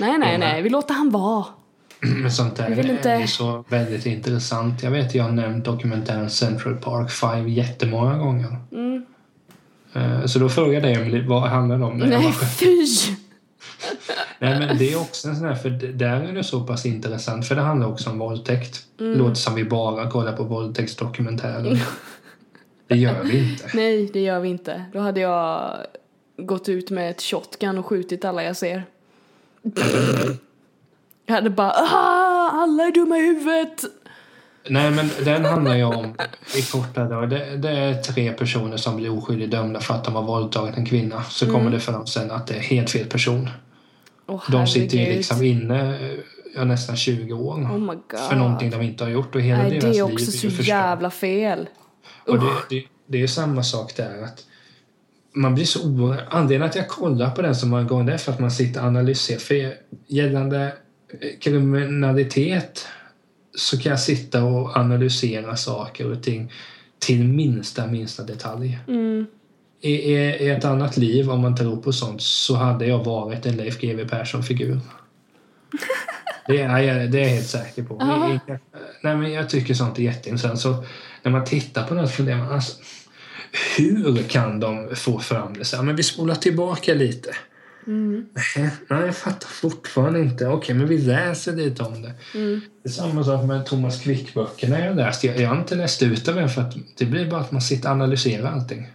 Nej, 0.00 0.18
nej, 0.18 0.32
Ja, 0.32 0.38
nej, 0.38 0.62
vi 0.62 0.68
låter 0.70 0.94
han 0.94 1.10
vara. 1.10 1.44
Men 2.22 2.32
sånt 2.32 2.56
där 2.56 2.90
inte- 2.90 3.10
är 3.10 3.20
ju 3.20 3.26
så 3.26 3.64
väldigt 3.68 4.06
intressant. 4.06 4.82
Jag 4.82 4.90
vet 4.90 5.14
jag 5.14 5.24
har 5.24 5.30
nämnt 5.32 5.64
dokumentären 5.64 6.30
Central 6.30 6.76
Park 6.76 7.10
5 7.10 7.48
jättemånga 7.48 8.18
gånger. 8.18 8.56
Mm. 8.72 8.95
Eh, 9.96 10.26
Så 10.26 10.38
då 10.38 10.48
frågade 10.48 10.90
jag 10.90 11.00
mig 11.06 11.26
vad 11.26 11.42
handlar 11.42 11.78
det 11.78 11.84
om? 11.84 11.98
Nej, 11.98 12.10
bara, 12.10 12.32
fy! 12.32 12.86
Nej, 14.38 14.58
men 14.58 14.78
det 14.78 14.92
är 14.92 15.00
också 15.00 15.28
en 15.28 15.36
sån 15.36 15.48
här, 15.48 15.54
för 15.54 15.70
där 15.70 16.20
är 16.20 16.32
det 16.32 16.44
så 16.44 16.60
pass 16.60 16.86
intressant, 16.86 17.48
för 17.48 17.54
det 17.54 17.60
handlar 17.60 17.88
också 17.88 18.10
om 18.10 18.18
våldtäkt. 18.18 18.86
Mm. 19.00 19.18
Låter 19.18 19.34
som 19.34 19.54
vi 19.54 19.64
bara 19.64 20.10
kollar 20.10 20.36
på 20.36 20.44
våldtäktsdokumentärer. 20.44 21.82
Det 22.86 22.96
gör 22.96 23.22
vi 23.24 23.52
inte. 23.52 23.70
Nej, 23.74 24.10
det 24.12 24.20
gör 24.20 24.40
vi 24.40 24.48
inte. 24.48 24.84
Då 24.92 24.98
hade 24.98 25.20
jag 25.20 25.76
gått 26.36 26.68
ut 26.68 26.90
med 26.90 27.10
ett 27.10 27.22
shotgun 27.22 27.78
och 27.78 27.86
skjutit 27.86 28.24
alla 28.24 28.44
jag 28.44 28.56
ser. 28.56 28.84
Jag 31.28 31.34
hade 31.34 31.50
bara 31.50 31.70
ah, 31.70 32.50
alla 32.50 32.82
är 32.82 32.92
dumma 32.92 33.18
i 33.18 33.20
huvudet. 33.20 33.84
Nej, 34.68 34.90
men 34.90 35.10
den 35.24 35.44
handlar 35.44 35.76
ju 35.76 35.84
om, 35.84 36.14
i 36.56 36.62
korta 36.62 37.04
drag, 37.04 37.30
det, 37.30 37.56
det 37.56 37.70
är 37.70 37.94
tre 38.02 38.32
personer 38.32 38.76
som 38.76 38.96
blir 38.96 39.18
oskyldigt 39.18 39.50
dömda 39.50 39.80
för 39.80 39.94
att 39.94 40.04
de 40.04 40.14
har 40.14 40.22
våldtagit 40.22 40.76
en 40.76 40.86
kvinna. 40.86 41.22
Så 41.22 41.44
Mm. 41.44 41.56
kommer 41.56 41.70
det 41.70 41.80
fram 41.80 42.06
sen 42.06 42.30
att 42.30 42.46
det 42.46 42.54
är 42.54 42.60
helt 42.60 42.90
fel 42.90 43.06
person. 43.06 43.50
Åh, 44.26 44.42
De 44.50 44.66
sitter 44.66 44.98
ju 44.98 45.06
liksom 45.06 45.42
inne 45.42 45.98
ja, 46.54 46.64
nästan 46.64 46.96
20 46.96 47.32
år 47.32 47.54
Oh 47.54 47.94
för 48.28 48.36
någonting 48.36 48.70
de 48.70 48.82
inte 48.82 49.04
har 49.04 49.10
gjort 49.10 49.34
och 49.34 49.40
hela 49.40 49.62
Nej, 49.62 49.70
deras 49.70 49.82
det 49.82 49.88
är 49.88 49.92
liv 49.92 50.04
också 50.04 50.46
är 50.46 50.50
ju 50.50 50.56
så 50.56 50.62
jävla 50.62 51.10
fel. 51.10 51.68
Och 52.26 52.38
det, 52.38 52.46
det, 52.70 52.84
det 53.06 53.22
är 53.22 53.26
samma 53.26 53.62
sak 53.62 53.96
där 53.96 54.22
att 54.22 54.44
man 55.34 55.54
blir 55.54 55.64
så 55.64 55.82
orolig. 55.88 56.20
Anledningen 56.30 56.68
att 56.68 56.76
jag 56.76 56.88
kollar 56.88 57.30
på 57.30 57.42
den 57.42 57.56
så 57.56 57.66
många 57.66 57.82
gånger 57.82 58.12
är 58.12 58.18
för 58.18 58.32
att 58.32 58.40
man 58.40 58.50
sitter 58.50 58.80
och 58.80 58.86
analyserar. 58.86 59.38
För 59.38 59.74
gällande 60.06 60.72
eh, 61.20 61.38
kriminalitet 61.40 62.86
så 63.56 63.78
kan 63.78 63.90
jag 63.90 64.00
sitta 64.00 64.44
och 64.44 64.76
analysera 64.76 65.56
saker 65.56 66.10
och 66.12 66.22
ting 66.22 66.52
till 66.98 67.24
minsta, 67.24 67.86
minsta 67.86 68.22
detalj. 68.22 68.78
Mm. 68.88 69.26
I, 69.80 69.90
i, 69.92 70.14
I 70.16 70.48
ett 70.48 70.64
annat 70.64 70.96
liv, 70.96 71.30
om 71.30 71.40
man 71.40 71.56
tror 71.56 71.76
på 71.76 71.92
sånt, 71.92 72.22
så 72.22 72.54
hade 72.54 72.86
jag 72.86 73.04
varit 73.04 73.46
en 73.46 73.56
Leif 73.56 73.80
GW 73.80 74.04
Persson-figur. 74.08 74.80
Det 76.48 76.60
är, 76.60 76.78
jag, 76.78 77.10
det 77.12 77.18
är 77.18 77.22
jag 77.22 77.28
helt 77.30 77.46
säker 77.46 77.82
på. 77.82 77.94
I- 77.94 78.58
Nej, 79.02 79.16
men 79.16 79.32
jag 79.32 79.50
tycker 79.50 79.74
sånt 79.74 79.98
är 79.98 80.02
jätteintressant. 80.02 80.60
Så 80.60 80.84
när 81.22 81.32
man 81.32 81.44
tittar 81.44 81.86
på 81.86 81.94
något 81.94 82.10
funderar 82.10 82.38
man 82.38 82.52
alltså, 82.52 82.76
hur 83.76 84.22
kan 84.22 84.60
de 84.60 84.96
få 84.96 85.18
fram 85.18 85.54
det? 85.54 85.64
Så 85.64 85.76
här, 85.76 85.82
men 85.82 85.96
vi 85.96 86.02
spolar 86.02 86.34
tillbaka 86.34 86.94
lite. 86.94 87.30
Nej, 87.86 88.70
nej, 88.88 89.06
jag 89.06 89.16
fattar 89.16 89.48
fortfarande 89.48 90.20
inte. 90.20 90.46
Okej, 90.46 90.74
men 90.74 90.86
vi 90.86 90.98
läser 90.98 91.56
lite 91.56 91.82
om 91.82 92.02
det. 92.02 92.12
Det 92.82 92.88
är 92.88 92.92
samma 92.92 93.24
sak 93.24 93.44
med 93.44 93.66
Thomas 93.66 94.02
Quick-böckerna 94.02 94.80
jag 94.80 94.96
läst. 94.96 95.24
Jag, 95.24 95.40
jag 95.40 95.48
har 95.48 95.56
inte 95.56 95.74
läst 95.74 96.02
ut 96.02 96.24
dem 96.24 96.38
än 96.38 96.48
för 96.48 96.62
att 96.62 96.74
det 96.98 97.04
blir 97.04 97.30
bara 97.30 97.40
att 97.40 97.52
man 97.52 97.62
sitter 97.62 97.88
och 97.88 97.94
analyserar 97.94 98.52
allting. 98.52 98.86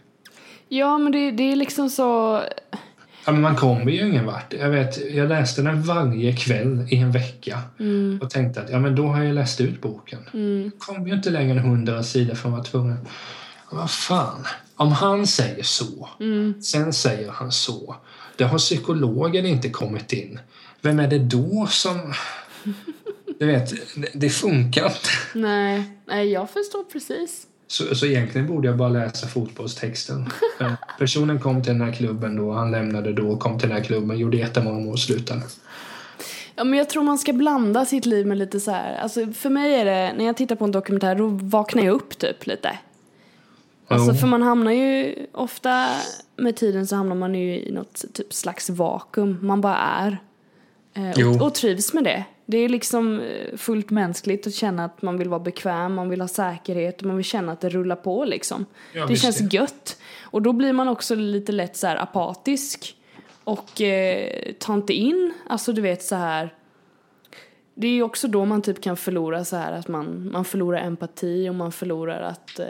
Ja, 0.68 0.98
men 0.98 1.12
det, 1.12 1.32
det 1.32 1.52
är 1.52 1.56
liksom 1.56 1.90
så... 1.90 2.42
Ja, 3.26 3.32
men 3.32 3.42
man 3.42 3.56
kommer 3.56 3.92
ju 3.92 4.08
ingen 4.08 4.26
vart. 4.26 4.54
Jag, 4.54 4.70
vet, 4.70 5.12
jag 5.12 5.30
läste 5.30 5.62
den 5.62 5.82
varje 5.82 6.36
kväll 6.36 6.88
i 6.90 6.98
en 6.98 7.12
vecka 7.12 7.60
och 8.22 8.30
tänkte 8.30 8.62
att 8.62 8.70
ja, 8.70 8.80
men 8.80 8.96
då 8.96 9.08
har 9.08 9.24
jag 9.24 9.36
läst 9.36 9.62
ut 9.62 9.82
boken. 9.82 10.20
Mm. 10.34 10.72
kom 10.78 11.08
ju 11.08 11.14
inte 11.14 11.30
längre 11.30 11.60
än 11.60 11.66
hundra 11.66 12.04
sidor 12.04 12.36
för 12.36 12.50
att 12.50 12.54
vara 12.54 12.64
tvungen. 12.64 13.08
Vad 13.72 13.92
fan, 13.92 14.46
om 14.76 14.92
han 14.92 15.28
säger 15.28 15.64
så, 15.64 16.10
sen 16.64 16.94
säger 16.94 17.32
han 17.32 17.52
så. 17.52 17.96
Det 18.42 18.48
har 18.48 18.58
psykologen 18.58 19.46
inte 19.46 19.70
kommit 19.70 20.14
in. 20.14 20.40
Vem 20.82 21.00
är 21.00 21.08
det 21.08 21.20
då 21.20 21.68
som... 21.70 22.14
Du 23.40 23.46
vet, 23.46 23.74
det, 24.14 24.30
funkar 24.30 24.86
inte. 24.86 25.10
Nej, 25.34 25.84
nej, 26.06 26.32
jag 26.32 26.50
förstår 26.50 26.84
precis. 26.84 27.48
Så, 27.68 27.96
så 27.96 28.06
egentligen 28.06 28.48
borde 28.48 28.68
jag 28.68 28.78
bara 28.78 28.90
läsa 28.90 29.28
fotbollstexten. 29.28 30.30
Personen 31.00 31.40
kom 31.40 31.64
till 31.64 31.74
den 31.74 31.82
här 31.82 31.94
klubben 31.94 32.36
då, 32.36 32.52
han 32.52 32.72
lämnade 32.72 33.14
då, 33.14 33.38
kom 33.38 33.60
till 33.60 33.70
den 33.70 33.78
här 33.78 33.84
klubben, 33.84 34.18
gjorde 34.18 34.38
jättemånga 34.38 34.80
mål 34.80 34.94
och 34.94 35.00
slutade. 35.00 35.42
Ja, 36.56 36.64
men 36.64 36.80
jag 36.80 36.90
tror 36.90 37.04
man 37.04 37.18
ska 37.18 37.34
blanda 37.34 37.86
sitt 37.86 38.06
liv 38.06 38.28
med 38.28 38.38
lite 38.38 38.60
så 38.60 38.72
här. 38.72 38.96
Alltså 38.96 39.32
för 39.34 39.50
mig 39.50 39.74
är 39.74 39.86
det, 39.86 40.14
när 40.18 40.26
jag 40.26 40.38
tittar 40.38 40.56
på 40.56 40.66
en 40.66 40.72
dokumentär 40.72 41.16
då 41.16 41.28
vaknar 41.28 41.84
jag 41.84 41.94
upp 41.94 42.18
typ 42.18 42.46
lite. 42.46 42.78
Alltså 43.94 44.14
för 44.14 44.28
man 44.28 44.42
hamnar 44.42 44.72
ju 44.72 45.16
ofta 45.32 45.88
med 46.36 46.56
tiden 46.56 46.88
så 46.88 46.96
hamnar 46.96 47.16
man 47.16 47.36
ju 47.36 47.60
i 47.60 47.72
något 47.72 48.06
typ 48.14 48.34
slags 48.34 48.70
vakuum. 48.70 49.38
Man 49.42 49.62
bara 49.62 49.78
är. 49.78 50.18
Eh, 50.94 51.28
och, 51.28 51.42
och 51.42 51.54
trivs 51.54 51.94
med 51.94 52.04
det. 52.04 52.24
Det 52.46 52.58
är 52.58 52.70
liksom 52.70 53.20
eh, 53.20 53.58
fullt 53.58 53.90
mänskligt 53.90 54.48
att 54.48 54.54
känna 54.54 54.86
att 54.86 55.02
man 55.02 55.18
vill 55.18 55.30
vara 55.30 55.40
bekväm, 55.40 55.94
man 55.94 56.10
vill 56.10 56.22
ha 56.22 56.28
säkerhet 56.28 57.00
och 57.00 57.08
man 57.08 57.16
vill 57.16 57.26
känna 57.26 57.52
att 57.52 57.62
det 57.62 57.70
rullar 57.70 57.96
på 57.96 58.26
liksom. 58.26 58.66
Ja, 58.94 59.06
det 59.06 59.16
känns 59.16 59.38
det. 59.38 59.54
gött. 59.54 59.98
Och 60.22 60.42
då 60.42 60.54
blir 60.54 60.74
man 60.74 60.88
också 60.88 61.16
lite 61.16 61.52
lätt 61.52 61.78
så 61.78 61.88
här 61.88 61.96
apatisk. 61.96 62.96
Och 63.44 63.82
eh, 63.82 64.54
tar 64.60 64.74
inte 64.74 64.94
in, 64.94 65.34
alltså 65.48 65.74
du 65.74 65.82
vet 65.82 66.04
så 66.04 66.16
här. 66.16 66.54
Det 67.76 67.88
är 67.88 67.92
ju 67.92 68.04
också 68.04 68.28
då 68.28 68.46
man 68.46 68.62
typ 68.62 68.82
kan 68.82 68.98
förlora 68.98 69.46
så 69.46 69.56
här 69.56 69.72
att 69.72 69.88
man, 69.88 70.30
man 70.32 70.46
förlorar 70.46 70.80
empati 70.80 71.50
och 71.50 71.56
man 71.56 71.72
förlorar 71.72 72.22
att, 72.22 72.60
eh, 72.60 72.66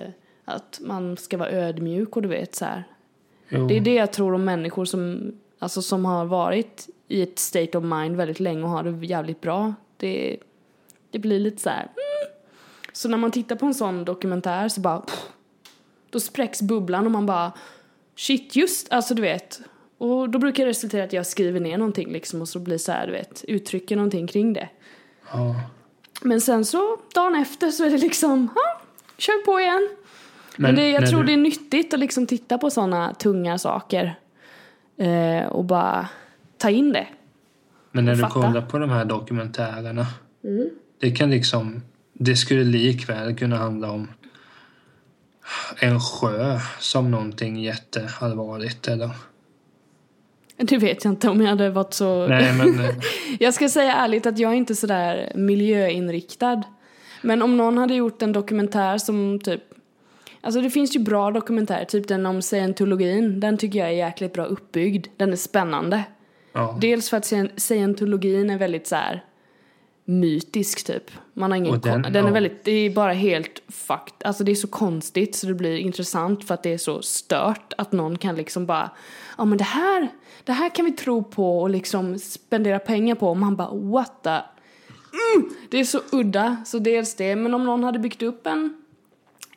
att 0.46 0.80
man 0.82 1.18
ska 1.18 1.38
vara 1.38 1.50
ödmjuk 1.50 2.16
och 2.16 2.22
du 2.22 2.28
vet 2.28 2.56
så 2.56 2.66
här. 2.66 2.84
Jo. 3.50 3.68
Det 3.68 3.78
är 3.78 3.82
det 3.82 3.94
jag 3.94 4.14
tror 4.14 4.34
om 4.34 4.46
människor 4.46 4.86
som, 4.86 5.32
alltså 5.60 5.82
som 5.82 6.06
har 6.06 6.26
varit 6.26 6.90
i 7.08 7.22
ett 7.22 7.40
state 7.40 7.78
of 7.78 7.84
mind 7.84 8.16
väldigt 8.16 8.40
länge 8.40 8.64
och 8.64 8.70
har 8.70 8.84
det 8.84 9.06
jävligt 9.06 9.42
bra. 9.42 9.74
Det, 9.98 10.38
det 11.12 11.20
blir 11.20 11.40
lite 11.40 11.62
så 11.62 11.70
här. 11.70 11.84
Mm. 11.84 12.34
Så 12.94 13.10
när 13.10 13.18
man 13.18 13.32
tittar 13.32 13.56
på 13.56 13.66
en 13.66 13.74
sån 13.74 14.06
dokumentär 14.06 14.70
så 14.70 14.82
bara 14.82 15.00
pff, 15.00 15.26
då 16.10 16.20
spräcks 16.20 16.62
bubblan 16.62 17.06
och 17.06 17.12
man 17.12 17.26
bara 17.26 17.52
shit 18.16 18.56
just, 18.56 18.92
alltså 18.92 19.14
du 19.14 19.22
vet. 19.22 19.62
Och 19.98 20.30
då 20.30 20.40
brukar 20.40 20.64
det 20.64 20.70
resultera 20.70 21.04
att 21.04 21.14
jag 21.14 21.26
skriver 21.26 21.60
ner 21.60 21.78
någonting 21.78 22.12
liksom 22.12 22.42
och 22.42 22.50
så 22.50 22.60
blir 22.60 22.78
så 22.78 22.92
här, 22.92 23.08
du 23.08 23.12
vet, 23.12 23.44
uttrycker 23.48 23.96
någonting 23.96 24.28
kring 24.28 24.54
det. 24.54 24.70
Ja. 25.32 25.56
Men 26.22 26.42
sen 26.42 26.66
så 26.66 26.98
dagen 27.16 27.36
efter 27.36 27.72
så 27.72 27.86
är 27.86 27.90
det 27.90 27.98
liksom, 27.98 28.50
ja, 28.56 28.82
kör 29.18 29.46
på 29.46 29.60
igen. 29.60 29.90
Men, 30.62 30.76
det, 30.76 30.90
jag 30.90 31.10
tror 31.10 31.20
du- 31.20 31.26
det 31.26 31.34
är 31.34 31.38
nyttigt 31.38 31.94
att 31.94 32.00
liksom 32.00 32.28
titta 32.28 32.58
på 32.58 32.70
sådana 32.70 33.14
tunga 33.14 33.58
saker. 33.58 34.16
Eh, 34.98 35.46
och 35.46 35.66
bara 35.66 36.10
ta 36.58 36.70
in 36.70 36.94
det. 36.94 37.08
Men 37.92 38.06
när 38.06 38.16
du 38.16 38.22
fatta. 38.22 38.34
kollar 38.34 38.62
på 38.62 38.78
de 38.78 38.90
här 38.90 39.06
dokumentärerna. 39.06 40.08
Mm. 40.44 40.70
Det 41.00 41.12
kan 41.12 41.30
liksom... 41.32 41.82
Det 42.14 42.36
skulle 42.36 42.64
likväl 42.64 43.36
kunna 43.36 43.58
handla 43.58 43.92
om 43.92 44.08
en 45.80 46.00
sjö 46.00 46.60
som 46.80 47.12
någonting 47.12 47.64
jätteallvarligt 47.64 48.88
eller... 48.88 49.10
Det 50.58 50.78
vet 50.78 51.04
jag 51.04 51.12
inte 51.12 51.30
om 51.30 51.42
jag 51.42 51.50
hade 51.50 51.70
varit 51.70 51.94
så... 51.94 52.28
Nej 52.28 52.54
men... 52.54 52.80
eh, 52.80 52.96
Jag 53.40 53.54
ska 53.54 53.70
säga 53.70 53.96
ärligt 53.96 54.26
att 54.26 54.40
jag 54.40 54.52
är 54.52 54.56
inte 54.56 54.76
sådär 54.76 55.32
miljöinriktad. 55.36 56.64
Men 57.22 57.42
om 57.42 57.58
någon 57.58 57.78
hade 57.78 57.94
gjort 57.94 58.22
en 58.22 58.32
dokumentär 58.34 58.98
som 58.98 59.40
typ... 59.44 59.64
Alltså 60.42 60.62
det 60.62 60.70
finns 60.70 60.96
ju 60.96 61.00
bra 61.00 61.32
dokumentärer, 61.32 61.86
typ 61.86 62.08
den 62.08 62.26
om 62.26 62.42
scientologin. 62.42 63.40
Den 63.40 63.58
tycker 63.58 63.80
jag 63.80 63.88
är 63.88 63.92
jäkligt 63.94 64.34
bra 64.34 64.46
uppbyggd. 64.46 65.08
Den 65.18 65.32
är 65.32 65.36
spännande. 65.36 66.04
ja. 66.54 66.78
Dels 66.82 67.10
för 67.10 67.18
att 67.18 67.26
scien- 67.26 67.52
scientologin 67.58 68.50
är 68.50 68.58
väldigt 68.58 68.88
så 68.88 68.96
här 68.96 69.24
mytisk 70.06 70.86
typ. 70.88 71.12
Man 71.34 71.52
har 71.52 71.58
ingen 71.58 71.80
den- 71.82 72.02
den 72.02 72.16
är 72.16 72.20
ja. 72.28 72.34
väldigt, 72.34 72.64
det 72.64 72.72
är 72.72 72.90
bara 72.90 73.14
helt 73.14 73.62
fucked. 73.68 74.14
Alltså 74.28 74.44
det 74.44 74.52
är 74.52 74.56
så 74.56 74.68
konstigt 74.68 75.36
så 75.36 75.48
det 75.48 75.54
blir 75.54 75.78
intressant 75.78 76.48
för 76.48 76.54
att 76.54 76.64
det 76.64 76.74
är 76.74 76.78
så 76.78 77.02
stört 77.02 77.74
att 77.78 77.92
någon 77.92 78.18
kan 78.18 78.36
liksom 78.36 78.66
bara, 78.66 78.92
ja 79.38 79.46
men 79.46 79.58
det 79.58 79.64
här, 79.64 80.08
det 80.44 80.52
här 80.52 80.70
kan 80.70 80.86
vi 80.86 80.92
tro 80.92 81.24
på 81.24 81.62
och 81.62 81.70
liksom 81.70 82.20
spendera 82.20 82.80
pengar 82.80 83.16
på 83.16 83.28
och 83.30 83.38
man 83.38 83.56
bara 83.56 83.70
what 83.74 84.24
the 84.24 84.30
mm! 84.30 85.50
Det 85.70 85.78
är 85.80 85.84
så 85.84 86.00
udda, 86.12 86.58
så 86.66 86.80
dels 86.80 87.16
det. 87.16 87.36
Men 87.36 87.54
om 87.54 87.66
någon 87.66 87.84
hade 87.84 88.00
byggt 88.00 88.22
upp 88.22 88.48
en, 88.48 88.81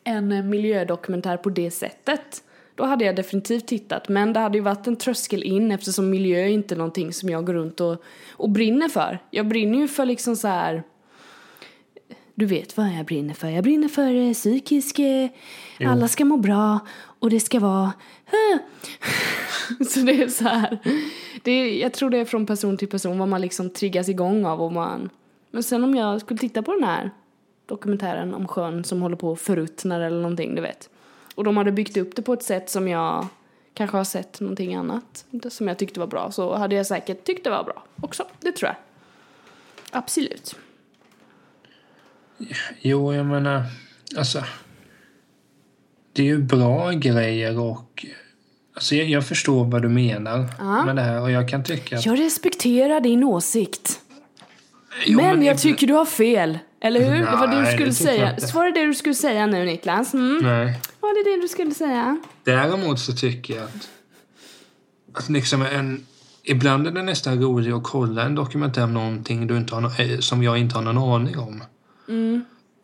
en 0.04 0.32
eh, 0.32 0.42
miljödokumentär 0.42 1.36
på 1.36 1.50
det 1.50 1.70
sättet 1.70 2.42
då 2.74 2.84
hade 2.84 3.04
jag 3.04 3.16
definitivt 3.16 3.66
tittat. 3.66 4.08
Men 4.08 4.32
det 4.32 4.40
hade 4.40 4.58
ju 4.58 4.64
varit 4.64 4.86
en 4.86 4.96
tröskel 4.96 5.42
in 5.42 5.70
eftersom 5.70 6.10
miljö 6.10 6.40
är 6.40 6.48
inte 6.48 6.76
någonting 6.76 7.12
som 7.12 7.28
jag 7.28 7.46
går 7.46 7.52
runt 7.52 7.80
och, 7.80 8.02
och 8.30 8.50
brinner 8.50 8.88
för. 8.88 9.18
Jag 9.30 9.48
brinner 9.48 9.78
ju 9.78 9.88
för 9.88 10.06
liksom 10.06 10.36
så 10.36 10.48
här. 10.48 10.82
Du 12.34 12.46
vet 12.46 12.76
vad 12.76 12.86
jag 12.86 13.06
brinner 13.06 13.34
för. 13.34 13.48
Jag 13.48 13.64
brinner 13.64 13.88
för 13.88 14.14
eh, 14.14 14.32
psykisk... 14.32 14.98
Eh, 14.98 15.30
alla 15.80 16.08
ska 16.08 16.24
må 16.24 16.36
bra 16.36 16.80
och 17.18 17.30
det 17.30 17.40
ska 17.40 17.60
vara... 17.60 17.92
så 19.88 20.00
det 20.00 20.22
är 20.22 20.28
så 20.28 20.44
här. 20.44 20.78
Det 21.42 21.50
är, 21.50 21.80
jag 21.82 21.92
tror 21.92 22.10
det 22.10 22.18
är 22.18 22.24
från 22.24 22.46
person 22.46 22.76
till 22.76 22.88
person 22.88 23.18
vad 23.18 23.28
man 23.28 23.40
liksom 23.40 23.70
triggas 23.70 24.08
igång 24.08 24.46
av 24.46 24.62
och 24.62 24.72
man... 24.72 25.10
Men 25.50 25.62
sen 25.62 25.84
om 25.84 25.94
jag 25.94 26.20
skulle 26.20 26.38
titta 26.38 26.62
på 26.62 26.72
den 26.72 26.84
här 26.84 27.10
dokumentären 27.66 28.34
om 28.34 28.48
sjön 28.48 28.84
som 28.84 29.02
håller 29.02 29.16
på 29.16 29.30
och 29.30 29.38
förruttnar 29.40 30.00
eller 30.00 30.20
någonting, 30.20 30.54
du 30.54 30.62
vet. 30.62 30.90
Och 31.34 31.44
de 31.44 31.56
hade 31.56 31.72
byggt 31.72 31.96
upp 31.96 32.16
det 32.16 32.22
på 32.22 32.32
ett 32.32 32.42
sätt 32.42 32.70
som 32.70 32.88
jag 32.88 33.26
kanske 33.74 33.96
har 33.96 34.04
sett 34.04 34.40
någonting 34.40 34.74
annat 34.74 35.24
som 35.50 35.68
jag 35.68 35.78
tyckte 35.78 36.00
var 36.00 36.06
bra 36.06 36.30
så 36.32 36.54
hade 36.56 36.74
jag 36.74 36.86
säkert 36.86 37.24
tyckt 37.24 37.44
det 37.44 37.50
var 37.50 37.64
bra 37.64 37.84
också. 38.00 38.24
Det 38.40 38.52
tror 38.52 38.68
jag. 38.68 38.76
Absolut. 39.90 40.56
Jo, 42.80 43.14
jag 43.14 43.26
menar... 43.26 43.62
Alltså... 44.18 44.44
Det 46.12 46.22
är 46.22 46.26
ju 46.26 46.38
bra 46.38 46.90
grejer 46.90 47.58
och... 47.60 48.06
Alltså 48.74 48.94
jag, 48.94 49.06
jag 49.08 49.26
förstår 49.26 49.64
vad 49.64 49.82
du 49.82 49.88
menar 49.88 50.46
Ja. 50.58 50.84
med 50.84 50.96
det 50.96 51.02
här 51.02 51.20
och 51.22 51.30
jag 51.30 51.48
kan 51.48 51.64
tycka 51.64 51.96
att... 51.98 52.06
Jag 52.06 52.20
respekterar 52.20 53.00
din 53.00 53.24
åsikt. 53.24 54.00
Jo, 55.06 55.16
men, 55.16 55.26
jag 55.26 55.38
ibland- 55.38 55.58
tycker 55.58 55.86
du 55.86 55.92
har 55.94 56.04
fel. 56.04 56.58
Eller 56.84 57.00
hur? 57.00 57.18
det 57.18 57.36
var 57.36 57.46
det 57.46 57.56
du 57.56 57.62
Nej, 57.62 57.72
skulle 57.72 57.88
det 57.88 57.94
säga. 57.94 58.36
Var 58.54 58.64
det 58.64 58.80
det 58.80 58.86
du 58.86 58.94
skulle 58.94 59.14
säga 59.14 59.46
nu 59.46 59.64
Niklas? 59.64 60.14
Mm. 60.14 60.38
Nej. 60.42 60.80
Var 61.00 61.24
det 61.24 61.30
det 61.30 61.42
du 61.42 61.48
skulle 61.48 61.74
säga? 61.74 62.18
Däremot 62.44 63.00
så 63.00 63.12
tycker 63.12 63.54
jag 63.54 63.64
att, 63.64 63.88
att 65.18 65.28
liksom 65.28 65.62
en, 65.62 66.06
ibland 66.42 66.86
är 66.86 66.90
det 66.90 67.02
nästan 67.02 67.42
roligt 67.42 67.74
att 67.74 67.82
kolla 67.82 68.22
en 68.22 68.34
dokumentär 68.34 68.84
om 68.84 68.94
någonting 68.94 69.46
du 69.46 69.56
inte 69.56 69.74
har, 69.74 70.00
eh, 70.00 70.18
som 70.18 70.42
jag 70.42 70.58
inte 70.58 70.74
har 70.74 70.82
någon 70.82 71.14
aning 71.14 71.38
om. 71.38 71.64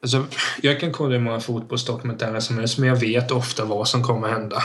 Alltså, 0.02 0.24
jag 0.62 0.80
kan 0.80 0.92
kolla 0.92 1.12
hur 1.12 1.20
många 1.20 1.40
fotbollsdokumentärer 1.40 2.40
som 2.40 2.58
helst 2.58 2.78
men 2.78 2.88
jag 2.88 2.96
vet 2.96 3.30
ofta 3.30 3.64
vad 3.64 3.88
som 3.88 4.02
kommer 4.02 4.28
hända. 4.28 4.62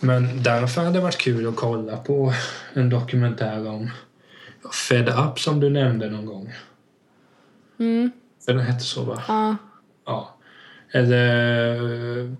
Men 0.00 0.42
därför 0.42 0.80
hade 0.80 0.92
det 0.92 1.00
varit 1.00 1.18
kul 1.18 1.48
att 1.48 1.56
kolla 1.56 1.96
på 1.96 2.32
en 2.72 2.90
dokumentär 2.90 3.68
om 3.68 3.90
Fed 4.88 5.08
Up 5.08 5.40
som 5.40 5.60
du 5.60 5.70
nämnde 5.70 6.10
någon 6.10 6.26
gång. 6.26 6.52
Mm. 7.78 8.10
Den 8.46 8.58
hette 8.58 8.84
så 8.84 9.02
va? 9.02 9.22
Ja. 9.28 9.56
Ja. 10.06 10.36
Eller 10.90 11.74
eh, 12.20 12.30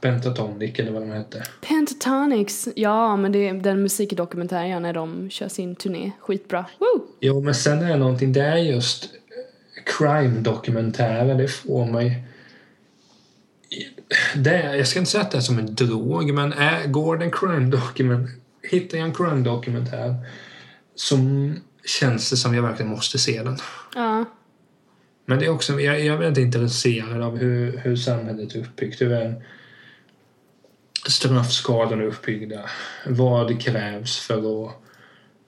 Pentatonic 0.00 0.78
eller 0.78 0.92
vad 0.92 1.02
den 1.02 1.12
hette. 1.12 1.42
Pentatonics. 1.60 2.68
Ja, 2.76 3.16
men 3.16 3.32
det 3.32 3.48
är 3.48 3.54
den 3.54 3.82
musikdokumentären 3.82 4.82
när 4.82 4.92
de 4.92 5.30
kör 5.30 5.48
sin 5.48 5.76
turné. 5.76 6.12
Skitbra. 6.20 6.64
Woo! 6.78 7.06
Jo, 7.20 7.40
men 7.40 7.54
sen 7.54 7.82
är 7.82 7.88
det 7.88 7.96
någonting, 7.96 8.32
det 8.32 8.42
är 8.42 8.56
just 8.56 9.10
crime-dokumentärer, 9.98 11.34
det 11.34 11.48
får 11.48 11.86
mig... 11.86 12.24
Det 14.36 14.76
jag 14.76 14.88
ska 14.88 14.98
inte 14.98 15.10
säga 15.10 15.22
att 15.22 15.30
det 15.30 15.36
är 15.36 15.42
som 15.42 15.58
en 15.58 15.74
drog, 15.74 16.34
men 16.34 16.52
är, 16.52 16.86
går 16.86 17.22
en 17.22 17.30
crime-dokument... 17.30 18.30
Hittar 18.70 18.98
jag 18.98 19.06
en 19.06 19.14
crime-dokumentär 19.14 20.14
som 20.94 21.54
känns 21.84 22.30
det 22.30 22.36
som 22.36 22.54
jag 22.54 22.62
verkligen 22.62 22.90
måste 22.90 23.18
se 23.18 23.42
den. 23.42 23.58
Ja. 23.94 24.24
Men 25.26 25.38
det 25.38 25.44
är 25.44 25.50
också, 25.50 25.80
jag, 25.80 26.00
jag 26.00 26.14
är 26.14 26.18
väldigt 26.18 26.42
intresserad 26.44 27.22
av 27.22 27.36
hur, 27.38 27.78
hur 27.78 27.96
samhället 27.96 28.54
är 28.54 28.58
uppbyggt. 28.60 29.00
Hur 29.00 29.12
en, 29.12 29.34
straffskalorna 31.08 32.02
är 32.02 32.06
uppbyggda. 32.06 32.60
Vad 33.06 33.60
krävs 33.62 34.18
för 34.18 34.66
att... 34.66 34.74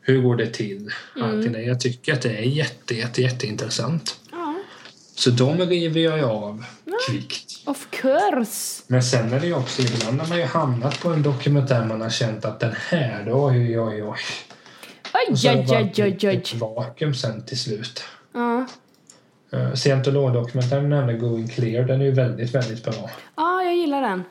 Hur 0.01 0.23
går 0.23 0.37
det 0.37 0.47
till? 0.47 0.91
Allting 1.23 1.53
det. 1.53 1.63
Jag 1.63 1.81
tycker 1.81 2.13
att 2.13 2.23
det 2.23 2.37
är 2.37 2.43
jätte, 2.43 2.95
jätte, 2.95 3.23
jätteintressant. 3.23 4.21
Ja. 4.33 4.55
Så 5.15 5.31
de 5.31 5.59
river 5.61 6.01
jag 6.01 6.25
av 6.25 6.65
kvickt. 7.09 7.63
Of 7.69 7.89
course. 7.91 8.83
Men 8.87 9.03
sen 9.03 9.33
är 9.33 9.41
det 9.41 9.47
ju 9.47 9.55
också 9.55 9.83
ibland 9.83 10.17
när 10.17 10.27
man 10.27 10.39
ju 10.39 10.45
hamnat 10.45 11.01
på 11.01 11.09
en 11.09 11.23
dokumentär 11.23 11.85
man 11.85 12.01
har 12.01 12.11
känt 12.11 12.45
att 12.45 12.61
den 12.61 12.75
här, 12.89 13.25
då, 13.27 13.47
oj, 13.47 13.81
oj, 13.81 14.03
oj. 14.03 14.17
Oj, 15.29 15.37
Så 15.37 15.49
har 15.49 15.55
det 15.55 15.61
oj, 15.61 15.67
oj, 15.69 15.83
varit 15.85 15.99
oj, 15.99 16.09
ett- 16.09 16.25
oj. 16.25 16.37
ett 16.37 16.55
vakuum 16.55 17.15
sen 17.15 17.45
till 17.47 17.59
slut. 17.61 18.05
Ja. 18.35 18.67
Uh, 19.55 19.75
Scientolog-dokumentären 19.75 20.89
nämnde 20.89 21.13
Going 21.15 21.49
Clear, 21.49 21.85
den 21.85 22.01
är 22.01 22.05
ju 22.05 22.11
väldigt, 22.11 22.55
väldigt 22.55 22.85
bra. 22.85 23.11
ja, 23.37 23.63
jag 23.63 23.77
gillar 23.77 24.03
den. 24.03 24.23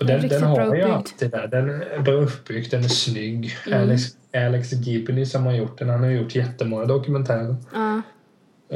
Och 0.00 0.06
Den 0.06 0.20
den, 0.20 0.28
den 0.28 0.42
har 0.42 0.60
ju 0.60 0.66
uppbyggd. 0.66 0.84
allt 0.86 1.14
det 1.18 1.28
där. 1.28 1.46
Den 1.46 1.70
är 1.82 1.98
bra 2.00 2.14
uppbyggd, 2.14 2.70
den 2.70 2.84
är 2.84 2.88
snygg. 2.88 3.56
Mm. 3.66 3.82
Alex, 3.82 4.02
Alex 4.34 4.72
Gibney 4.72 5.26
som 5.26 5.46
har 5.46 5.52
gjort 5.52 5.78
den, 5.78 5.88
han 5.88 6.02
har 6.02 6.10
gjort 6.10 6.34
jättemånga 6.34 6.84
dokumentärer. 6.84 7.56
Ja. 7.74 8.02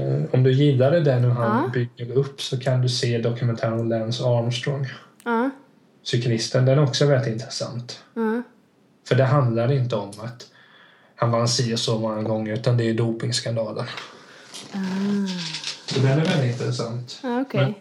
Eh, 0.00 0.22
om 0.32 0.42
du 0.42 0.52
gillade 0.52 1.00
den 1.00 1.22
hur 1.24 1.30
han 1.30 1.62
Ja. 1.64 1.70
bygger 1.72 2.12
upp 2.14 2.40
så 2.42 2.60
kan 2.60 2.82
du 2.82 2.88
se 2.88 3.18
dokumentären 3.18 3.80
om 3.80 3.88
Lance 3.88 4.24
Armstrong, 4.24 4.86
Ja. 5.24 5.50
cyklisten. 6.02 6.64
Den 6.64 6.78
är 6.78 6.82
också 6.84 7.06
väldigt 7.06 7.32
intressant. 7.32 8.02
För 9.08 9.14
det 9.14 9.24
handlar 9.24 9.72
inte 9.72 9.96
om 9.96 10.08
att 10.18 10.46
han 11.16 11.30
vann 11.30 11.48
si 11.48 11.74
och 11.74 11.78
så 11.78 11.98
många 11.98 12.22
gånger 12.22 12.52
utan 12.54 12.76
det 12.76 12.84
är 12.90 12.94
dopingskandalen. 12.94 13.84
Så 15.86 16.00
den 16.00 16.18
är 16.20 16.24
väldigt 16.24 16.60
intressant. 16.60 17.18
Ja, 17.22 17.40
okej. 17.40 17.60
Men- 17.60 17.74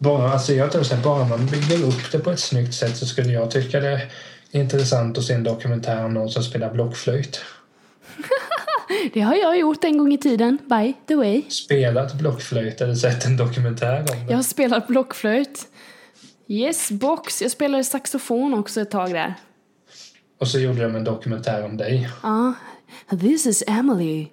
Bara, 0.00 0.32
alltså 0.32 0.52
jag 0.52 0.72
tror 0.72 0.82
att 0.82 1.02
bara 1.02 1.24
man 1.24 1.46
bygger 1.46 1.84
upp 1.86 2.12
det 2.12 2.18
på 2.18 2.30
ett 2.30 2.40
snyggt 2.40 2.74
sätt 2.74 2.96
så 2.96 3.06
skulle 3.06 3.32
jag 3.32 3.50
tycka 3.50 3.80
det 3.80 3.88
är 3.90 4.08
intressant 4.50 5.18
att 5.18 5.24
se 5.24 5.32
en 5.34 5.44
dokumentär 5.44 6.04
om 6.04 6.14
någon 6.14 6.28
som 6.30 6.42
spelar 6.42 6.72
blockflöjt. 6.72 7.40
Det 9.14 9.20
har 9.20 9.34
jag 9.34 9.58
gjort 9.58 9.84
en 9.84 9.98
gång 9.98 10.12
i 10.12 10.18
tiden, 10.18 10.58
by 10.66 10.92
the 11.08 11.16
way. 11.16 11.42
Spelat 11.50 12.14
blockflöjt 12.14 12.80
eller 12.80 12.94
sett 12.94 13.24
en 13.26 13.36
dokumentär 13.36 14.00
om 14.00 14.06
det. 14.06 14.24
Jag 14.28 14.36
har 14.38 14.42
spelat 14.42 14.86
blockflöjt. 14.86 15.66
Yes, 16.48 16.90
box. 16.90 17.42
Jag 17.42 17.50
spelade 17.50 17.84
saxofon 17.84 18.54
också 18.54 18.80
ett 18.80 18.90
tag 18.90 19.10
där. 19.10 19.34
Och 20.40 20.48
så 20.48 20.58
gjorde 20.58 20.82
de 20.82 20.96
en 20.96 21.04
dokumentär 21.04 21.64
om 21.64 21.76
dig. 21.76 22.08
Ja. 22.22 22.54
This 23.20 23.46
is 23.46 23.62
Emily. 23.66 24.26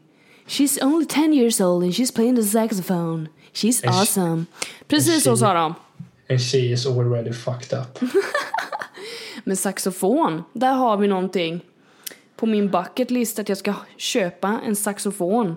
She's 0.47 0.83
only 0.83 1.05
10 1.05 1.33
years 1.33 1.61
old 1.61 1.83
and 1.83 1.93
she's 1.93 2.11
playing 2.15 2.35
the 2.35 2.43
saxophone. 2.43 3.27
She's 3.53 3.67
Is- 3.69 3.85
awesome. 3.85 4.45
Precis 4.87 5.23
så 5.23 5.37
sa 5.37 5.53
de. 5.53 5.73
And 6.29 6.41
she 6.41 6.57
is 6.57 6.85
already 6.85 7.33
fucked 7.33 7.79
up. 7.79 7.99
Men 9.43 9.57
saxofon, 9.57 10.43
där 10.53 10.73
har 10.73 10.97
vi 10.97 11.07
någonting. 11.07 11.61
På 12.35 12.45
min 12.45 12.69
bucket 12.71 13.11
list 13.11 13.39
att 13.39 13.49
jag 13.49 13.57
ska 13.57 13.73
köpa 13.97 14.59
en 14.65 14.75
saxofon 14.75 15.55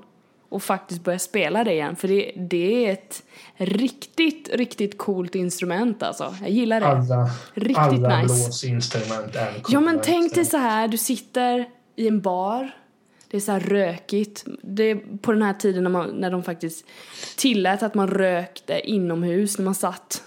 och 0.49 0.62
faktiskt 0.62 1.05
börja 1.05 1.18
spela 1.18 1.64
det 1.64 1.72
igen. 1.72 1.97
För 1.97 2.09
det, 2.09 2.32
det 2.36 2.86
är 2.86 2.93
ett 2.93 3.22
riktigt, 3.57 4.49
riktigt 4.53 4.99
coolt 4.99 5.34
instrument 5.34 6.03
alltså. 6.03 6.34
Jag 6.41 6.51
gillar 6.51 6.80
det. 6.80 6.86
Alla, 6.86 7.30
Riktigt 7.55 7.78
alla 7.78 8.22
nice. 8.22 8.34
blåsinstrument 8.34 9.36
är 9.36 9.53
coola 9.53 9.64
Ja 9.68 9.80
men 9.80 10.01
tänk 10.03 10.34
dig 10.34 10.45
så 10.45 10.57
här, 10.57 10.89
du 10.89 10.97
sitter 10.99 11.68
i 11.97 12.09
en 12.09 12.20
bar, 12.20 12.70
det 13.31 13.37
är 13.37 13.41
så 13.41 13.53
här 13.53 13.61
rökigt. 13.61 14.45
Det 14.62 14.83
är 14.83 15.18
på 15.18 15.33
den 15.33 15.43
här 15.43 15.53
tiden 15.55 15.83
när, 15.83 15.91
man, 15.91 16.09
när 16.09 16.31
de 16.31 16.43
faktiskt 16.43 16.87
tillät 17.37 17.83
att 17.83 17.95
man 17.95 18.09
rökte 18.09 18.81
inomhus, 18.81 19.59
när 19.59 19.64
man 19.64 19.74
satt 19.74 20.22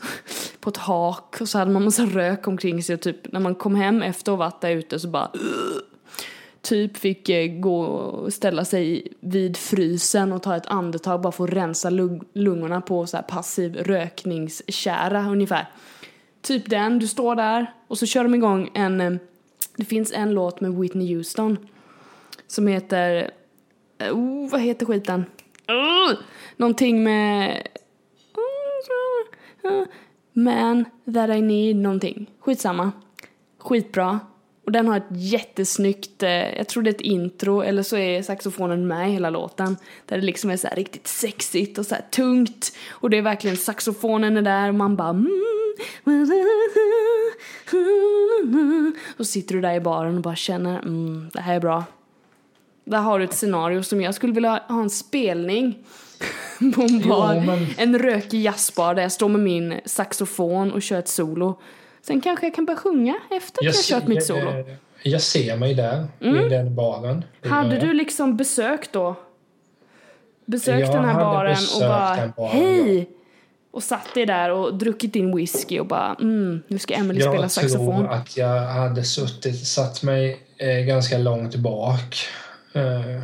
på 0.59 0.69
ett 0.69 0.77
hak 0.77 1.41
och 1.41 1.49
så 1.49 1.57
hade 1.57 1.71
man 1.71 1.83
massa 1.83 2.05
rök 2.05 2.47
omkring 2.47 2.83
sig 2.83 2.95
och 2.95 3.01
typ 3.01 3.31
när 3.31 3.39
man 3.39 3.55
kom 3.55 3.75
hem 3.75 4.01
efter 4.01 4.31
att 4.31 4.37
ha 4.37 4.45
varit 4.45 4.61
där 4.61 4.71
ute 4.71 4.99
så 4.99 5.07
bara 5.07 5.31
typ 6.61 6.97
fick 6.97 7.29
eh, 7.29 7.47
gå 7.47 7.81
och 7.81 8.33
ställa 8.33 8.65
sig 8.65 9.07
vid 9.19 9.57
frysen 9.57 10.31
och 10.31 10.43
ta 10.43 10.55
ett 10.55 10.65
andetag 10.65 11.21
bara 11.21 11.31
för 11.31 11.43
att 11.43 11.53
rensa 11.53 11.89
lung- 11.89 12.25
lungorna 12.33 12.81
på 12.81 13.07
så 13.07 13.17
här 13.17 13.23
passiv 13.23 13.75
rökningskära 13.75 15.29
ungefär. 15.29 15.69
Typ 16.41 16.69
den, 16.69 16.99
du 16.99 17.07
står 17.07 17.35
där 17.35 17.73
och 17.87 17.97
så 17.97 18.05
kör 18.05 18.23
de 18.23 18.35
igång 18.35 18.69
en, 18.73 19.01
eh, 19.01 19.13
det 19.75 19.85
finns 19.85 20.11
en 20.13 20.31
låt 20.33 20.61
med 20.61 20.73
Whitney 20.73 21.15
Houston 21.15 21.57
som 22.51 22.67
heter, 22.67 23.31
eh, 23.97 24.17
oh, 24.17 24.49
vad 24.49 24.61
heter 24.61 24.85
skiten? 24.85 25.25
Oh, 25.67 26.13
någonting 26.57 27.03
med, 27.03 27.67
oh, 29.63 29.83
Man 30.33 30.85
that 31.13 31.29
I 31.29 31.41
need 31.41 31.75
någonting, 31.75 32.29
skitsamma. 32.39 32.91
Skitbra. 33.57 34.19
Och 34.65 34.71
den 34.71 34.87
har 34.87 34.97
ett 34.97 35.03
jättesnyggt, 35.09 36.23
eh, 36.23 36.57
jag 36.57 36.67
tror 36.67 36.83
det 36.83 36.89
är 36.89 36.95
ett 36.95 37.01
intro 37.01 37.61
eller 37.61 37.83
så 37.83 37.97
är 37.97 38.21
saxofonen 38.21 38.87
med 38.87 39.09
i 39.09 39.11
hela 39.11 39.29
låten. 39.29 39.77
Där 40.05 40.17
det 40.17 40.25
liksom 40.25 40.49
är 40.49 40.57
så 40.57 40.67
här 40.67 40.75
riktigt 40.75 41.07
sexigt 41.07 41.77
och 41.77 41.85
så 41.85 41.95
här 41.95 42.05
tungt. 42.11 42.71
Och 42.89 43.09
det 43.09 43.17
är 43.17 43.21
verkligen 43.21 43.57
saxofonen 43.57 44.37
är 44.37 44.41
där 44.41 44.69
och 44.69 44.75
man 44.75 44.95
bara 44.95 45.09
mm, 45.09 45.41
Och 49.17 49.27
sitter 49.27 49.55
du 49.55 49.61
där 49.61 49.73
i 49.73 49.79
baren 49.79 50.15
och 50.15 50.21
bara 50.21 50.35
känner 50.35 50.79
mm, 50.79 51.29
det 51.33 51.41
här 51.41 51.55
är 51.55 51.59
bra. 51.59 51.83
Där 52.83 52.97
har 52.97 53.19
du 53.19 53.25
ett 53.25 53.33
scenario 53.33 53.83
som 53.83 54.01
jag 54.01 54.15
skulle 54.15 54.33
vilja 54.33 54.63
ha 54.67 54.81
en 54.81 54.89
spelning 54.89 55.77
på 56.75 56.81
en 56.81 57.09
bar. 57.09 57.33
Jo, 57.35 57.41
men- 57.41 57.67
En 57.77 57.99
rökig 57.99 58.41
jazzbar 58.41 58.95
där 58.95 59.01
jag 59.01 59.11
står 59.11 59.29
med 59.29 59.41
min 59.41 59.79
saxofon 59.85 60.71
och 60.71 60.81
kör 60.81 60.99
ett 60.99 61.07
solo. 61.07 61.59
Sen 62.01 62.21
kanske 62.21 62.45
jag 62.45 62.55
kan 62.55 62.65
börja 62.65 62.77
sjunga 62.79 63.15
efter 63.31 63.59
att 63.59 63.65
jag, 63.65 63.75
kört 63.75 64.07
mitt 64.07 64.25
solo. 64.25 64.51
Jag, 64.51 64.65
jag 65.03 65.21
ser 65.21 65.57
mig 65.57 65.73
där, 65.73 66.07
i 66.19 66.49
den 66.49 66.75
baren. 66.75 67.23
Hade 67.43 67.75
jag. 67.75 67.83
du 67.83 67.93
liksom 67.93 68.37
besökt 68.37 68.93
då? 68.93 69.15
Besökt 70.45 70.79
Jag 70.79 70.95
den 70.95 71.05
här 71.05 71.15
baren 71.15 71.57
och 71.75 71.81
bara 71.81 72.31
baren, 72.37 72.51
hej! 72.51 73.09
Och 73.71 73.83
satt 73.83 74.13
dig 74.13 74.25
där 74.25 74.49
och 74.51 74.73
druckit 74.77 75.13
din 75.13 75.35
whisky 75.35 75.79
och 75.79 75.85
bara 75.87 76.15
mm, 76.21 76.61
nu 76.67 76.77
ska 76.79 76.93
Emily 76.93 77.21
spela 77.21 77.41
Jag 77.41 77.51
saxofon. 77.51 77.97
tror 78.05 78.11
att 78.13 78.37
jag 78.37 78.61
hade 78.61 79.03
suttit, 79.03 79.67
satt 79.67 80.03
mig 80.03 80.39
eh, 80.57 80.85
ganska 80.85 81.17
långt 81.17 81.55
bak. 81.55 82.15
Eh, 82.73 83.23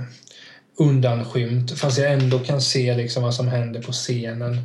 undanskymt, 0.80 1.80
fast 1.80 1.98
jag 1.98 2.14
ändå 2.14 2.40
kan 2.40 2.62
se 2.62 2.96
liksom 2.96 3.24
vad 3.24 3.34
som 3.34 3.48
händer 3.48 3.82
på 3.82 3.92
scenen. 3.92 4.58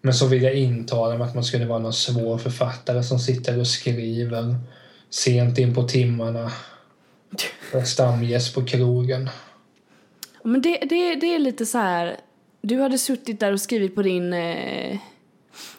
Men 0.00 0.14
så 0.14 0.26
vill 0.26 0.42
jag 0.42 0.54
intala 0.54 1.18
mig 1.18 1.26
att 1.26 1.34
man 1.34 1.44
skulle 1.44 1.66
vara 1.66 1.78
någon 1.78 1.92
svår 1.92 2.38
författare 2.38 3.02
som 3.02 3.18
sitter 3.18 3.58
och 3.58 3.66
skriver 3.66 4.56
sent 5.10 5.58
in 5.58 5.74
på 5.74 5.82
timmarna. 5.82 6.52
Stamgäst 7.84 8.54
på 8.54 8.64
krogen. 8.64 9.30
Men 10.42 10.62
det, 10.62 10.78
det, 10.78 11.14
det 11.14 11.34
är 11.34 11.38
lite 11.38 11.66
så 11.66 11.78
här. 11.78 12.16
Du 12.62 12.80
hade 12.80 12.98
suttit 12.98 13.40
där 13.40 13.52
och 13.52 13.60
skrivit 13.60 13.94
på 13.94 14.02
din 14.02 14.32
eh, 14.32 14.98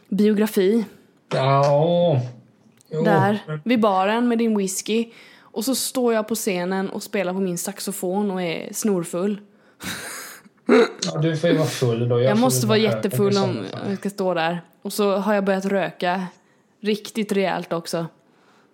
biografi 0.10 0.86
Ja, 1.34 2.22
jo, 2.92 3.04
där 3.04 3.60
vid 3.64 3.80
baren 3.80 4.28
med 4.28 4.38
din 4.38 4.58
whisky. 4.58 5.06
Och 5.54 5.66
så 5.66 5.76
står 5.76 6.14
jag 6.14 6.28
på 6.28 6.36
scenen 6.36 6.90
och 6.90 7.04
spelar 7.04 7.34
på 7.34 7.40
min 7.40 7.58
saxofon 7.58 8.32
och 8.32 8.42
är 8.42 8.74
snorfull. 8.74 9.42
Ja, 11.06 11.18
du 11.22 11.38
får 11.38 11.50
ju 11.50 11.58
vara 11.58 11.68
full 11.68 12.10
då. 12.10 12.22
Jag, 12.22 12.38
får 12.38 12.42
måste 12.42 12.68
vara 12.68 12.78
jättefull 12.78 13.38
om 13.38 13.66
jag 13.90 13.98
ska 13.98 14.10
stå 14.10 14.34
där. 14.34 14.62
Och 14.82 14.94
så 14.94 15.16
har 15.16 15.34
jag 15.34 15.46
börjat 15.46 15.66
röka. 15.66 16.28
Riktigt 16.82 17.32
rejält 17.32 17.74
också. 17.74 18.06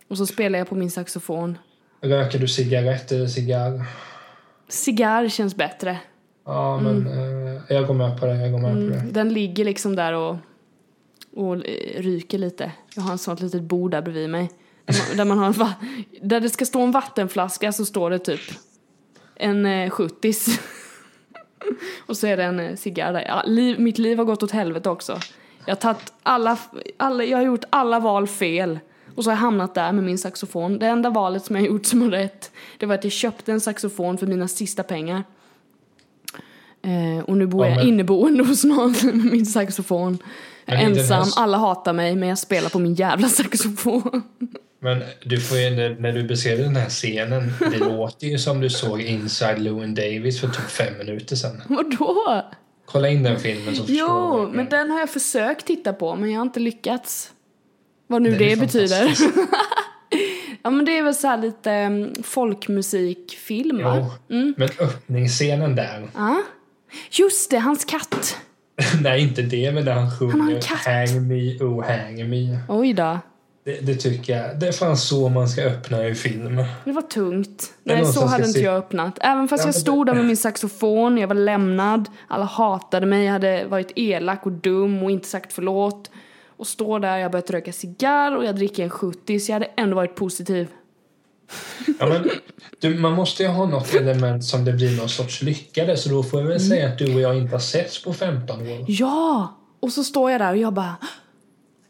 Och 0.08 0.18
så 0.18 0.26
spelar 0.26 0.60
jag 0.60 0.70
på 0.70 0.76
min 0.76 0.92
saxofon. 0.92 1.58
Röker 2.02 2.40
du 2.40 2.48
cigarett 2.48 3.12
eller 3.12 3.28
cigarr? 3.28 3.86
Cigarr 4.68 5.30
känns 5.30 5.56
bättre. 5.56 6.00
Ja, 6.46 6.80
men 6.80 7.08
eh, 7.08 7.62
jag 7.76 7.88
går 7.88 7.94
med 7.94 8.20
på 8.20 8.26
det. 8.26 8.36
Jag 8.36 8.52
går 8.52 8.60
med 8.60 8.74
på 8.74 8.94
det. 8.94 9.00
Mm, 9.00 9.14
den 9.14 9.34
ligger 9.34 9.66
liksom 9.66 9.96
där 9.96 10.14
och, 10.14 10.36
och 11.36 11.56
eh, 11.56 12.02
ryker 12.02 12.38
lite. 12.38 12.72
Jag 12.96 13.02
har 13.02 13.12
en 13.12 13.18
sånt 13.18 13.42
litet 13.42 13.62
bord 13.62 13.92
där 13.92 14.02
bredvid 14.02 14.30
mig. 14.30 14.50
Där 15.18 15.26
man, 15.26 15.38
har 15.38 15.46
en 15.46 15.52
va- 15.54 15.74
där 16.22 16.40
det 16.40 16.50
ska 16.50 16.66
stå 16.66 16.82
en 16.82 16.92
vattenflaska 16.92 17.72
så 17.72 17.86
står 17.86 18.10
det 18.10 18.20
typ 18.20 18.42
en 19.36 19.66
eh, 19.66 19.90
70 19.90 20.34
Och 22.06 22.18
så 22.18 22.28
är 22.28 22.38
det 22.38 22.44
en 22.44 22.60
eh, 22.60 22.76
cigarr 22.76 23.14
där. 23.14 23.26
Ja, 23.28 23.44
liv, 23.46 23.80
mitt 23.80 23.98
liv 23.98 24.18
har 24.18 24.26
gått 24.26 24.44
åt 24.44 24.52
helvete 24.52 24.90
också. 24.90 25.20
Jag 25.66 25.72
har 25.76 25.80
tagit 25.80 26.14
alla, 26.24 26.58
alla, 26.98 27.24
jag 27.24 27.38
har 27.38 27.46
gjort 27.46 27.64
alla 27.70 28.00
val 28.00 28.28
fel. 28.28 28.80
Och 29.16 29.24
så 29.24 29.30
har 29.30 29.36
jag 29.36 29.42
hamnat 29.42 29.76
där 29.76 29.92
med 29.92 30.04
min 30.04 30.18
saxofon. 30.18 30.80
Det 30.80 30.86
enda 30.88 31.10
valet 31.10 31.46
som 31.46 31.56
jag 31.56 31.64
har 31.64 31.68
gjort 31.68 31.86
som 31.86 32.00
var 32.00 32.08
rätt, 32.08 32.52
det 32.78 32.86
var 32.86 32.96
att 32.96 33.04
jag 33.04 33.14
köpte 33.14 33.52
en 33.52 33.62
saxofon 33.62 34.18
för 34.18 34.28
mina 34.28 34.48
sista 34.48 34.84
pengar. 34.84 35.24
Eh, 36.82 37.24
och 37.26 37.38
nu 37.38 37.48
bor 37.48 37.66
Ja, 37.66 37.70
jag 37.70 37.78
men- 37.78 37.88
inneboende 37.88 38.44
hos 38.44 38.64
någon 38.64 38.92
med 39.04 39.16
min 39.32 39.46
saxofon. 39.46 40.18
Jag 40.66 40.80
är 40.82 40.90
Men 40.90 40.98
ensam, 41.00 41.18
här- 41.24 41.44
alla 41.44 41.58
hatar 41.58 41.94
mig, 41.94 42.16
men 42.16 42.30
jag 42.30 42.38
spelar 42.38 42.70
på 42.70 42.80
min 42.80 42.94
jävla 42.94 43.28
saxofon. 43.30 44.24
Men 44.80 45.04
du 45.24 45.40
får 45.42 45.58
ju, 45.58 45.70
när, 46.00 46.12
du 46.12 46.24
beskrev 46.24 46.58
den 46.58 46.76
här 46.76 46.90
scenen, 46.90 47.54
det 47.60 47.78
låter 47.88 48.28
ju 48.28 48.38
som 48.38 48.62
du 48.62 48.70
såg 48.70 49.02
Inside 49.02 49.60
Llewyn 49.60 49.96
Davis 49.96 50.40
för 50.40 50.48
typ 50.48 50.70
fem 50.70 50.98
minuter 50.98 51.36
sedan. 51.36 51.62
Vadå? 51.68 52.44
Kolla 52.86 53.10
in 53.10 53.24
den 53.24 53.40
filmen 53.40 53.76
så 53.76 53.86
förstår 53.86 53.98
Jo, 53.98 54.46
du. 54.46 54.58
men 54.58 54.70
den 54.70 54.92
har 54.92 55.00
jag 55.00 55.10
försökt 55.10 55.66
titta 55.66 55.94
på, 55.94 56.16
men 56.16 56.32
jag 56.32 56.40
har 56.40 56.46
inte 56.46 56.60
lyckats. 56.60 57.32
Vad 58.08 58.22
nu 58.22 58.30
Den 58.30 58.40
det 58.40 58.56
betyder. 58.56 59.14
Ja 60.64 60.70
men 60.70 60.86
det 60.86 60.98
är 60.98 61.04
väl 61.04 61.16
så 61.16 61.28
här 61.28 61.38
lite 61.38 61.72
um, 61.72 62.24
folkmusikfilm 62.24 63.84
va? 63.84 64.12
Jo, 64.28 64.52
men 64.58 64.70
öppningsscenen 64.80 65.76
där. 65.76 66.08
Ja. 66.16 66.42
Just 67.12 67.52
det, 67.52 67.58
hans 67.58 67.86
katt. 67.86 68.38
Nej, 69.02 69.22
inte 69.22 69.42
det, 69.42 69.72
men 69.72 69.86
när 69.86 69.92
han 69.92 70.12
sjunger 70.20 70.62
katt. 70.62 70.86
Hang 70.86 71.28
me, 71.28 71.58
oh 71.60 71.86
hang 71.86 72.30
me. 72.30 72.60
Oj 72.70 72.94
då. 72.94 73.20
Det, 73.64 73.80
det 73.86 73.95
tycker 73.95 74.38
jag. 74.38 74.60
Det 74.60 74.68
är 74.68 74.72
fan 74.72 74.97
så 74.97 75.30
man 75.30 75.49
ska 75.49 75.62
öppna 75.64 76.03
en 76.03 76.16
film. 76.16 76.64
Det 76.86 76.91
var 76.91 77.01
tungt. 77.01 77.74
Nej, 77.84 78.05
så 78.05 78.26
hade 78.26 78.45
inte 78.45 78.60
se- 78.60 78.66
jag 78.66 78.76
öppnat. 78.78 79.18
Även 79.22 79.47
fast 79.47 79.64
Ja, 79.64 79.68
jag 79.68 79.76
stod 79.76 80.05
där 80.05 80.14
med 80.14 80.26
min 80.26 80.38
saxofon, 80.38 81.18
jag 81.18 81.28
var 81.28 81.36
lämnad, 81.36 82.10
alla 82.28 82.45
hatade 82.45 83.05
mig, 83.05 83.26
jag 83.26 83.32
hade 83.34 83.66
varit 83.68 83.91
elak 83.95 84.45
och 84.45 84.51
dum 84.51 85.03
och 85.03 85.12
inte 85.12 85.28
sagt 85.28 85.53
förlåt. 85.53 86.12
Och 86.57 86.68
står 86.68 86.99
där, 86.99 87.18
jag 87.18 87.32
börjat 87.32 87.49
röka 87.51 87.72
cigarr 87.74 88.36
och 88.38 88.45
jag 88.45 88.55
dricker 88.55 88.84
en 88.84 88.89
70 88.89 89.39
så 89.39 89.51
jag 89.51 89.55
hade 89.55 89.70
ändå 89.78 89.95
varit 89.95 90.16
positiv. 90.16 90.68
Ja, 91.99 92.05
men, 92.07 92.30
du, 92.80 92.95
man 92.99 93.14
måste 93.14 93.43
ju 93.43 93.49
ha 93.49 93.66
något 93.66 93.93
element 93.93 94.43
som 94.43 94.66
det 94.66 94.74
blir 94.74 94.97
någon 94.97 95.10
sorts 95.10 95.41
lyckade 95.41 95.97
så 95.97 96.10
då 96.10 96.24
får 96.24 96.39
jag 96.39 96.47
väl 96.47 96.57
Mm. 96.57 96.70
säga 96.70 96.88
att 96.88 96.97
du 96.97 97.14
och 97.16 97.22
jag 97.22 97.38
inte 97.38 97.51
har 97.55 97.60
setts 97.60 98.03
på 98.03 98.14
15 98.14 98.62
år. 98.62 98.86
Ja! 98.88 99.55
Och 99.80 99.91
så 99.91 100.03
står 100.03 100.32
jag 100.32 100.41
där 100.41 100.51
och 100.51 100.57
jag 100.57 100.74
bara... 100.74 100.95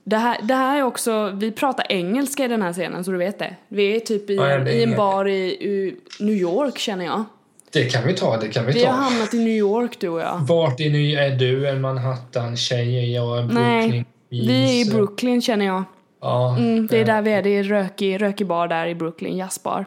Det 0.09 0.17
här, 0.17 0.37
det 0.43 0.53
här 0.53 0.77
är 0.77 0.83
också, 0.83 1.31
vi 1.35 1.51
pratar 1.51 1.85
engelska 1.89 2.45
i 2.45 2.47
den 2.47 2.61
här 2.61 2.73
scenen 2.73 3.03
så 3.03 3.11
du 3.11 3.17
vet 3.17 3.39
det. 3.39 3.55
Vi 3.67 3.95
är 3.95 3.99
typ 3.99 4.29
i, 4.29 4.35
Ja, 4.35 4.45
är 4.47 4.67
i 4.67 4.83
en 4.83 4.95
bar 4.95 5.27
i, 5.27 5.39
i 5.49 5.95
New 6.19 6.35
York 6.35 6.77
känner 6.77 7.05
jag. 7.05 7.23
Det 7.71 7.85
kan 7.85 8.07
vi 8.07 8.13
ta, 8.13 8.37
det 8.37 8.47
kan 8.47 8.65
vi 8.65 8.71
Vi 8.71 8.85
har 8.85 8.93
ta. 8.93 8.99
hamnat 8.99 9.33
i 9.33 9.37
New 9.39 9.55
York 9.57 9.99
du 9.99 10.09
och 10.09 10.19
jag. 10.19 10.39
Vart 10.47 10.79
är, 10.79 10.89
ny, 10.89 11.15
är 11.15 11.29
du? 11.29 11.67
En 11.69 11.81
Manhattan-tjej? 11.81 12.97
Är 12.97 13.15
jag 13.15 13.39
en 13.39 13.47
Nej, 13.47 14.05
vi 14.29 14.81
är 14.81 14.87
i? 14.87 14.91
Brooklyn 14.91 15.41
känner 15.41 15.65
jag. 15.65 15.83
Ja, 16.21 16.57
Mm, 16.57 16.87
det 16.87 16.97
är 16.97 17.01
eh, 17.01 17.05
där 17.05 17.21
vi 17.21 17.31
är, 17.31 17.43
det 17.43 17.49
är 17.49 17.63
rökig, 17.63 18.21
rökig 18.21 18.47
bar 18.47 18.67
där 18.67 18.87
i 18.87 18.95
Brooklyn, 18.95 19.37
jazzbar. 19.37 19.85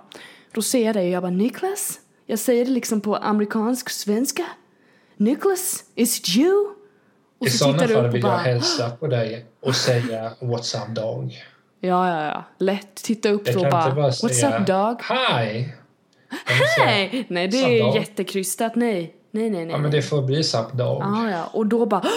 Då 0.54 0.62
ser 0.62 0.86
jag 0.86 0.94
dig 0.94 1.04
och 1.06 1.12
jag 1.12 1.22
bara 1.22 1.30
Niklas? 1.32 1.98
Jag 2.26 2.38
säger 2.38 2.64
det 2.64 2.70
liksom 2.70 3.00
på 3.00 3.16
amerikansk 3.16 3.90
svenska. 3.90 4.44
Niklas, 5.16 5.84
is 5.94 6.18
it 6.18 6.36
you? 6.36 6.68
Och 7.43 7.49
I 7.49 7.51
så 7.51 7.59
sådana 7.59 7.88
fall 7.88 8.07
och 8.07 8.14
vill 8.14 8.22
jag 8.22 8.30
bara 8.30 8.38
hälsa 8.38 8.90
på 8.90 9.07
dig 9.07 9.45
och 9.61 9.76
säga 9.76 10.32
What's 10.40 10.82
up 10.82 10.97
dog? 10.97 11.34
Ja, 11.80 12.09
ja, 12.09 12.24
ja. 12.24 12.45
Lätt. 12.59 12.95
Titta 12.95 13.28
upp 13.28 13.43
Jag 13.47 13.55
kan 13.55 13.70
bara, 13.70 13.95
bara 13.95 14.11
What's 14.11 14.28
säga 14.28 14.59
up 14.59 14.66
dog? 14.66 15.03
Hi! 15.03 15.68
Jag 16.49 16.70
säga, 16.86 17.24
Nej, 17.28 17.49
det 17.49 17.78
är 17.78 17.82
dog? 17.84 17.97
jättekrystat. 17.97 18.74
Nej, 18.76 19.14
nej, 19.30 19.51
nej. 19.51 19.64
nej. 19.64 19.74
Ja 19.74 19.78
men 19.78 19.90
det 19.90 20.03
får 20.03 20.22
bli 20.22 20.45
sup 20.45 20.72
dog. 20.72 21.03
Ja, 21.03 21.30
ja. 21.30 21.51
Och 21.53 21.66
då 21.66 21.86
bara... 21.86 22.03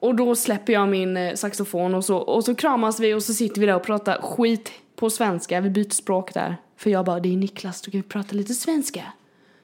Och 0.00 0.14
då 0.14 0.36
släpper 0.36 0.72
jag 0.72 0.88
min 0.88 1.16
eh, 1.16 1.34
saxofon 1.34 1.94
och 1.94 2.04
så, 2.04 2.16
och 2.16 2.44
så 2.44 2.54
kramas 2.54 3.00
vi 3.00 3.14
och 3.14 3.22
så 3.22 3.34
sitter 3.34 3.60
vi 3.60 3.66
där 3.66 3.74
och 3.76 3.82
pratar 3.82 4.22
skit 4.22 4.72
på 4.96 5.10
svenska. 5.10 5.60
Vi 5.60 5.70
byter 5.70 5.90
språk 5.90 6.34
där. 6.34 6.56
För 6.76 6.90
jag 6.90 7.04
bara, 7.04 7.20
det 7.20 7.32
är 7.32 7.36
Niklas, 7.36 7.82
då 7.82 7.90
kan 7.90 8.00
vi 8.00 8.08
prata 8.08 8.36
lite 8.36 8.54
svenska. 8.54 9.02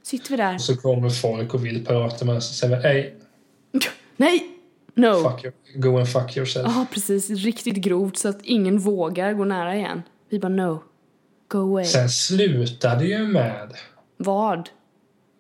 Sitter 0.03 0.31
vi 0.31 0.37
där. 0.37 0.55
Och 0.55 0.61
så 0.61 0.77
kommer 0.77 1.11
folk 1.11 1.55
och 1.55 1.65
vill 1.67 1.87
prata 1.87 2.25
med 2.25 2.37
oss 2.37 2.51
och 2.51 2.55
säger 2.57 2.81
Hey, 2.83 3.11
Nej! 4.17 4.60
No! 4.95 5.23
fuck 5.31 5.45
you. 5.45 5.53
go 5.75 5.99
and 5.99 6.09
fuck 6.09 6.37
yourself. 6.37 6.67
Ja, 6.69 6.87
precis. 6.93 7.31
Riktigt 7.31 7.77
grovt 7.77 8.17
så 8.19 8.29
att 8.29 8.39
ingen 8.43 8.79
vågar 8.79 9.33
gå 9.33 9.45
nära 9.45 9.77
igen. 9.77 10.03
Vi 10.31 10.39
bara, 10.39 10.49
no. 10.49 10.83
Go 11.49 11.59
away. 11.59 11.85
Sen 11.85 12.09
slutade 12.11 13.05
ju 13.05 13.19
med 13.19 13.75
Vad? 14.17 14.69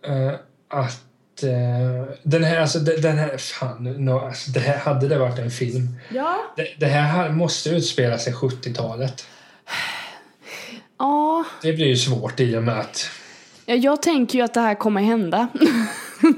eh, 0.06 0.32
att 0.68 1.42
eh, 1.42 2.14
den 2.22 2.44
här, 2.44 2.60
alltså 2.60 2.78
den 2.78 3.18
här, 3.18 3.36
fan, 3.36 3.84
no, 3.84 4.18
alltså, 4.18 4.50
det 4.50 4.60
här, 4.60 4.78
hade 4.78 5.08
det 5.08 5.18
varit 5.18 5.38
en 5.38 5.50
film. 5.50 5.88
Ja? 6.14 6.36
Det, 6.56 6.66
det 6.78 6.86
här 6.86 7.30
måste 7.30 7.70
utspela 7.70 8.18
sig 8.18 8.32
70-talet. 8.32 9.26
Ja, 10.98 11.44
Det 11.62 11.72
blir 11.72 11.86
ju 11.86 11.96
svårt 11.96 12.40
i 12.40 12.56
och 12.56 12.62
med 12.62 12.78
att 12.80 13.10
Ja, 13.66 13.74
jag 13.74 14.02
tänker 14.02 14.38
ju 14.38 14.44
att 14.44 14.54
det 14.54 14.60
här 14.60 14.74
kommer 14.74 15.00
hända. 15.02 15.48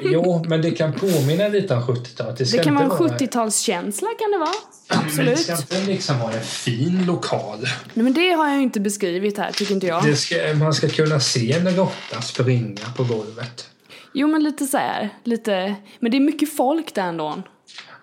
Jo, 0.03 0.45
men 0.49 0.63
det 0.63 0.71
kan 0.71 0.93
påminna 0.93 1.49
lite 1.49 1.75
om 1.75 1.83
70-talet. 1.83 2.39
Det 2.39 2.47
ska 2.47 2.63
kan 2.63 2.75
vara 2.75 2.85
en 2.85 3.13
inte 3.13 3.27
70-talskänsla 3.27 4.09
kan 4.19 4.31
det 4.33 4.39
vara. 4.39 4.51
Men 4.89 4.99
det 4.99 5.07
Absolut. 5.07 5.39
ska 5.39 5.53
inte 5.53 5.91
liksom 5.91 6.19
vara 6.19 6.33
en 6.33 6.45
fin 6.45 7.05
lokal. 7.07 7.59
Nej 7.95 8.05
men 8.05 8.13
det 8.13 8.31
har 8.31 8.49
jag 8.49 8.57
ju 8.57 8.63
inte 8.63 8.81
beskrivit 8.81 9.39
här 9.39 9.53
tycker 9.53 9.75
inte 9.75 9.87
jag. 9.87 10.05
Det 10.05 10.17
ska, 10.17 10.37
man 10.55 10.75
ska 10.75 10.89
kunna 10.89 11.21
se 11.21 11.53
en 11.53 11.77
råtta 11.77 12.21
springa 12.23 12.93
på 12.97 13.05
golvet. 13.05 13.69
Jo 14.15 14.29
men 14.29 14.45
lite 14.45 14.67
så 14.67 14.77
här, 14.77 15.09
lite, 15.25 15.75
men 16.01 16.11
det 16.11 16.17
är 16.17 16.21
mycket 16.21 16.57
folk 16.57 16.95
där 16.95 17.03
ändå. 17.03 17.43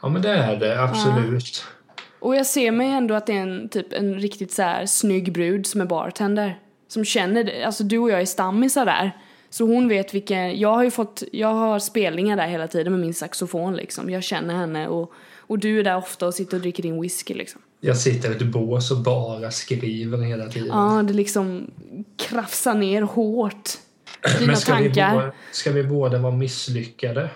Ja, 0.02 0.10
men 0.10 0.22
det 0.22 0.30
är 0.30 0.56
det 0.56 0.84
absolut. 0.84 1.64
Och 2.20 2.36
jag 2.36 2.46
ser 2.46 2.72
mig 2.72 2.88
ändå 2.90 3.16
att 3.16 3.28
det 3.28 3.34
är 3.34 3.42
en 3.42 3.70
typ 3.70 3.94
en 3.94 4.20
riktigt 4.20 4.52
så 4.52 4.62
här 4.62 4.86
snygg 4.86 5.34
brud 5.34 5.68
som 5.68 5.82
är 5.82 5.86
bartender. 5.86 6.60
Som 6.88 7.06
känner 7.06 7.44
det, 7.44 7.64
alltså 7.64 7.84
du 7.84 7.98
och 7.98 8.10
jag 8.10 8.22
är 8.22 8.26
stammisar 8.26 8.86
där. 8.86 9.12
Så 9.50 9.66
hon 9.66 9.88
vet 9.88 10.14
vilken, 10.14 10.60
jag 10.60 10.74
har 10.74 10.84
ju 10.84 10.92
fått, 10.92 11.24
jag 11.32 11.54
har 11.54 11.80
spelningar 11.80 12.38
där 12.38 12.48
hela 12.48 12.68
tiden 12.68 12.94
med 12.94 13.00
min 13.02 13.14
saxofon 13.14 13.76
liksom. 13.76 14.10
Jag 14.10 14.24
känner 14.24 14.56
henne 14.56 14.88
och, 14.88 15.12
och 15.38 15.60
du 15.60 15.80
är 15.80 15.84
där 15.84 15.98
ofta 15.98 16.28
och 16.28 16.34
sitter 16.34 16.58
och 16.58 16.62
dricker 16.62 16.84
din 16.84 17.02
whisky 17.02 17.34
liksom. 17.34 17.62
Jag 17.82 17.98
sitter 17.98 18.30
i 18.32 18.36
ett 18.36 18.44
bås 18.46 18.92
och 18.92 18.98
bara 18.98 19.52
skriver 19.52 20.18
hela 20.18 20.46
tiden. 20.48 20.68
Ja, 20.68 21.04
det 21.08 21.14
liksom 21.14 21.72
krafsar 22.18 22.74
ner 22.74 23.02
hårt. 23.02 23.70
Dina 24.40 24.48
men 24.48 24.56
ska 24.58 24.76
vi, 24.76 24.84
tankar. 24.84 25.14
båda, 25.14 25.32
ska 25.52 25.72
vi 25.72 25.84
båda 25.84 26.18
vara 26.18 26.36
misslyckade? 26.36 27.30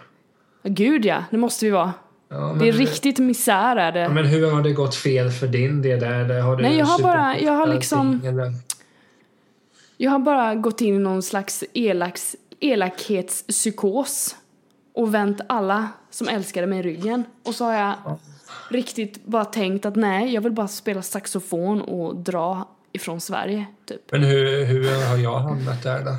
Gud 0.64 1.05
ja, 1.05 1.24
det 1.32 1.38
måste 1.38 1.66
vi 1.66 1.72
vara. 1.72 1.93
Ja, 2.30 2.55
Det 2.59 2.68
är 2.68 2.72
riktigt 2.74 3.20
misär 3.20 3.76
är 3.76 3.91
det. 3.91 3.99
Ja, 3.99 4.09
men 4.09 4.26
hur 4.26 4.51
har 4.51 4.61
det 4.64 4.72
gått 4.72 4.95
fel 4.95 5.32
för 5.32 5.47
din 5.47 5.82
del? 5.82 6.03
Har 6.41 6.55
du 6.55 6.64
Nej, 6.64 6.78
jag 6.78 6.86
har 6.86 6.99
bara- 6.99 7.39
jag 7.39 7.53
har 7.53 7.68
liksom- 7.68 8.22
Eller? 8.26 8.53
Jag 10.04 10.12
har 10.12 10.20
bara 10.20 10.56
gått 10.56 10.82
in 10.82 10.95
i 10.95 10.99
någon 10.99 11.24
slags 11.24 11.64
elaks, 11.74 12.36
elakhetspsykos 12.60 14.36
och 14.93 15.14
vänt 15.14 15.41
alla 15.47 15.89
som 16.10 16.28
älskade 16.28 16.68
mig 16.68 16.80
i 16.80 16.82
ryggen. 16.82 17.24
Och 17.43 17.56
så 17.56 17.66
har 17.66 17.74
jag 17.74 17.95
riktigt 18.70 19.26
bara 19.26 19.45
tänkt 19.45 19.86
att 19.86 19.95
nej, 19.95 20.34
jag 20.34 20.41
vill 20.41 20.51
bara 20.51 20.68
spela 20.68 21.01
saxofon 21.01 21.82
och 21.82 22.16
dra 22.16 22.68
ifrån 22.91 23.22
Sverige, 23.22 23.66
typ. 23.86 24.12
Men 24.12 24.24
hur, 24.24 24.66
hur 24.66 25.10
har 25.10 25.18
jag 25.18 25.39
hamnat 25.39 25.84
där 25.84 26.06
då? 26.06 26.16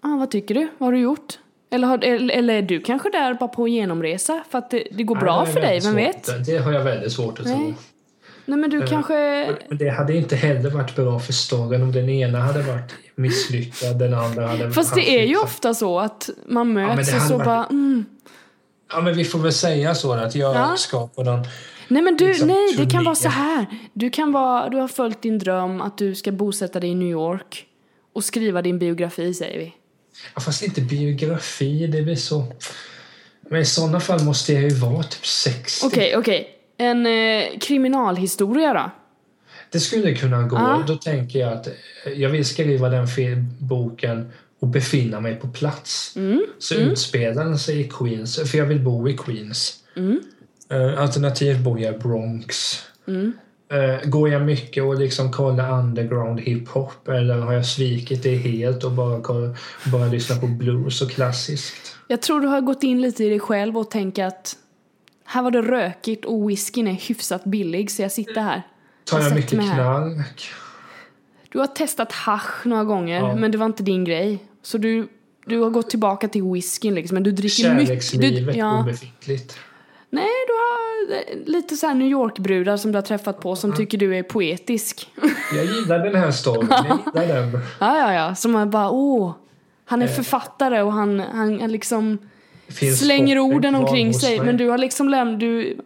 Ah, 0.00 0.16
vad 0.16 0.30
tycker 0.30 0.54
du? 0.54 0.68
Vad 0.78 0.86
har 0.86 0.92
du 0.92 0.98
gjort? 0.98 1.38
Eller, 1.70 1.88
har, 1.88 2.04
eller, 2.04 2.54
är 2.54 2.62
du 2.62 2.80
kanske 2.80 3.10
där 3.10 3.34
bara 3.34 3.48
på 3.48 3.68
genomresa 3.68 4.44
för 4.50 4.58
att 4.58 4.70
det, 4.70 4.88
det 4.90 5.02
går 5.02 5.16
bra 5.16 5.44
Nej, 5.44 5.52
för 5.52 5.60
dig, 5.60 5.80
vem 5.80 5.94
vet? 5.94 6.46
Det 6.46 6.58
har 6.58 6.72
jag 6.72 6.84
väldigt 6.84 7.12
svårt 7.12 7.40
att 7.40 7.46
tro. 7.46 7.74
Nej. 8.46 8.58
Men 8.58 8.70
du 8.70 8.82
Eh, 8.82 8.86
kanske... 8.88 9.14
Men 9.68 9.78
det 9.78 9.88
hade 9.88 10.16
inte 10.16 10.36
heller 10.36 10.70
varit 10.70 10.96
bra 10.96 11.18
för 11.18 11.32
storyn 11.32 11.82
om 11.82 11.92
den 11.92 12.08
ena 12.08 12.40
hade 12.40 12.62
varit 12.62 12.92
misslyckad, 13.14 13.98
den 13.98 14.14
andra 14.14 14.46
hade 14.46 14.72
Fast 14.72 14.94
det 14.94 15.20
är 15.20 15.26
ju 15.26 15.36
ofta 15.38 15.74
så 15.74 16.00
att 16.00 16.30
man 16.46 16.72
möts 16.72 17.10
det 17.10 17.16
och 17.16 17.22
så 17.22 17.34
varit- 17.36 17.44
bara 17.46 17.64
mm. 17.66 18.04
Ja, 18.92 19.00
men 19.00 19.14
vi 19.14 19.24
får 19.24 19.38
väl 19.38 19.52
säga 19.52 19.94
så 19.94 20.12
att 20.12 20.34
jag 20.34 20.54
Ja. 20.56 20.74
ska 20.76 21.06
på 21.08 21.22
någon... 21.22 21.44
Nej 21.88 22.02
men 22.02 22.16
du, 22.16 22.26
liksom 22.28 22.48
nej 22.48 22.74
det 22.76 22.90
kan 22.90 23.04
vara 23.04 23.14
så 23.14 23.28
här. 23.28 23.66
Du 23.92 24.10
kan 24.10 24.32
vara, 24.32 24.68
du 24.68 24.76
har 24.76 24.88
följt 24.88 25.22
din 25.22 25.38
dröm 25.38 25.80
att 25.80 25.98
du 25.98 26.14
ska 26.14 26.32
bosätta 26.32 26.80
dig 26.80 26.90
i 26.90 26.94
New 26.94 27.08
York 27.08 27.66
och 28.12 28.24
skriva 28.24 28.62
din 28.62 28.78
biografi 28.78 29.34
säger 29.34 29.58
vi. 29.58 29.74
Ja, 30.34 30.40
fast 30.40 30.62
inte 30.62 30.80
biografi, 30.80 31.86
det 31.86 32.02
blir 32.02 32.16
så... 32.16 32.44
Men 33.50 33.60
i 33.60 33.64
sådana 33.64 34.00
fall 34.00 34.22
måste 34.24 34.52
jag 34.52 34.62
ju 34.62 34.70
vara 34.70 35.02
typ 35.02 35.26
60. 35.26 35.86
Okej, 35.86 36.16
okej. 36.16 36.55
En 36.76 37.06
eh, 37.06 37.58
kriminalhistoria 37.60 38.74
då? 38.74 38.90
Det 39.70 39.80
skulle 39.80 40.14
kunna 40.14 40.42
gå. 40.42 40.56
Ja. 40.56 40.84
Då 40.86 40.96
tänker 40.96 41.38
jag 41.38 41.52
att 41.52 41.66
eh, 41.66 42.12
jag 42.16 42.30
vill 42.30 42.44
skriva 42.44 42.88
den 42.88 43.06
boken 43.58 44.32
och 44.60 44.68
befinna 44.68 45.20
mig 45.20 45.34
på 45.34 45.48
plats. 45.48 46.16
Mm, 46.16 46.46
Så 46.58 46.74
utspelar 46.74 47.44
den 47.44 47.58
sig 47.58 47.80
i 47.80 47.84
Queens, 47.84 48.50
för 48.50 48.58
jag 48.58 48.66
vill 48.66 48.80
bo 48.80 49.08
i 49.08 49.16
Queens. 49.16 49.74
Mm. 49.96 50.20
Eh, 50.70 51.02
alternativt 51.02 51.58
bor 51.58 51.80
jag 51.80 51.94
i 51.94 51.98
Bronx. 51.98 52.78
Mm. 53.08 53.32
Eh, 53.72 54.08
går 54.08 54.28
jag 54.28 54.42
mycket 54.42 54.82
och 54.82 54.98
liksom 54.98 55.32
kollar 55.32 55.78
underground 55.78 56.40
hiphop 56.40 57.08
eller 57.08 57.38
har 57.38 57.52
jag 57.52 57.66
svikit 57.66 58.22
det 58.22 58.36
helt 58.36 58.84
och 58.84 58.92
bara, 58.92 59.54
bara 59.92 60.06
lyssnar 60.06 60.36
på 60.36 60.46
blues 60.46 61.02
och 61.02 61.10
klassiskt? 61.10 61.96
Jag 62.08 62.22
tror 62.22 62.40
du 62.40 62.46
har 62.46 62.60
gått 62.60 62.82
in 62.82 63.00
lite 63.00 63.24
i 63.24 63.28
dig 63.28 63.40
själv 63.40 63.78
och 63.78 63.90
tänkt 63.90 64.18
att 64.18 64.56
här 65.26 65.42
var 65.42 65.50
det 65.50 65.62
rökigt 65.62 66.24
och 66.24 66.50
whiskyn 66.50 66.86
är 66.88 66.92
hyfsat 66.92 67.44
billig 67.44 67.90
så 67.90 68.02
jag 68.02 68.12
sitter 68.12 68.40
här. 68.40 68.62
Tar 69.04 69.18
Jag 69.18 69.26
jag 69.28 69.34
mycket 69.34 69.50
knark? 69.50 70.50
Du 71.48 71.58
har 71.58 71.66
testat 71.66 72.12
hasch 72.12 72.66
några 72.66 72.84
gånger 72.84 73.20
Ja. 73.20 73.36
men 73.36 73.50
det 73.50 73.58
var 73.58 73.66
inte 73.66 73.82
din 73.82 74.04
grej. 74.04 74.38
Så 74.62 74.78
du, 74.78 75.08
du 75.46 75.58
har 75.60 75.70
gått 75.70 75.90
tillbaka 75.90 76.28
till 76.28 76.42
whiskyn 76.42 76.94
liksom 76.94 77.14
men 77.14 77.22
du 77.22 77.32
dricker 77.32 77.74
mycket. 77.74 77.86
Kärlekslivet 77.88 78.56
ja. 78.56 78.80
obefintligt. 78.80 79.58
Nej, 80.10 80.28
du 80.46 80.52
har 80.52 81.16
eh, 81.18 81.46
lite 81.52 81.76
så 81.76 81.86
här 81.86 81.94
New 81.94 82.08
York-brudar 82.08 82.76
som 82.76 82.92
du 82.92 82.98
har 82.98 83.02
träffat 83.02 83.40
på 83.40 83.56
som 83.56 83.74
tycker 83.74 83.98
du 83.98 84.16
är 84.16 84.22
poetisk. 84.22 85.10
Jag 85.54 85.64
gillar 85.64 85.98
den 85.98 86.14
här 86.14 86.30
storyn. 86.30 86.68
Jag 87.14 87.22
gillar 87.26 87.40
den. 87.40 87.60
ja, 87.80 87.98
ja, 87.98 88.12
ja. 88.14 88.34
Som 88.34 88.56
är 88.56 88.66
bara, 88.66 88.90
åh, 88.90 89.32
han 89.84 90.02
Eh. 90.02 90.08
är 90.10 90.14
författare 90.14 90.82
och 90.82 90.92
han, 90.92 91.20
han, 91.20 91.60
han 91.60 91.72
liksom 91.72 92.18
slänger 92.98 93.38
orden 93.38 93.74
omkring 93.74 94.14
sig. 94.14 94.40
Men 94.40 94.56
du 94.56 94.68
har 94.68 94.78
liksom 94.78 95.08
lämnat, 95.08 95.40
du, 95.40 95.76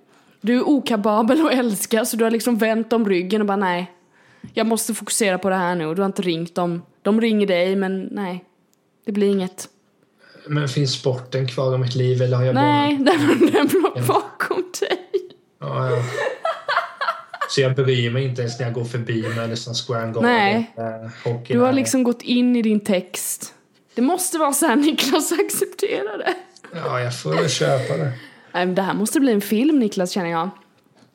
du 0.40 0.56
är 0.56 0.68
okapabel 0.68 1.46
att 1.46 1.52
älska 1.52 2.04
så 2.04 2.16
du 2.16 2.24
har 2.24 2.30
liksom 2.30 2.58
vänt 2.58 2.92
om 2.92 3.08
ryggen 3.08 3.40
och 3.40 3.46
bara 3.46 3.56
nej. 3.56 3.90
Jag 4.54 4.66
måste 4.66 4.94
fokusera 4.94 5.38
på 5.38 5.50
det 5.50 5.56
här 5.56 5.74
nu 5.74 5.86
och 5.86 5.96
du 5.96 6.02
har 6.02 6.06
inte 6.06 6.22
ringt 6.22 6.54
dem. 6.54 6.82
De 7.02 7.20
ringer 7.20 7.46
dig 7.46 7.76
men 7.76 8.08
nej, 8.10 8.44
det 9.06 9.12
blir 9.12 9.30
inget. 9.30 9.68
Men 10.46 10.68
finns 10.68 10.92
sporten 10.92 11.48
kvar 11.48 11.74
i 11.74 11.78
mitt 11.78 11.94
liv 11.94 12.22
eller 12.22 12.36
har 12.36 12.44
jag 12.44 12.54
Nej, 12.54 12.98
bara... 12.98 13.16
den, 13.16 13.52
den 13.52 13.82
låg 13.82 14.06
bakom 14.06 14.64
dig. 14.80 14.98
Ja, 15.60 15.90
ja. 15.90 16.02
Så 17.50 17.60
jag 17.60 17.74
bryr 17.74 18.10
mig 18.10 18.24
inte 18.24 18.42
ens 18.42 18.58
när 18.58 18.66
jag 18.66 18.74
går 18.74 18.84
förbi 18.84 19.24
Madison 19.36 19.74
Square 19.74 20.06
Garden. 20.06 20.22
Nej. 20.22 20.70
hockeyn 21.24 21.58
Du 21.58 21.64
har 21.64 21.72
liksom 21.72 22.02
gått 22.02 22.22
in 22.22 22.56
i 22.56 22.62
din 22.62 22.80
text. 22.80 23.54
Det 23.94 24.02
måste 24.02 24.38
vara 24.38 24.52
så 24.52 24.66
här 24.66 24.76
Niklas 24.76 25.32
accepterar 25.32 26.18
det. 26.18 26.34
Ja, 26.74 27.00
jag 27.00 27.18
får 27.18 27.48
köpa 27.48 27.96
det. 27.96 28.12
Det 28.66 28.82
här 28.82 28.94
måste 28.94 29.20
bli 29.20 29.32
en 29.32 29.40
film 29.40 29.78
Niklas 29.78 30.10
känner 30.10 30.30
jag. 30.30 30.50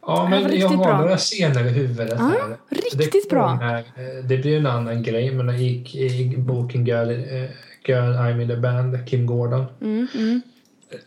Ja, 0.08 0.28
men 0.30 0.60
jag 0.60 0.68
har 0.70 0.78
bra. 0.86 0.98
några 1.02 1.18
scener 1.18 1.66
i 1.66 1.70
huvudet 1.70 2.16
Ja, 2.20 2.26
här. 2.26 2.58
riktigt 2.70 3.12
det 3.24 3.30
bra. 3.30 3.58
kommer- 3.58 3.78
eh, 3.78 4.24
Det 4.24 4.38
blir 4.38 4.58
en 4.58 4.66
annan 4.66 5.04
grej, 5.04 5.32
men 5.32 5.48
jag 5.48 5.58
gick 5.58 5.96
i 5.96 6.34
boken 6.38 6.86
Girl, 6.86 7.10
eh, 7.10 7.50
Girl 7.88 8.14
I'm 8.16 8.42
in 8.42 8.48
the 8.48 8.56
Band, 8.58 9.08
Kim 9.10 9.26
Gordon. 9.26 9.66
Mm, 9.82 10.08
mm. 10.16 10.42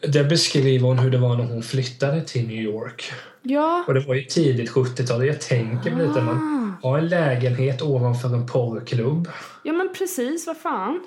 Där 0.01 0.25
beskriver 0.25 0.87
hon 0.87 0.99
hur 0.99 1.11
det 1.11 1.19
var 1.19 1.37
när 1.37 1.45
hon 1.45 1.63
flyttade 1.63 2.21
till 2.25 2.47
New 2.49 2.57
York. 2.57 3.13
Ja. 3.43 3.85
Och 3.87 3.95
det 3.95 4.01
var 4.01 4.15
ju 4.15 4.23
tidigt 4.23 4.71
70-tal. 4.71 5.27
Jag 5.27 5.41
tänker 5.41 5.91
mig 5.91 6.07
lite, 6.07 6.21
man 6.21 6.79
Ah. 6.83 6.89
har 6.89 6.99
en 6.99 7.09
lägenhet 7.09 7.83
ovanför 7.83 8.29
en 8.35 8.47
porrklubb. 8.47 9.29
Ja 9.65 9.73
men 9.73 9.89
precis, 9.99 10.47
vad 10.47 10.57
fan. 10.57 11.01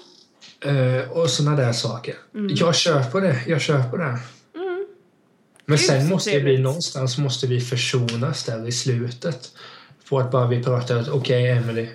Eh, 0.65 1.11
och 1.11 1.29
såna 1.29 1.55
där 1.55 1.73
saker. 1.73 2.15
Mm. 2.35 2.55
Jag 2.55 2.75
köper 2.75 3.21
det, 3.21 3.41
jag 3.47 3.61
köper 3.61 3.97
det. 3.97 4.19
Men 5.65 5.77
Gud, 5.77 5.85
sen 5.85 6.09
måste 6.09 6.29
trevligt. 6.31 6.59
någonstans 6.59 7.17
måste 7.17 7.47
vi 7.47 7.61
försonas 7.61 8.43
där 8.43 8.67
i 8.67 8.71
slutet. 8.71 9.51
På 10.09 10.19
att 10.19 10.31
bara 10.31 10.47
vi 10.47 10.63
pratar 10.63 10.97
att 10.97 11.07
okej 11.09 11.51
Emily, 11.51 11.87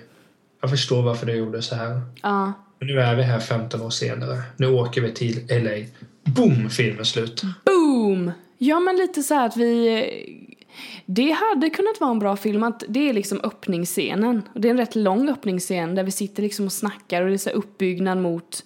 jag 0.61 0.69
förstår 0.69 1.01
varför 1.01 1.25
du 1.25 1.33
gjorde 1.33 1.61
så 1.61 1.75
här. 1.75 2.01
Ja. 2.21 2.53
Men 2.79 2.87
nu 2.87 2.99
är 3.01 3.15
vi 3.15 3.23
här 3.23 3.39
15 3.39 3.81
år 3.81 3.89
senare. 3.89 4.41
Nu 4.57 4.67
åker 4.67 5.01
vi 5.01 5.11
till 5.11 5.47
LA. 5.49 5.85
Boom! 6.23 6.69
Filmen 6.69 7.05
slut. 7.05 7.41
Boom! 7.65 8.31
Ja 8.57 8.79
men 8.79 8.95
lite 8.95 9.23
så 9.23 9.33
här 9.33 9.45
att 9.45 9.57
vi... 9.57 10.03
Det 11.05 11.31
hade 11.31 11.69
kunnat 11.69 11.99
vara 11.99 12.11
en 12.11 12.19
bra 12.19 12.35
film 12.35 12.63
att 12.63 12.83
det 12.87 13.09
är 13.09 13.13
liksom 13.13 13.39
öppningsscenen. 13.43 14.41
Och 14.53 14.61
det 14.61 14.67
är 14.67 14.71
en 14.71 14.77
rätt 14.77 14.95
lång 14.95 15.29
öppningsscen 15.29 15.95
där 15.95 16.03
vi 16.03 16.11
sitter 16.11 16.43
liksom 16.43 16.65
och 16.65 16.71
snackar 16.71 17.21
och 17.21 17.27
det 17.27 17.33
är 17.33 17.37
så 17.37 17.49
uppbyggnad 17.49 18.17
mot 18.17 18.63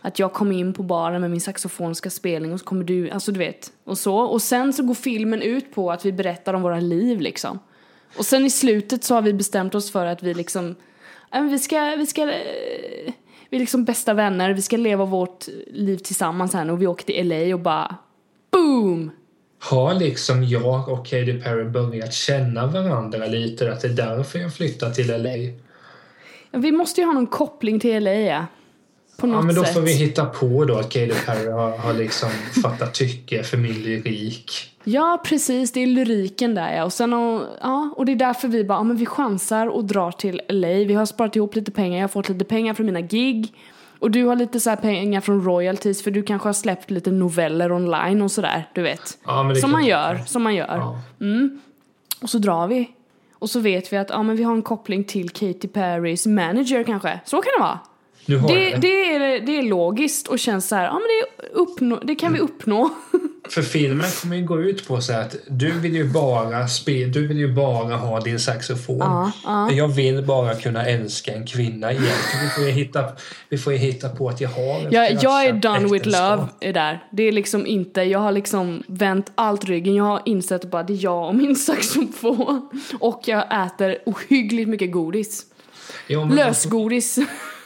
att 0.00 0.18
jag 0.18 0.32
kommer 0.32 0.56
in 0.56 0.72
på 0.72 0.82
baren 0.82 1.20
med 1.20 1.30
min 1.30 1.40
saxofonska 1.40 2.10
spelning 2.10 2.52
och 2.52 2.60
så 2.60 2.66
kommer 2.66 2.84
du, 2.84 3.10
alltså 3.10 3.32
du 3.32 3.38
vet, 3.38 3.72
och 3.84 3.98
så. 3.98 4.16
Och 4.16 4.42
sen 4.42 4.72
så 4.72 4.82
går 4.82 4.94
filmen 4.94 5.42
ut 5.42 5.74
på 5.74 5.92
att 5.92 6.06
vi 6.06 6.12
berättar 6.12 6.54
om 6.54 6.62
våra 6.62 6.80
liv 6.80 7.20
liksom. 7.20 7.58
Och 8.18 8.26
sen 8.26 8.44
i 8.44 8.50
slutet 8.50 9.04
så 9.04 9.14
har 9.14 9.22
vi 9.22 9.32
bestämt 9.32 9.74
oss 9.74 9.92
för 9.92 10.06
att 10.06 10.22
vi 10.22 10.34
liksom, 10.34 10.74
ja, 11.30 11.40
vi 11.40 11.58
ska, 11.58 11.96
vi 11.96 12.06
ska, 12.06 12.22
eh, 12.22 13.12
vi 13.50 13.56
är 13.56 13.60
liksom 13.60 13.84
bästa 13.84 14.14
vänner, 14.14 14.50
vi 14.50 14.62
ska 14.62 14.76
leva 14.76 15.04
vårt 15.04 15.46
liv 15.66 15.96
tillsammans 15.96 16.54
här 16.54 16.64
nu 16.64 16.72
och 16.72 16.82
vi 16.82 16.86
åker 16.86 17.04
till 17.04 17.28
LA 17.28 17.54
och 17.54 17.60
bara 17.60 17.96
boom! 18.50 19.10
Har 19.58 19.94
liksom 19.94 20.44
jag 20.44 20.88
och 20.88 21.06
Katy 21.06 21.40
Perry 21.40 21.64
börjat 21.64 22.12
känna 22.12 22.66
varandra 22.66 23.26
lite? 23.26 23.72
Att 23.72 23.80
det 23.80 23.88
är 23.88 23.92
därför 23.92 24.38
jag 24.38 24.54
flyttar 24.54 24.90
till 24.90 25.22
LA? 25.22 25.52
Vi 26.50 26.72
måste 26.72 27.00
ju 27.00 27.06
ha 27.06 27.12
någon 27.14 27.26
koppling 27.26 27.80
till 27.80 28.04
LA 28.04 28.12
ja. 28.14 28.46
På 29.16 29.26
något 29.26 29.36
Ja, 29.36 29.42
men 29.42 29.54
då 29.54 29.64
sätt. 29.64 29.74
får 29.74 29.80
vi 29.80 29.92
hitta 29.92 30.24
på 30.26 30.64
då 30.64 30.76
att 30.78 30.92
Katy 30.92 31.12
Perry 31.26 31.50
har, 31.50 31.78
har 31.78 31.92
liksom 31.92 32.28
fattat 32.62 32.94
tycke 32.94 33.42
för 33.42 33.56
min 33.56 33.74
lyrik. 33.82 34.50
Ja, 34.84 35.22
precis. 35.26 35.72
Det 35.72 35.80
är 35.82 35.86
lyriken 35.86 36.54
där 36.54 36.76
ja. 36.76 36.84
Och, 36.84 36.92
sen, 36.92 37.12
och, 37.12 37.42
ja, 37.60 37.94
och 37.96 38.06
det 38.06 38.12
är 38.12 38.16
därför 38.16 38.48
vi 38.48 38.64
bara, 38.64 38.78
ja, 38.78 38.82
men 38.82 38.96
vi 38.96 39.06
chansar 39.06 39.66
och 39.66 39.84
drar 39.84 40.10
till 40.10 40.40
LA. 40.48 40.68
Vi 40.68 40.94
har 40.94 41.06
sparat 41.06 41.36
ihop 41.36 41.54
lite 41.54 41.70
pengar. 41.70 41.96
Jag 41.96 42.02
har 42.02 42.08
fått 42.08 42.28
lite 42.28 42.44
pengar 42.44 42.74
från 42.74 42.86
mina 42.86 43.00
gig. 43.00 43.52
Och 44.06 44.12
du 44.12 44.24
har 44.24 44.36
lite 44.36 44.60
så 44.60 44.76
pengar 44.76 45.20
från 45.20 45.44
royalties 45.44 46.02
för 46.02 46.10
du 46.10 46.22
kanske 46.22 46.48
har 46.48 46.52
släppt 46.52 46.90
lite 46.90 47.10
noveller 47.10 47.72
online 47.72 48.22
och 48.22 48.30
sådär, 48.30 48.68
du 48.74 48.82
vet. 48.82 49.18
Ja, 49.24 49.54
Som 49.54 49.70
man 49.72 49.84
gör, 49.86 50.20
som 50.26 50.42
man 50.42 50.54
gör. 50.54 50.76
Ja. 50.76 51.00
Och 52.22 52.30
så 52.30 52.38
drar 52.38 52.66
vi. 52.66 52.90
Och 53.32 53.50
så 53.50 53.60
vet 53.60 53.92
vi 53.92 53.96
att 53.96 54.10
ja, 54.10 54.22
men 54.22 54.36
vi 54.36 54.42
har 54.42 54.52
en 54.52 54.62
koppling 54.62 55.04
till 55.04 55.30
Katy 55.30 55.68
Perrys 55.68 56.26
manager 56.26 56.82
kanske. 56.84 57.20
Så 57.24 57.36
kan 57.42 57.50
det 57.58 57.60
vara. 57.62 57.78
Nu 58.26 58.36
har 58.38 58.48
Det, 58.48 58.54
det. 58.70 58.76
det, 58.76 59.14
är, 59.14 59.40
det 59.46 59.58
är 59.58 59.62
logiskt 59.62 60.28
och 60.28 60.38
känns 60.38 60.68
så 60.68 60.76
här, 60.76 60.84
ja 60.84 60.92
men 60.92 61.02
det, 61.02 61.46
uppnå, 61.52 62.00
det 62.02 62.14
kan 62.14 62.32
vi 62.32 62.38
uppnå. 62.38 62.90
För 63.50 63.62
filmen 63.62 64.06
kommer 64.22 64.36
ju 64.36 64.44
gå 64.44 64.62
ut 64.62 64.88
på 64.88 65.00
så 65.00 65.12
att 65.12 65.36
du 65.48 65.70
vill 65.72 65.94
ju 65.94 66.04
bara 66.04 66.68
spela, 66.68 67.12
du 67.12 67.26
vill 67.26 67.38
ju 67.38 67.52
bara 67.54 67.96
ha 67.96 68.20
din 68.20 68.38
saxofon. 68.40 68.98
Ja, 68.98 69.32
ja. 69.44 69.72
Jag 69.72 69.88
vill 69.88 70.22
bara 70.22 70.54
kunna 70.54 70.86
älska 70.86 71.32
en 71.34 71.46
kvinna 71.46 71.92
igen. 71.92 72.04
Vi 72.42 72.48
får 72.48 72.64
ju 72.64 72.70
hitta, 72.70 73.04
vi 73.48 73.58
får 73.58 73.72
hitta 73.72 74.08
på 74.08 74.28
att 74.28 74.40
jag 74.40 74.48
har 74.48 74.86
ett 74.86 74.92
Jag, 74.92 75.22
jag 75.22 75.44
är 75.44 75.52
done 75.52 75.78
with 75.78 75.94
äktenskap. 75.94 76.38
love 76.38 76.48
är 76.60 76.72
där. 76.72 77.04
Det 77.12 77.22
är 77.22 77.32
liksom 77.32 77.66
inte, 77.66 78.02
jag 78.02 78.18
har 78.18 78.32
liksom 78.32 78.82
vänt 78.86 79.32
allt 79.34 79.64
ryggen. 79.64 79.94
Jag 79.94 80.04
har 80.04 80.22
insett 80.24 80.70
bara 80.70 80.82
det 80.82 80.92
är 80.92 81.04
jag 81.04 81.28
och 81.28 81.34
min 81.34 81.56
saxofon. 81.66 82.68
Och 83.00 83.20
jag 83.24 83.66
äter 83.66 83.96
ohyggligt 84.06 84.68
mycket 84.68 84.92
godis. 84.92 85.42
Ja, 86.06 86.24
Lösgodis. 86.24 87.18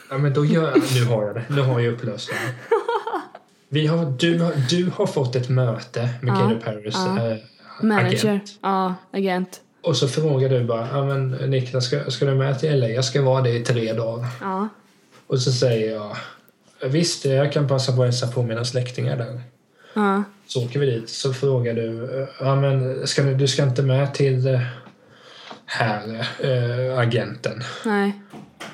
Ja, 0.09 0.17
men 0.17 0.33
då 0.33 0.45
gör 0.45 0.73
Nu 0.95 1.05
har 1.05 1.23
jag 1.25 1.35
det. 1.35 1.43
Nu 1.49 1.61
har 1.61 1.79
jag 1.79 1.93
upplösningen. 1.93 2.43
Vi 3.73 3.87
har, 3.87 4.05
du, 4.05 4.39
har, 4.39 4.53
du 4.69 4.91
har 4.95 5.05
fått 5.05 5.35
ett 5.35 5.49
möte 5.49 6.09
med 6.21 6.33
Katy 6.33 6.55
Perrys 6.55 6.95
eh, 6.95 7.37
Manager. 7.81 8.29
agent. 8.29 8.59
Ja, 8.61 8.95
agent. 9.11 9.61
Och 9.81 9.97
så 9.97 10.07
frågar 10.07 10.49
du 10.49 10.63
bara, 10.63 10.87
ja 10.91 11.05
men 11.05 11.31
Niklas, 11.31 11.85
ska, 11.85 12.11
ska 12.11 12.25
du 12.25 12.35
med 12.35 12.59
till 12.59 12.79
LA? 12.79 12.87
Jag 12.87 13.05
ska 13.05 13.21
vara 13.21 13.41
det 13.41 13.49
i 13.49 13.63
tre 13.63 13.93
dagar. 13.93 14.27
Ja. 14.41 14.67
Och 15.27 15.41
så 15.41 15.51
säger 15.51 15.95
jag, 15.95 16.17
visst 16.89 17.25
jag 17.25 17.53
kan 17.53 17.67
passa 17.67 17.95
på 17.95 18.01
att 18.01 18.07
hälsa 18.07 18.27
på 18.27 18.43
mina 18.43 18.65
släktingar 18.65 19.17
där. 19.17 19.41
Ja. 19.93 20.23
Så 20.47 20.65
åker 20.65 20.79
vi 20.79 20.85
dit. 20.85 21.09
Så 21.09 21.33
frågar 21.33 21.73
du, 21.73 22.27
ja 22.39 22.55
men 22.55 23.07
ska 23.07 23.23
du, 23.23 23.35
du 23.35 23.47
ska 23.47 23.63
inte 23.63 23.83
med 23.83 24.13
till 24.13 24.59
här, 25.65 26.27
eh, 26.39 26.99
agenten? 26.99 27.63
Nej. 27.85 28.21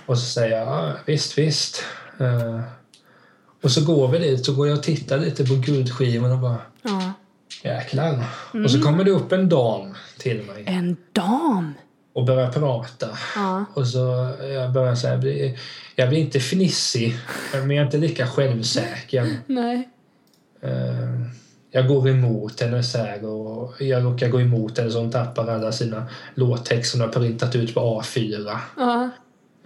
Och 0.06 0.18
så 0.18 0.26
säger 0.26 0.58
jag, 0.58 0.68
ja, 0.68 0.93
visst, 1.06 1.38
visst. 1.38 1.84
Eh, 2.20 2.62
och 3.68 3.72
så 3.72 3.86
går 3.86 4.07
vi 4.07 4.18
dit, 4.20 4.45
så 4.45 4.53
går 4.55 4.68
jag 4.68 4.78
och 4.78 4.84
tittar 4.84 5.18
lite 5.18 5.45
på 5.45 5.53
guldskivan 5.55 6.32
och 6.32 6.38
bara, 6.39 6.57
Ja. 6.82 7.13
jäklar. 7.63 8.24
Och 8.63 8.72
så 8.72 8.82
kommer 8.82 9.03
det 9.03 9.11
upp 9.11 9.32
en 9.32 9.49
dam 9.49 9.93
till 10.18 10.41
mig 10.43 10.63
En 10.68 10.97
dam. 11.13 11.74
och 12.13 12.26
börjar 12.26 12.51
prata. 12.51 13.07
Ja. 13.36 13.65
Och 13.74 13.88
så 13.88 14.34
jag 14.41 14.72
börjar 14.72 14.95
säga, 14.95 15.18
bli, 15.18 15.57
jag 15.95 16.09
blir 16.09 16.20
inte 16.20 16.39
fnissig, 16.39 17.18
men 17.53 17.72
jag 17.72 17.82
är 17.82 17.86
inte 17.86 17.97
lika 17.97 18.28
självsäker. 18.28 19.38
Nej. 19.47 19.89
Eh, 20.61 21.22
jag 21.72 21.88
går 21.88 22.09
emot 22.09 22.61
henne 22.61 22.84
så 22.84 22.97
här 22.97 23.26
och 23.26 23.82
jag 23.82 24.03
råkar 24.03 24.30
gå 24.30 24.41
emot 24.41 24.78
henne 24.78 24.91
så 24.91 24.99
hon 24.99 25.11
tappar 25.11 25.47
alla 25.47 25.72
sina 25.72 26.07
låttext 26.36 26.91
som 26.91 27.01
hon 27.01 27.09
har 27.09 27.13
printat 27.20 27.55
ut 27.55 27.74
på 27.74 28.01
A4. 28.01 28.57
Ja. 28.78 29.09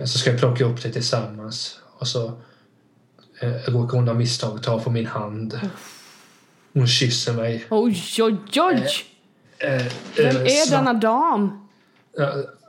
Så 0.05 0.17
ska 0.17 0.29
jag 0.31 0.39
plocka 0.39 0.65
upp 0.65 0.83
det 0.83 0.89
tillsammans 0.91 1.79
och 1.99 2.07
så 2.07 2.31
eh, 3.41 3.71
råkar 3.73 3.97
hon 3.97 4.09
av 4.09 4.15
misstag 4.15 4.63
ta 4.63 4.79
på 4.79 4.89
min 4.91 5.05
hand. 5.05 5.59
Hon 6.73 6.87
kysser 6.87 7.33
mig. 7.33 7.65
Oj, 7.69 8.03
oj, 8.19 8.37
oj. 8.57 8.83
Eh, 9.57 9.83
Vem 10.17 10.35
eh, 10.35 10.41
är 10.41 10.65
så- 10.65 10.71
denna 10.75 10.93
dam? 10.93 11.67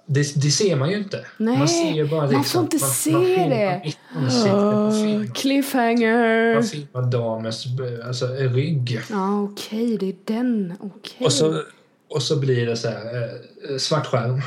Det, 0.07 0.43
det 0.43 0.51
ser 0.51 0.77
man 0.77 0.91
ju 0.91 0.97
inte. 0.99 1.27
Nej, 1.37 1.59
man 1.59 1.69
ser 1.69 1.93
ju 1.93 2.09
bara 2.09 2.21
man 2.21 2.31
liksom, 2.31 2.45
får 2.53 2.63
inte 2.63 2.79
se 2.79 3.13
man 3.13 3.25
filmar 3.25 3.49
det. 3.49 3.93
ansikte 4.15 4.51
på 4.51 4.57
Oh, 4.57 5.33
cliffhanger. 5.33 6.55
Man 6.55 6.65
filmar 6.65 7.03
damens 7.03 7.67
alltså, 8.07 8.27
rygg. 8.27 9.01
Ja, 9.11 9.43
okej, 9.43 9.99
det 9.99 10.07
är 10.09 10.15
den. 10.25 10.75
Okej. 10.81 11.27
Och 11.27 11.33
så, 11.33 11.63
och 12.09 12.23
så 12.23 12.37
blir 12.37 12.67
det 12.67 12.77
så 12.77 12.89
här, 12.89 13.29
eh, 13.71 13.77
svart 13.79 14.07
skärm. 14.07 14.43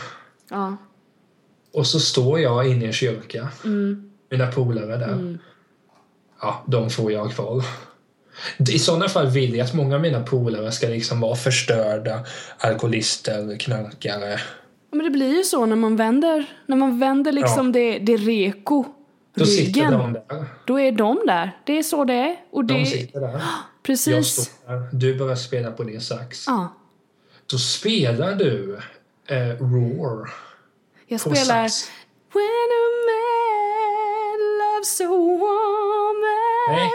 Ja. 0.49 0.78
Och 1.73 1.88
så 1.88 1.99
står 1.99 2.39
jag 2.39 2.67
inne 2.67 2.84
i 2.84 2.88
en 2.88 2.93
kyrka. 2.93 3.49
Mm. 3.63 4.11
Mina 4.32 4.47
polare 4.47 4.97
där. 4.97 5.38
Ja, 6.41 6.63
de 6.67 6.89
får 6.89 7.11
jag 7.11 7.31
kvar. 7.31 7.63
I 8.57 8.79
sådana 8.79 9.09
fall 9.09 9.27
vill 9.27 9.55
jag 9.55 9.65
att 9.65 9.73
många 9.73 9.95
av 9.95 10.01
mina 10.01 10.23
polare 10.23 10.71
ska 10.71 10.88
liksom 10.88 11.19
vara 11.19 11.36
förstörda 11.36 12.25
alkoholister, 12.57 13.57
knarkare. 13.59 14.29
Ja, 14.31 14.38
Men 14.91 15.05
det 15.05 15.11
blir 15.11 15.38
ju 15.38 15.43
så 15.43 15.65
när 15.65 15.75
man 15.75 15.95
vänder, 15.95 16.45
när 16.65 16.77
man 16.77 16.99
vänder 16.99 17.31
liksom 17.31 17.71
det, 17.71 17.99
det 17.99 18.17
reko 18.17 18.86
Då 19.36 19.45
sitter 19.45 19.91
de 19.91 20.13
där. 20.13 20.45
Då 20.65 20.79
är 20.79 20.91
de 20.91 21.19
där. 21.27 21.51
Det 21.65 21.77
är 21.77 21.83
så 21.83 22.03
det 22.05 22.13
är. 22.13 22.36
Och 22.51 22.65
det, 22.65 22.73
De 22.73 22.86
sitter 22.86 23.19
där. 23.21 23.31
Jag 23.31 23.41
precis. 23.83 24.27
står 24.36 24.73
där. 24.73 24.89
Du 24.91 25.15
börjar 25.17 25.36
spela 25.36 25.71
på 25.71 25.83
din 25.83 26.01
sax. 26.01 26.43
Ja. 26.47 26.73
Då 27.45 27.57
spelar 27.57 28.36
du 28.36 28.79
eh, 29.27 29.38
Roar. 29.59 30.29
Jag 31.07 31.23
på 31.23 31.29
spelar 31.29 31.67
sax. 31.67 31.91
When 32.33 32.69
a 32.81 32.86
man 33.07 34.39
loves 34.59 35.01
a 35.01 35.07
woman. 35.07 35.84
Nej, 36.70 36.89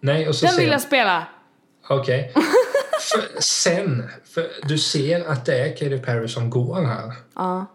nej 0.00 0.28
och 0.28 0.34
så 0.34 0.46
Den 0.46 0.56
vill 0.56 0.68
jag 0.68 0.80
spela. 0.82 1.26
Okej. 1.88 2.32
För 3.12 3.40
sen, 3.42 4.04
för 4.24 4.46
du 4.68 4.78
ser 4.78 5.28
att 5.28 5.44
det 5.44 5.58
är 5.58 5.76
Katy 5.76 5.98
Perry 5.98 6.28
som 6.28 6.50
går 6.50 6.82
här. 6.84 7.12
Ja. 7.34 7.66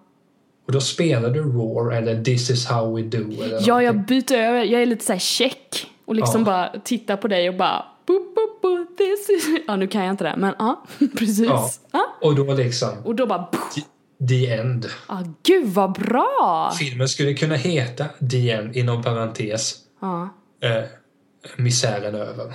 Och 0.68 0.74
då 0.74 0.82
spelar 0.82 1.30
du 1.30 1.40
Roar 1.44 1.92
eller 1.92 2.24
This 2.24 2.50
is 2.50 2.66
how 2.66 2.96
we 2.96 3.02
do 3.02 3.44
eller 3.44 3.60
Ja, 3.62 3.84
jag 3.84 4.06
byter 4.06 4.34
över. 4.34 4.64
Jag 4.64 4.82
är 4.82 4.86
lite 4.86 5.06
så 5.06 5.12
här 5.14 5.20
check 5.20 5.88
och 6.06 6.16
liksom 6.16 6.42
Ja. 6.42 6.46
bara 6.46 6.80
tittar 6.84 7.18
på 7.18 7.28
dig 7.28 7.50
och 7.50 7.56
bara 7.56 7.86
boop, 8.08 8.36
boop, 8.36 8.62
boop, 8.62 8.98
this 8.98 9.30
is... 9.30 9.46
Ja, 9.68 9.76
nu 9.76 9.88
kan 9.88 10.04
jag 10.06 10.14
inte 10.14 10.24
det, 10.24 10.36
men 10.38 10.54
ja, 10.60 10.84
precis. 11.18 11.48
Ja. 11.48 11.70
Ja. 11.92 12.18
Och 12.22 12.36
då 12.36 12.54
liksom, 12.54 12.90
Och 13.06 13.16
då 13.16 13.26
bara... 13.26 13.44
pff. 13.44 13.84
the 14.30 14.52
end. 14.52 14.86
Ja, 15.08 15.24
gud 15.44 15.68
vad 15.68 15.92
bra! 15.94 16.74
Filmen 16.80 17.08
skulle 17.10 17.34
kunna 17.34 17.56
heta 17.56 18.06
The 18.32 18.52
End 18.52 18.76
inom 18.76 19.04
parentes. 19.04 19.76
Ja, 20.02 20.30
Eh, 20.64 20.84
misären 21.58 22.16
över. 22.16 22.54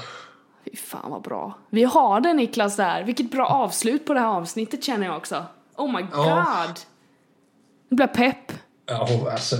fy 0.64 0.76
fan 0.76 1.10
vad 1.10 1.22
bra. 1.22 1.58
Vi 1.70 1.84
har 1.84 2.20
det 2.20 2.32
Niklas 2.32 2.76
där. 2.76 3.04
Vilket 3.04 3.30
bra 3.30 3.46
avslut 3.46 4.06
på 4.06 4.14
det 4.14 4.20
här 4.20 4.26
avsnittet 4.28 4.84
känner 4.84 5.06
jag 5.06 5.16
också. 5.16 5.44
Oh 5.76 5.96
my 5.96 6.02
god! 6.02 6.10
Ja. 6.12 6.66
Nu 7.88 7.96
blir 7.96 8.06
jag 8.06 8.14
pepp. 8.14 8.52
Ja, 8.86 9.30
alltså. 9.32 9.56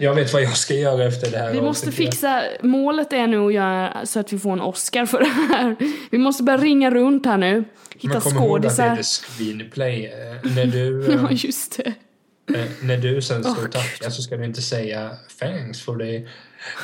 Jag 0.00 0.14
vet 0.14 0.32
vad 0.32 0.42
jag 0.42 0.56
ska 0.56 0.74
göra 0.74 1.04
efter 1.04 1.30
det 1.30 1.38
här 1.38 1.52
Vi 1.52 1.62
måste 1.62 1.92
fixa, 1.92 2.42
målet 2.62 3.12
är 3.12 3.26
nu 3.26 3.46
att 3.46 3.54
göra 3.54 4.06
så 4.06 4.20
att 4.20 4.32
vi 4.32 4.38
får 4.38 4.52
en 4.52 4.60
Oscar 4.60 5.06
för 5.06 5.18
det 5.18 5.54
här. 5.56 5.76
Vi 6.10 6.18
måste 6.18 6.42
börja 6.42 6.58
ringa 6.58 6.90
runt 6.90 7.26
här 7.26 7.38
nu. 7.38 7.64
Hitta 7.96 8.12
Men 8.14 8.20
kom 8.20 8.32
ihåg 8.36 8.66
att 8.66 8.76
det 8.76 8.82
är 8.82 8.88
skådisar. 8.94 9.02
screenplay. 9.02 10.06
Eh, 10.06 10.52
när, 10.54 10.66
du, 10.66 11.06
eh, 11.12 11.14
Ja, 11.22 11.28
just 11.30 11.76
det. 11.76 11.94
eh, 12.58 12.66
när 12.82 12.96
du 12.96 13.22
sen 13.22 13.44
ska 13.44 13.52
Åh, 13.62 13.68
tacka 13.68 14.10
så 14.10 14.22
ska 14.22 14.36
du 14.36 14.44
inte 14.44 14.62
säga 14.62 15.10
thanks 15.40 15.80
for 15.82 15.96
the 15.98 16.28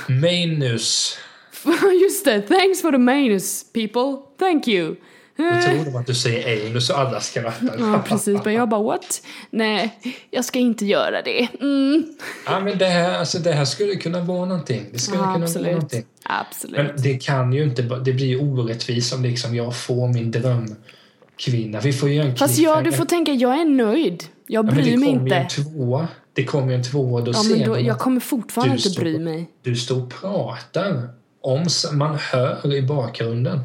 manus. 0.09 1.19
Just 2.03 2.25
det. 2.25 2.43
Thanks 2.43 2.83
for 2.83 2.93
the 2.93 2.99
manus 2.99 3.65
people. 3.73 4.17
Thank 4.39 4.69
you. 4.69 4.97
Då 5.37 5.45
Eh, 5.45 5.61
tror 5.61 5.85
de 5.85 5.97
att 5.97 6.07
du 6.07 6.15
säger 6.15 6.67
anus 6.71 6.91
och 6.91 6.99
alla 6.99 7.21
skrattar. 7.21 7.77
Ja, 7.79 8.03
precis. 8.09 8.45
Men 8.45 8.55
jag 8.55 8.69
bara 8.69 8.83
what? 8.83 9.23
Nej, 9.51 9.99
jag 10.31 10.45
ska 10.45 10.59
inte 10.59 10.87
göra 10.87 11.23
det. 11.23 11.49
Mm. 11.61 12.05
Ja, 12.47 12.61
men 12.61 12.79
det 12.79 12.85
här, 12.87 13.19
alltså, 13.19 13.39
det 13.39 13.53
här 13.53 13.65
skulle 13.65 13.97
kunna 13.97 14.21
vara 14.21 14.45
någonting. 14.45 14.87
Det 14.93 14.99
skulle 14.99 15.17
Ja, 15.19 15.23
kunna 15.23 15.35
vara 15.35 15.45
absolut. 15.45 15.73
någonting. 15.73 16.05
Absolut. 16.23 16.77
Men 16.77 17.03
det 17.03 17.15
kan 17.23 17.53
ju 17.53 17.63
inte, 17.63 17.83
det 17.83 18.13
blir 18.13 18.27
ju 18.27 18.39
orättvist 18.41 19.15
om 19.15 19.23
liksom 19.23 19.55
jag 19.55 19.77
får 19.77 20.09
min 20.09 20.31
drömkvinna. 20.31 21.81
Vi 21.81 21.93
får 21.93 22.09
ju 22.09 22.21
en 22.21 22.37
Fast 22.37 22.59
ja, 22.59 22.81
du 22.83 22.93
får 22.93 23.05
tänka, 23.05 23.33
jag 23.33 23.61
är 23.61 23.65
nöjd. 23.65 24.25
Jag 24.47 24.59
Ja, 24.59 24.63
men 24.63 24.75
bryr 24.75 24.85
det 24.91 24.97
mig 24.97 25.09
kommer 25.09 25.29
ju 25.31 25.35
en 25.37 25.43
inte. 25.43 25.55
tvåa. 25.63 26.09
Det 26.35 26.45
kommer 26.45 26.69
ju 26.69 26.75
en 26.75 26.83
tvåa. 26.83 27.21
Då 27.21 27.33
Ja, 27.33 27.39
ser 27.43 27.67
då, 27.67 27.81
jag 27.81 27.99
kommer 27.99 28.21
fortfarande 28.21 28.77
inte 28.77 29.01
bry 29.01 29.19
mig. 29.19 29.51
du 29.63 29.77
står 29.77 30.03
och 30.03 30.11
pratar 30.21 31.09
om, 31.41 31.67
man 31.93 32.19
hör 32.21 32.75
i 32.75 32.83
bakgrunden 32.83 33.61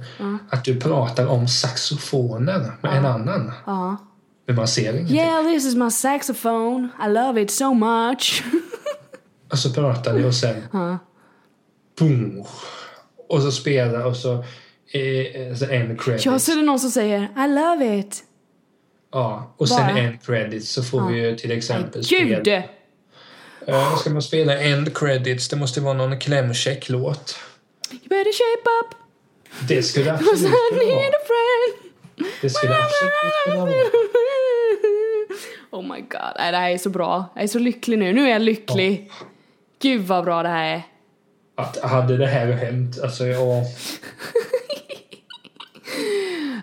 att 0.50 0.66
du 0.66 0.80
pratar 0.80 1.28
om 1.28 1.48
saxofoner 1.48 2.72
med 2.82 2.98
en 2.98 3.06
annan. 3.06 3.52
Ja. 3.66 3.98
Men 4.48 4.56
man 4.56 4.68
ser 4.68 4.94
ingenting. 4.94 5.16
Yeah, 5.18 5.44
this 5.44 5.66
is 5.66 5.76
my 5.76 5.92
saxophone. 5.92 6.90
I 7.06 7.10
love 7.10 7.42
it 7.42 7.52
so 7.52 7.74
much. 7.74 8.44
Och 9.52 9.60
så 9.60 9.74
pratar 9.74 10.14
ni 10.14 10.24
och 10.26 10.36
sen... 10.36 10.56
Boom! 12.00 12.44
Och 13.30 13.42
så 13.42 13.52
spelar 13.52 14.06
och 14.06 14.16
så... 14.16 14.34
Eh, 14.92 15.56
så 15.56 15.66
en 15.66 15.98
credit. 15.98 16.26
Ja, 16.26 16.40
så 16.40 16.52
är 16.52 16.56
det 16.56 16.62
någon 16.62 16.80
som 16.80 16.92
säger 16.92 17.22
I 17.22 17.48
love 17.48 18.00
it. 18.00 18.24
Ja, 19.12 19.54
och 19.58 19.70
sen 19.70 19.88
Bara. 19.88 19.98
en 20.00 20.18
credit 20.18 20.68
så 20.68 20.84
får 20.84 21.08
vi 21.08 21.20
ju 21.20 21.36
till 21.36 21.52
exempel 21.52 22.02
Gud! 22.10 22.42
spela... 22.42 22.64
Uh, 23.68 23.98
ska 23.98 24.10
man 24.10 24.22
spela 24.22 24.58
end 24.58 24.98
credits, 24.98 25.50
det 25.50 25.56
måste 25.56 25.82
vara 25.82 25.94
någon 25.94 26.20
klämkäck-låt. 26.20 27.38
You 27.92 28.00
better 28.00 28.32
shape 28.32 28.70
up. 28.82 28.96
Det 29.68 29.84
skulle 29.84 30.14
absolut 30.14 30.40
kunna 30.42 30.80
vara. 31.30 32.30
Det 32.42 32.50
skulle 32.50 32.76
absolut 32.76 33.14
kunna 33.46 33.66
vara. 33.66 33.72
Oh 35.72 35.82
my 35.82 36.02
god, 36.02 36.34
Nej, 36.38 36.52
det 36.52 36.58
här 36.58 36.70
är 36.70 36.78
så 36.78 36.90
bra. 36.90 37.26
Jag 37.36 37.44
är 37.44 37.48
så 37.48 37.60
lycklig 37.60 38.00
nu. 38.00 38.14
Nu 38.14 38.26
är 38.26 38.30
jag 38.30 38.42
lycklig. 38.42 39.12
Gud 39.82 40.02
vad 40.02 40.26
bra 40.26 40.44
det 40.44 40.50
här 40.50 40.74
är. 40.74 40.82
Att 41.56 41.84
hade 41.84 42.18
det 42.18 42.28
här 42.28 42.52
hänt, 42.52 43.00
alltså 43.04 43.26
jag, 43.28 43.66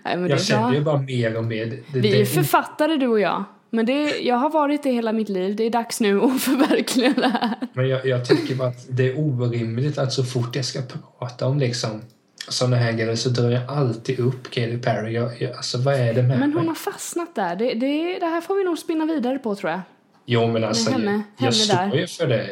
Nej, 0.07 0.16
men 0.16 0.24
det 0.24 0.28
jag 0.28 0.40
är 0.40 0.44
känner 0.44 0.74
ju 0.74 0.80
bara 0.80 0.98
mer 0.98 1.36
och 1.36 1.44
mer. 1.44 1.66
Det, 1.66 1.82
Vi 1.92 2.00
det, 2.00 2.20
är 2.20 2.24
författare 2.24 2.96
du 2.96 3.07
och 3.07 3.20
jag. 3.20 3.44
Men 3.70 3.86
det, 3.86 4.18
jag 4.18 4.36
har 4.36 4.50
varit 4.50 4.82
det 4.82 4.90
hela 4.90 5.12
mitt 5.12 5.28
liv. 5.28 5.57
Det 5.57 5.64
är 5.64 5.70
dags 5.70 6.00
nu 6.00 6.20
att 6.20 6.40
förverkliga 6.42 7.12
det 7.16 7.28
här. 7.28 7.54
Men 7.72 7.88
jag, 7.88 8.07
jag 8.07 8.24
tycker 8.24 8.54
bara 8.54 8.68
att 8.68 8.86
det 8.88 9.09
är 9.09 9.18
orimligt 9.18 9.98
att 9.98 10.12
så 10.12 10.24
fort 10.24 10.57
jag 10.57 10.64
ska 10.64 10.80
prata 11.18 11.46
om 11.46 11.59
liksom 11.59 12.02
sådana 12.48 12.76
här 12.76 12.92
grejer 12.92 13.14
så 13.16 13.28
drar 13.28 13.50
jag 13.50 13.62
alltid 13.68 14.18
upp 14.18 14.50
Katy 14.50 14.78
Perry. 14.78 15.12
Jag, 15.12 15.42
jag, 15.42 15.52
alltså 15.57 15.78
vad 15.78 15.94
är 15.94 16.14
det 16.14 16.22
med 16.22 16.38
Men 16.38 16.52
hon 16.52 16.61
mig? 16.61 16.66
har 16.68 16.74
fastnat 16.74 17.34
där. 17.34 17.57
Det, 17.57 17.74
det, 17.74 18.18
det 18.18 18.26
här 18.26 18.40
får 18.40 18.54
vi 18.54 18.64
nog 18.64 18.78
spinna 18.78 19.04
vidare 19.04 19.38
på 19.38 19.54
tror 19.54 19.70
jag. 19.70 19.80
Jo 20.28 20.46
men 20.46 20.64
alltså 20.64 20.90
henne- 20.90 21.04
jag, 21.04 21.12
henne 21.12 21.24
jag 21.38 21.54
står 21.54 21.74
där. 21.76 21.94
ju 21.94 22.06
för 22.06 22.26
det. 22.26 22.48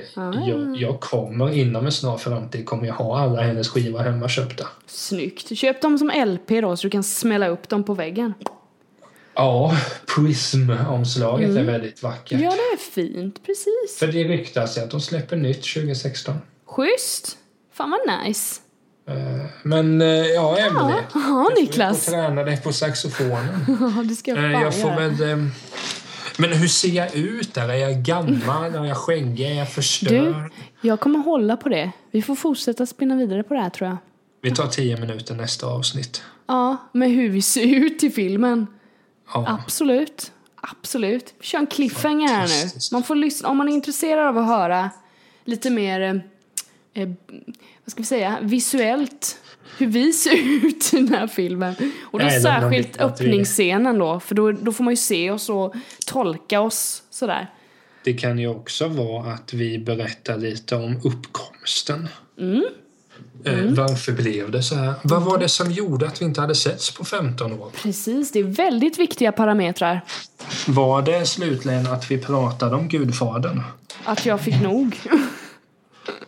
Jag, 0.47 0.77
jag 0.77 1.01
kommer 1.01 1.53
inom 1.53 1.87
en 1.87 1.93
snar 1.93 2.17
framtid 2.19 2.67
kommer 2.67 2.87
jag 2.87 2.95
ha 2.95 3.19
alla 3.21 3.43
hennes 3.43 3.69
skivor 3.69 3.99
hemma 3.99 4.29
köpta. 4.29 4.67
Snyggt. 4.87 5.59
Köp 5.59 5.83
dem 5.83 5.99
som 5.99 6.09
LP 6.27 6.49
då 6.61 6.77
så 6.77 6.83
du 6.87 6.91
kan 6.91 7.03
smälla 7.03 7.49
upp 7.49 7.69
dem 7.69 7.85
på 7.85 7.95
väggen. 7.95 8.35
Ja, 9.35 9.77
Prism-omslaget 10.17 11.57
är 11.57 11.65
väldigt 11.65 12.03
vackert. 12.03 12.33
Mm. 12.33 12.45
Ja, 12.45 12.51
det 12.51 12.57
är 12.57 12.77
fint. 12.91 13.47
Precis. 13.47 13.99
För 13.99 14.07
det 14.07 14.25
ryktas 14.25 14.79
ju 14.79 14.83
att 14.83 14.91
de 14.91 15.01
släpper 15.01 15.37
nytt 15.37 15.63
2016. 15.75 16.35
Schysst. 16.67 17.37
Fan 17.73 17.91
vad 17.91 18.25
nice. 18.27 18.61
Eh, 19.09 19.15
Men 19.63 20.01
eh, 20.01 20.09
ja, 20.09 20.57
Emelie. 20.59 20.97
Ja, 21.15 21.51
Du 21.57 21.63
Niklas. 21.63 22.05
får 22.05 22.13
träna 22.13 22.43
dig 22.45 22.61
på 22.63 22.73
saxofonen. 22.73 23.67
Ja, 23.97 24.03
det 24.03 24.15
ska 24.15 24.31
jag 24.31 24.45
Eh, 24.45 24.53
fan 24.53 24.63
Jag 24.63 24.75
får 24.75 24.91
göra. 24.91 25.09
väl... 25.09 25.49
Men 26.39 26.53
hur 26.53 26.69
ser 26.69 26.89
jag 26.89 27.15
ut 27.15 27.55
där? 27.55 27.69
Är 27.69 27.75
jag 27.75 28.03
gammal? 28.03 28.75
Är 28.75 28.85
jag 28.85 28.97
skäggig? 28.97 29.47
Är 29.47 29.55
jag 29.55 29.73
förstörd? 29.73 30.11
Du, 30.11 30.89
jag 30.89 31.01
kommer 31.01 31.19
hålla 31.19 31.57
på 31.57 31.69
det. 31.69 31.93
Vi 32.11 32.23
får 32.23 32.35
fortsätta 32.35 32.87
spinna 32.87 33.17
vidare 33.17 33.43
på 33.43 33.55
det 33.55 33.61
här 33.61 33.71
tror 33.71 33.89
jag. 33.89 33.97
Vi 34.43 34.51
tar 34.51 34.67
tio 34.67 35.01
minuter 35.01 35.35
nästa 35.35 35.67
avsnitt. 35.67 36.23
Ja, 36.47 36.77
med 36.93 37.11
hur 37.11 37.29
vi 37.29 37.43
ser 37.43 37.67
ut 37.67 38.03
i 38.03 38.11
filmen. 38.11 38.67
Ja. 39.35 39.59
Absolut. 39.65 40.33
Absolut. 40.57 41.35
Vi 41.39 41.47
kör 41.47 41.59
en 41.59 41.67
cliffhanger 41.67 42.29
här 42.29 42.49
nu. 42.49 42.71
Man 42.93 43.03
får 43.03 43.17
lyssna, 43.17 43.49
om 43.49 43.57
man 43.57 43.69
är 43.69 43.73
intresserad 43.73 44.29
av 44.29 44.39
att 44.39 44.47
höra 44.47 44.91
lite 45.45 45.71
mer, 45.71 46.01
eh, 46.01 47.03
eh, 47.03 47.09
vad 47.85 47.93
ska 47.93 48.03
vi 48.03 48.07
säga, 48.07 48.39
visuellt 48.43 49.39
hur 49.79 49.87
vi 49.87 50.13
ser 50.13 50.33
ut 50.67 50.95
i 50.95 50.97
den 50.97 51.09
här 51.09 51.27
filmen. 51.27 51.75
Och 52.03 52.19
då 52.19 52.27
Nej, 52.27 52.41
särskilt 52.43 53.01
öppningsscenen 53.01 53.99
då, 53.99 54.21
för 54.21 54.35
då, 54.35 54.53
då 54.53 54.73
får 54.73 54.85
man 54.85 54.93
ju 54.93 54.97
se 54.97 55.31
oss 55.31 55.49
och 55.49 55.75
tolka 56.07 56.61
oss 56.61 57.03
sådär. 57.11 57.51
Det 58.05 58.13
kan 58.13 58.39
ju 58.39 58.49
också 58.49 58.89
vara 58.89 59.33
att 59.33 59.53
vi 59.55 59.79
berättar 59.79 60.37
lite 60.37 60.77
om 60.77 61.01
uppkomsten. 61.05 62.09
Mm. 62.41 62.65
Eh, 63.45 63.65
Varför 63.65 64.13
blev 64.13 64.51
det 64.51 64.63
så 64.63 64.75
här? 64.75 64.95
Vad 65.03 65.23
var 65.23 65.39
det 65.39 65.49
som 65.49 65.71
gjorde 65.71 66.07
att 66.07 66.21
vi 66.21 66.25
inte 66.25 66.41
hade 66.41 66.55
setts 66.55 66.95
på 66.95 67.05
15 67.05 67.53
år? 67.61 67.71
Precis, 67.83 68.33
det 68.33 68.39
är 68.39 68.43
väldigt 68.43 68.99
viktiga 68.99 69.33
parametrar. 69.33 70.01
Var 70.67 71.03
det 71.03 71.27
slutligen 71.27 71.87
att 71.87 72.11
vi 72.11 72.19
pratade 72.19 72.77
om 72.77 72.89
Gudfadern? 72.89 73.63
Att 74.05 74.27
jag 74.27 74.41
fick 74.41 74.63
nog. 74.63 75.01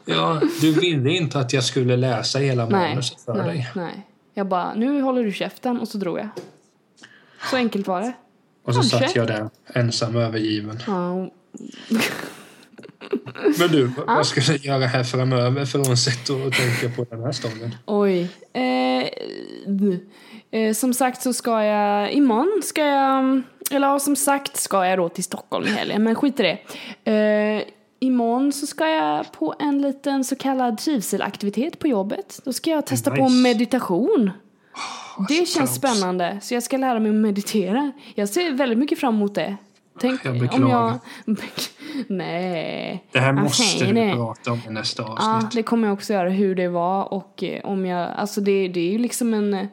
Ja, 0.06 0.40
du 0.60 0.72
ville 0.72 1.10
inte 1.10 1.38
att 1.38 1.52
jag 1.52 1.64
skulle 1.64 1.96
läsa 1.96 2.38
hela 2.38 2.68
manuset 2.70 3.20
för 3.20 3.34
nej, 3.34 3.46
dig. 3.46 3.68
nej. 3.74 4.06
Jag 4.34 4.46
bara, 4.48 4.74
nu 4.74 5.00
håller 5.02 5.24
du 5.24 5.32
käften 5.32 5.80
och 5.80 5.88
så 5.88 5.98
drog 5.98 6.18
jag. 6.18 6.28
Så 7.50 7.56
enkelt 7.56 7.86
var 7.86 8.00
det. 8.00 8.12
Och 8.64 8.74
så 8.74 8.80
Kanske. 8.80 8.98
satt 8.98 9.16
jag 9.16 9.26
där 9.26 9.48
ensam 9.74 10.16
övergiven. 10.16 10.78
Ja, 10.86 11.14
Men 13.58 13.68
du, 13.68 13.84
vad- 13.96 14.06
vad 14.06 14.26
ska 14.26 14.40
du 14.52 14.56
göra 14.56 14.86
här 14.86 15.04
framöver 15.04 15.64
frånsett 15.64 16.30
att 16.30 16.52
tänka 16.52 16.96
på 16.96 17.04
den 17.10 17.22
här 17.22 17.32
stunden? 17.32 17.74
oj. 17.86 18.28
Eh, 18.52 19.04
eh, 20.60 20.72
som 20.74 20.94
sagt 20.94 21.22
så 21.22 21.32
ska 21.32 21.64
jag, 21.64 22.12
imorgon 22.12 22.62
ska 22.64 22.84
jag, 22.84 23.42
eller 23.70 23.88
ja, 23.88 23.98
som 23.98 24.16
sagt 24.16 24.56
ska 24.56 24.86
jag 24.86 24.98
då 24.98 25.08
till 25.08 25.24
Stockholm 25.24 25.66
i 25.66 25.70
helgen, 25.70 26.02
men 26.04 26.14
skit 26.14 26.40
i 26.40 26.42
det. 26.42 26.58
Eh, 27.12 27.62
imorgon 27.98 28.52
så 28.52 28.66
ska 28.66 28.88
jag 28.88 29.32
på 29.32 29.54
en 29.58 29.82
liten 29.82 30.24
så 30.24 30.36
kallad 30.36 30.78
trivselaktivitet 30.78 31.78
på 31.78 31.88
jobbet. 31.88 32.40
Då 32.44 32.52
ska 32.52 32.70
jag 32.70 32.86
testa 32.86 33.10
på 33.10 33.22
Nice. 33.22 33.34
meditation. 33.42 34.30
Det 35.28 35.46
så 35.46 35.58
känns 35.58 35.74
spännande, 35.74 36.38
så 36.42 36.54
jag 36.54 36.62
ska 36.62 36.76
lära 36.76 37.00
mig 37.00 37.08
att 37.10 37.14
meditera. 37.16 37.92
Jag 38.14 38.28
ser 38.28 38.52
väldigt 38.52 38.78
mycket 38.78 38.98
fram 39.00 39.14
emot 39.14 39.34
det. 39.34 39.56
Tänk 40.00 40.24
Jag 40.24 40.32
om 40.34 40.38
beklagar. 40.40 40.98
jag... 41.26 41.36
Nej. 42.08 43.04
Det 43.12 43.18
här 43.18 43.32
Vad 43.32 43.42
måste 43.42 43.62
säger 43.62 43.94
du 44.10 44.12
prata 44.16 44.52
om 44.52 44.60
i 44.68 44.70
nästa 44.70 45.02
Ja, 45.02 45.36
avsnitt. 45.36 45.52
det 45.52 45.62
kommer 45.62 45.88
jag 45.88 45.94
också 45.94 46.12
göra, 46.12 46.28
hur 46.28 46.54
det 46.54 46.68
var 46.68 47.12
och 47.12 47.42
eh, 47.42 47.64
om 47.64 47.86
jag, 47.86 48.10
alltså 48.16 48.40
det, 48.40 48.68
det 48.68 48.80
är 48.80 48.92
ju 48.92 48.98
liksom 48.98 49.34
en, 49.34 49.68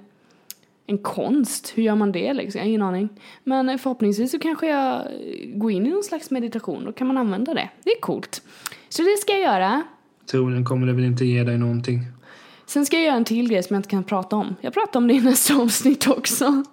en 0.86 0.98
konst, 0.98 1.74
hur 1.76 1.84
gör 1.84 1.96
man 1.96 2.12
det 2.12 2.34
liksom? 2.34 2.60
Jag 2.60 2.66
har 2.66 2.70
ingen 2.70 2.82
aning. 2.82 3.10
Men 3.44 3.70
eh, 3.70 3.78
förhoppningsvis 3.78 4.32
så 4.32 4.40
kanske 4.40 4.68
jag 4.68 4.96
eh, 4.96 5.06
går 5.56 5.72
in 5.72 5.86
i 5.86 5.90
någon 5.90 6.04
slags 6.04 6.32
meditation, 6.32 6.86
då 6.86 6.92
kan 6.92 7.08
man 7.08 7.18
använda 7.18 7.54
det. 7.54 7.70
Det 7.84 7.92
är 7.92 8.02
coolt. 8.02 8.42
Så 8.90 9.02
det 9.02 9.18
ska 9.22 9.34
jag 9.34 9.42
göra. 9.42 9.84
Troligen 10.32 10.66
kommer 10.66 10.88
det 10.88 10.94
väl 10.94 11.06
inte 11.06 11.26
ge 11.26 11.44
dig 11.44 11.58
någonting. 11.58 12.00
Sen 12.66 12.86
ska 12.86 12.96
jag 12.96 13.06
göra 13.06 13.16
en 13.16 13.26
till 13.26 13.50
grej 13.50 13.64
som 13.64 13.74
jag 13.74 13.80
inte 13.80 13.90
kan 13.90 14.04
prata 14.04 14.36
om. 14.36 14.56
Jag 14.62 14.74
pratar 14.74 15.00
om 15.00 15.08
det 15.08 15.14
i 15.14 15.22
nästa 15.22 15.56
avsnitt 15.62 16.08
också. 16.08 16.64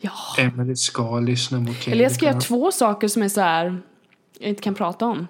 Ja. 0.00 0.12
Emily 0.38 0.76
ska 0.76 1.20
lyssna 1.20 1.66
Katy 1.66 1.90
Eller 1.90 2.02
jag 2.02 2.12
ska 2.12 2.26
göra 2.26 2.40
två 2.40 2.72
saker 2.72 3.08
som 3.08 3.22
är 3.22 3.28
så 3.28 3.40
här 3.40 3.82
jag 4.38 4.48
inte 4.48 4.62
kan 4.62 4.74
prata 4.74 5.06
om. 5.06 5.26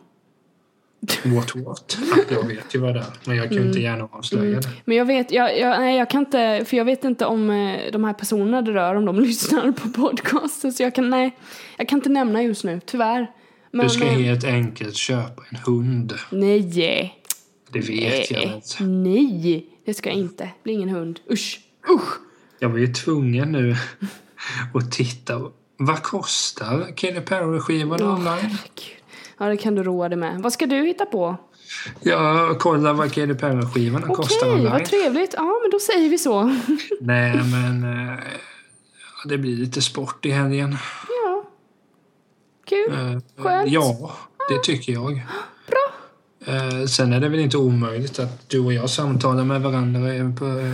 What 1.24 1.56
what? 1.56 1.98
Jag 2.30 2.46
vet 2.46 2.74
ju 2.74 2.78
vad 2.78 2.94
det 2.94 3.00
är, 3.00 3.06
men 3.24 3.36
jag 3.36 3.48
kan 3.48 3.58
ju 3.58 3.66
inte 3.66 3.80
gärna 3.80 4.08
avslöja 4.12 4.60
det. 4.60 4.68
Men 4.84 4.96
jag 4.96 5.04
vet, 5.04 5.30
jag, 5.30 5.58
jag, 5.58 5.80
nej, 5.80 5.98
jag 5.98 6.10
kan 6.10 6.20
inte, 6.20 6.64
för 6.66 6.76
jag 6.76 6.84
vet 6.84 7.04
inte 7.04 7.26
om 7.26 7.50
eh, 7.50 7.92
de 7.92 8.04
här 8.04 8.12
personerna 8.12 8.62
det 8.62 8.72
rör, 8.72 8.94
om 8.94 9.04
de 9.04 9.20
lyssnar 9.20 9.72
på 9.72 9.88
podcasten. 9.88 10.72
Så 10.72 10.82
jag 10.82 10.94
kan, 10.94 11.10
nej, 11.10 11.36
jag 11.76 11.88
kan 11.88 11.98
inte 11.98 12.08
nämna 12.08 12.42
just 12.42 12.64
nu, 12.64 12.80
tyvärr. 12.86 13.30
Men, 13.70 13.86
Du 13.86 13.90
ska 13.90 14.04
eh, 14.04 14.10
helt 14.10 14.44
enkelt 14.44 14.96
köpa 14.96 15.42
en 15.48 15.56
hund. 15.56 16.14
Nej. 16.30 17.20
Det 17.72 17.80
vet 17.80 18.30
jag 18.30 18.46
Nej. 18.46 18.54
inte. 18.54 18.84
Nej, 18.84 19.66
det 19.86 19.94
ska 19.94 20.08
jag 20.08 20.18
inte. 20.18 20.44
Det 20.44 20.62
blir 20.62 20.74
ingen 20.74 20.88
hund. 20.88 21.20
Usch. 21.30 21.60
Usch. 21.90 22.18
Jag 22.58 22.68
var 22.68 22.78
ju 22.78 22.86
tvungen 22.86 23.52
nu 23.52 23.76
att 24.74 24.92
titta. 24.92 25.50
Vad 25.76 26.02
kostar 26.02 26.86
Katy 26.96 27.20
Perry-skivan 27.20 28.02
online? 28.02 28.26
Herregud. 28.26 29.03
Ja, 29.38 29.46
det 29.46 29.56
kan 29.56 29.74
du 29.74 29.82
roa 29.82 30.08
dig 30.08 30.18
med. 30.18 30.40
Vad 30.42 30.52
ska 30.52 30.66
du 30.66 30.76
hitta 30.86 31.06
på? 31.06 31.36
Jag 32.02 32.58
kollar 32.58 32.92
vad 32.92 33.12
Katy 33.12 33.34
Perry-skivorna 33.34 34.06
kostar 34.06 34.46
Okej, 34.46 34.52
online. 34.52 34.72
vad 34.72 34.84
trevligt. 34.84 35.34
Ja, 35.36 35.58
men 35.62 35.70
då 35.70 35.78
säger 35.78 36.08
vi 36.08 36.18
så. 36.18 36.42
Nej, 37.00 37.40
men 37.52 37.84
eh, 38.08 38.18
det 39.28 39.38
blir 39.38 39.56
lite 39.56 39.82
sport 39.82 40.26
i 40.26 40.30
helgen. 40.30 40.76
Ja. 41.26 41.44
Kul. 42.66 42.92
Eh, 42.92 43.42
Skönt. 43.44 43.70
Ja, 43.70 44.12
det 44.48 44.62
tycker 44.62 44.92
jag. 44.92 45.12
Bra. 45.66 46.54
Eh, 46.54 46.86
Sen 46.86 47.12
är 47.12 47.20
det 47.20 47.28
väl 47.28 47.40
inte 47.40 47.56
omöjligt 47.56 48.18
att 48.18 48.50
du 48.50 48.58
och 48.60 48.72
jag 48.72 48.90
samtalar 48.90 49.44
med 49.44 49.60
varandra 49.62 50.00
på, 50.38 50.72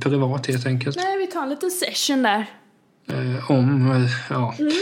privat 0.00 0.46
helt 0.46 0.66
enkelt. 0.66 0.96
Nej, 0.96 1.18
vi 1.18 1.26
tar 1.26 1.42
en 1.42 1.48
liten 1.48 1.70
session 1.70 2.22
där. 2.22 2.46
Om, 3.48 4.08
ja. 4.30 4.54
Mm. 4.58 4.72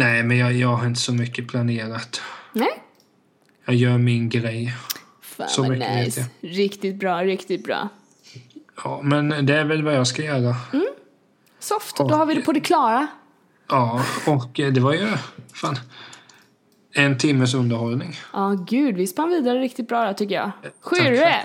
Nej, 0.00 0.22
men 0.22 0.38
jag, 0.38 0.52
jag 0.52 0.68
har 0.68 0.86
inte 0.86 1.00
så 1.00 1.12
mycket 1.12 1.48
planerat. 1.48 2.22
Nej. 2.52 2.82
Jag 3.64 3.74
gör 3.74 3.98
min 3.98 4.28
grej. 4.28 4.74
Fan 5.22 5.48
Så 5.48 5.62
vad 5.62 5.78
nice. 5.78 6.24
Riktigt 6.40 6.96
bra, 6.96 7.24
riktigt 7.24 7.64
bra. 7.64 7.88
Ja, 8.84 9.00
men 9.02 9.46
det 9.46 9.56
är 9.56 9.64
väl 9.64 9.82
vad 9.82 9.94
jag 9.94 10.06
ska 10.06 10.22
göra. 10.22 10.56
Soft, 11.58 11.96
då 11.96 12.08
har 12.08 12.26
vi 12.26 12.34
det 12.34 12.40
på 12.40 12.52
det 12.52 12.60
klara. 12.60 13.06
Ja, 13.68 14.04
och 14.26 14.50
det 14.54 14.80
var 14.80 14.92
ju 14.92 15.08
fan 15.54 15.78
en 16.92 17.18
timmes 17.18 17.54
underhållning. 17.54 18.16
Ja, 18.32 18.64
gud, 18.68 18.96
vi 18.96 19.06
spann 19.06 19.28
vidare 19.28 19.60
riktigt 19.60 19.88
bra 19.88 20.04
där 20.04 20.12
tycker 20.12 20.34
jag. 20.34 20.50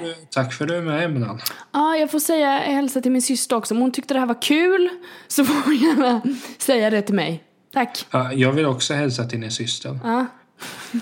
Du, 0.01 0.16
tack 0.30 0.53
för 0.53 0.66
att 0.66 0.70
du 0.70 0.76
är 0.76 0.82
med 0.82 1.12
ibland. 1.12 1.39
Ja, 1.72 1.95
jag 1.95 2.12
får 2.12 2.20
säga 2.20 2.58
hälsa 2.58 3.01
till 3.01 3.12
min 3.12 3.22
syster 3.22 3.56
också. 3.56 3.74
Om 3.74 3.82
hon 3.82 3.91
tyckte 3.91 4.14
det 4.14 4.20
här 4.20 4.28
var 4.28 4.41
kul 4.41 4.89
så 5.28 5.45
får 5.45 5.66
hon 5.66 5.76
gärna 5.76 6.22
säga 6.58 6.89
det 6.89 7.01
till 7.01 7.16
mig. 7.16 7.43
Tack. 7.76 8.05
Ja, 8.11 8.34
jag 8.34 8.51
vill 8.51 8.65
också 8.65 8.93
hälsa 8.93 9.23
till 9.26 9.41
din 9.41 9.51
syster. 9.51 9.99
Ja. 10.03 10.26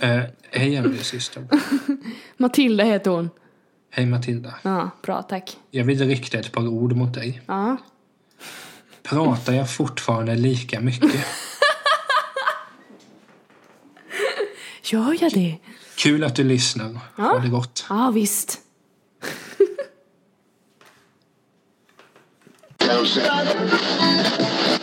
Eh, 0.01 0.23
hej 0.51 0.75
Emelies 0.75 1.07
syster. 1.07 1.47
Matilda 2.37 2.83
heter 2.83 3.11
hon. 3.11 3.29
Hej 3.91 4.05
Matilda. 4.05 4.53
Ja, 4.61 4.89
bra, 5.01 5.21
tack. 5.21 5.57
Jag 5.71 5.83
vill 5.83 6.07
rikta 6.07 6.39
ett 6.39 6.51
par 6.51 6.67
ord 6.67 6.95
mot 6.95 7.13
dig. 7.13 7.41
Ja. 7.45 7.77
Pratar 9.03 9.53
jag 9.53 9.71
fortfarande 9.71 10.35
lika 10.35 10.79
mycket? 10.79 11.11
Gör 14.83 15.17
jag 15.21 15.31
det? 15.31 15.57
Kul 15.95 16.23
att 16.23 16.35
du 16.35 16.43
lyssnar. 16.43 16.99
Ha 17.15 17.39
det 17.39 17.49
gott. 17.49 17.85
Ja, 17.89 18.11
visst. 18.11 18.59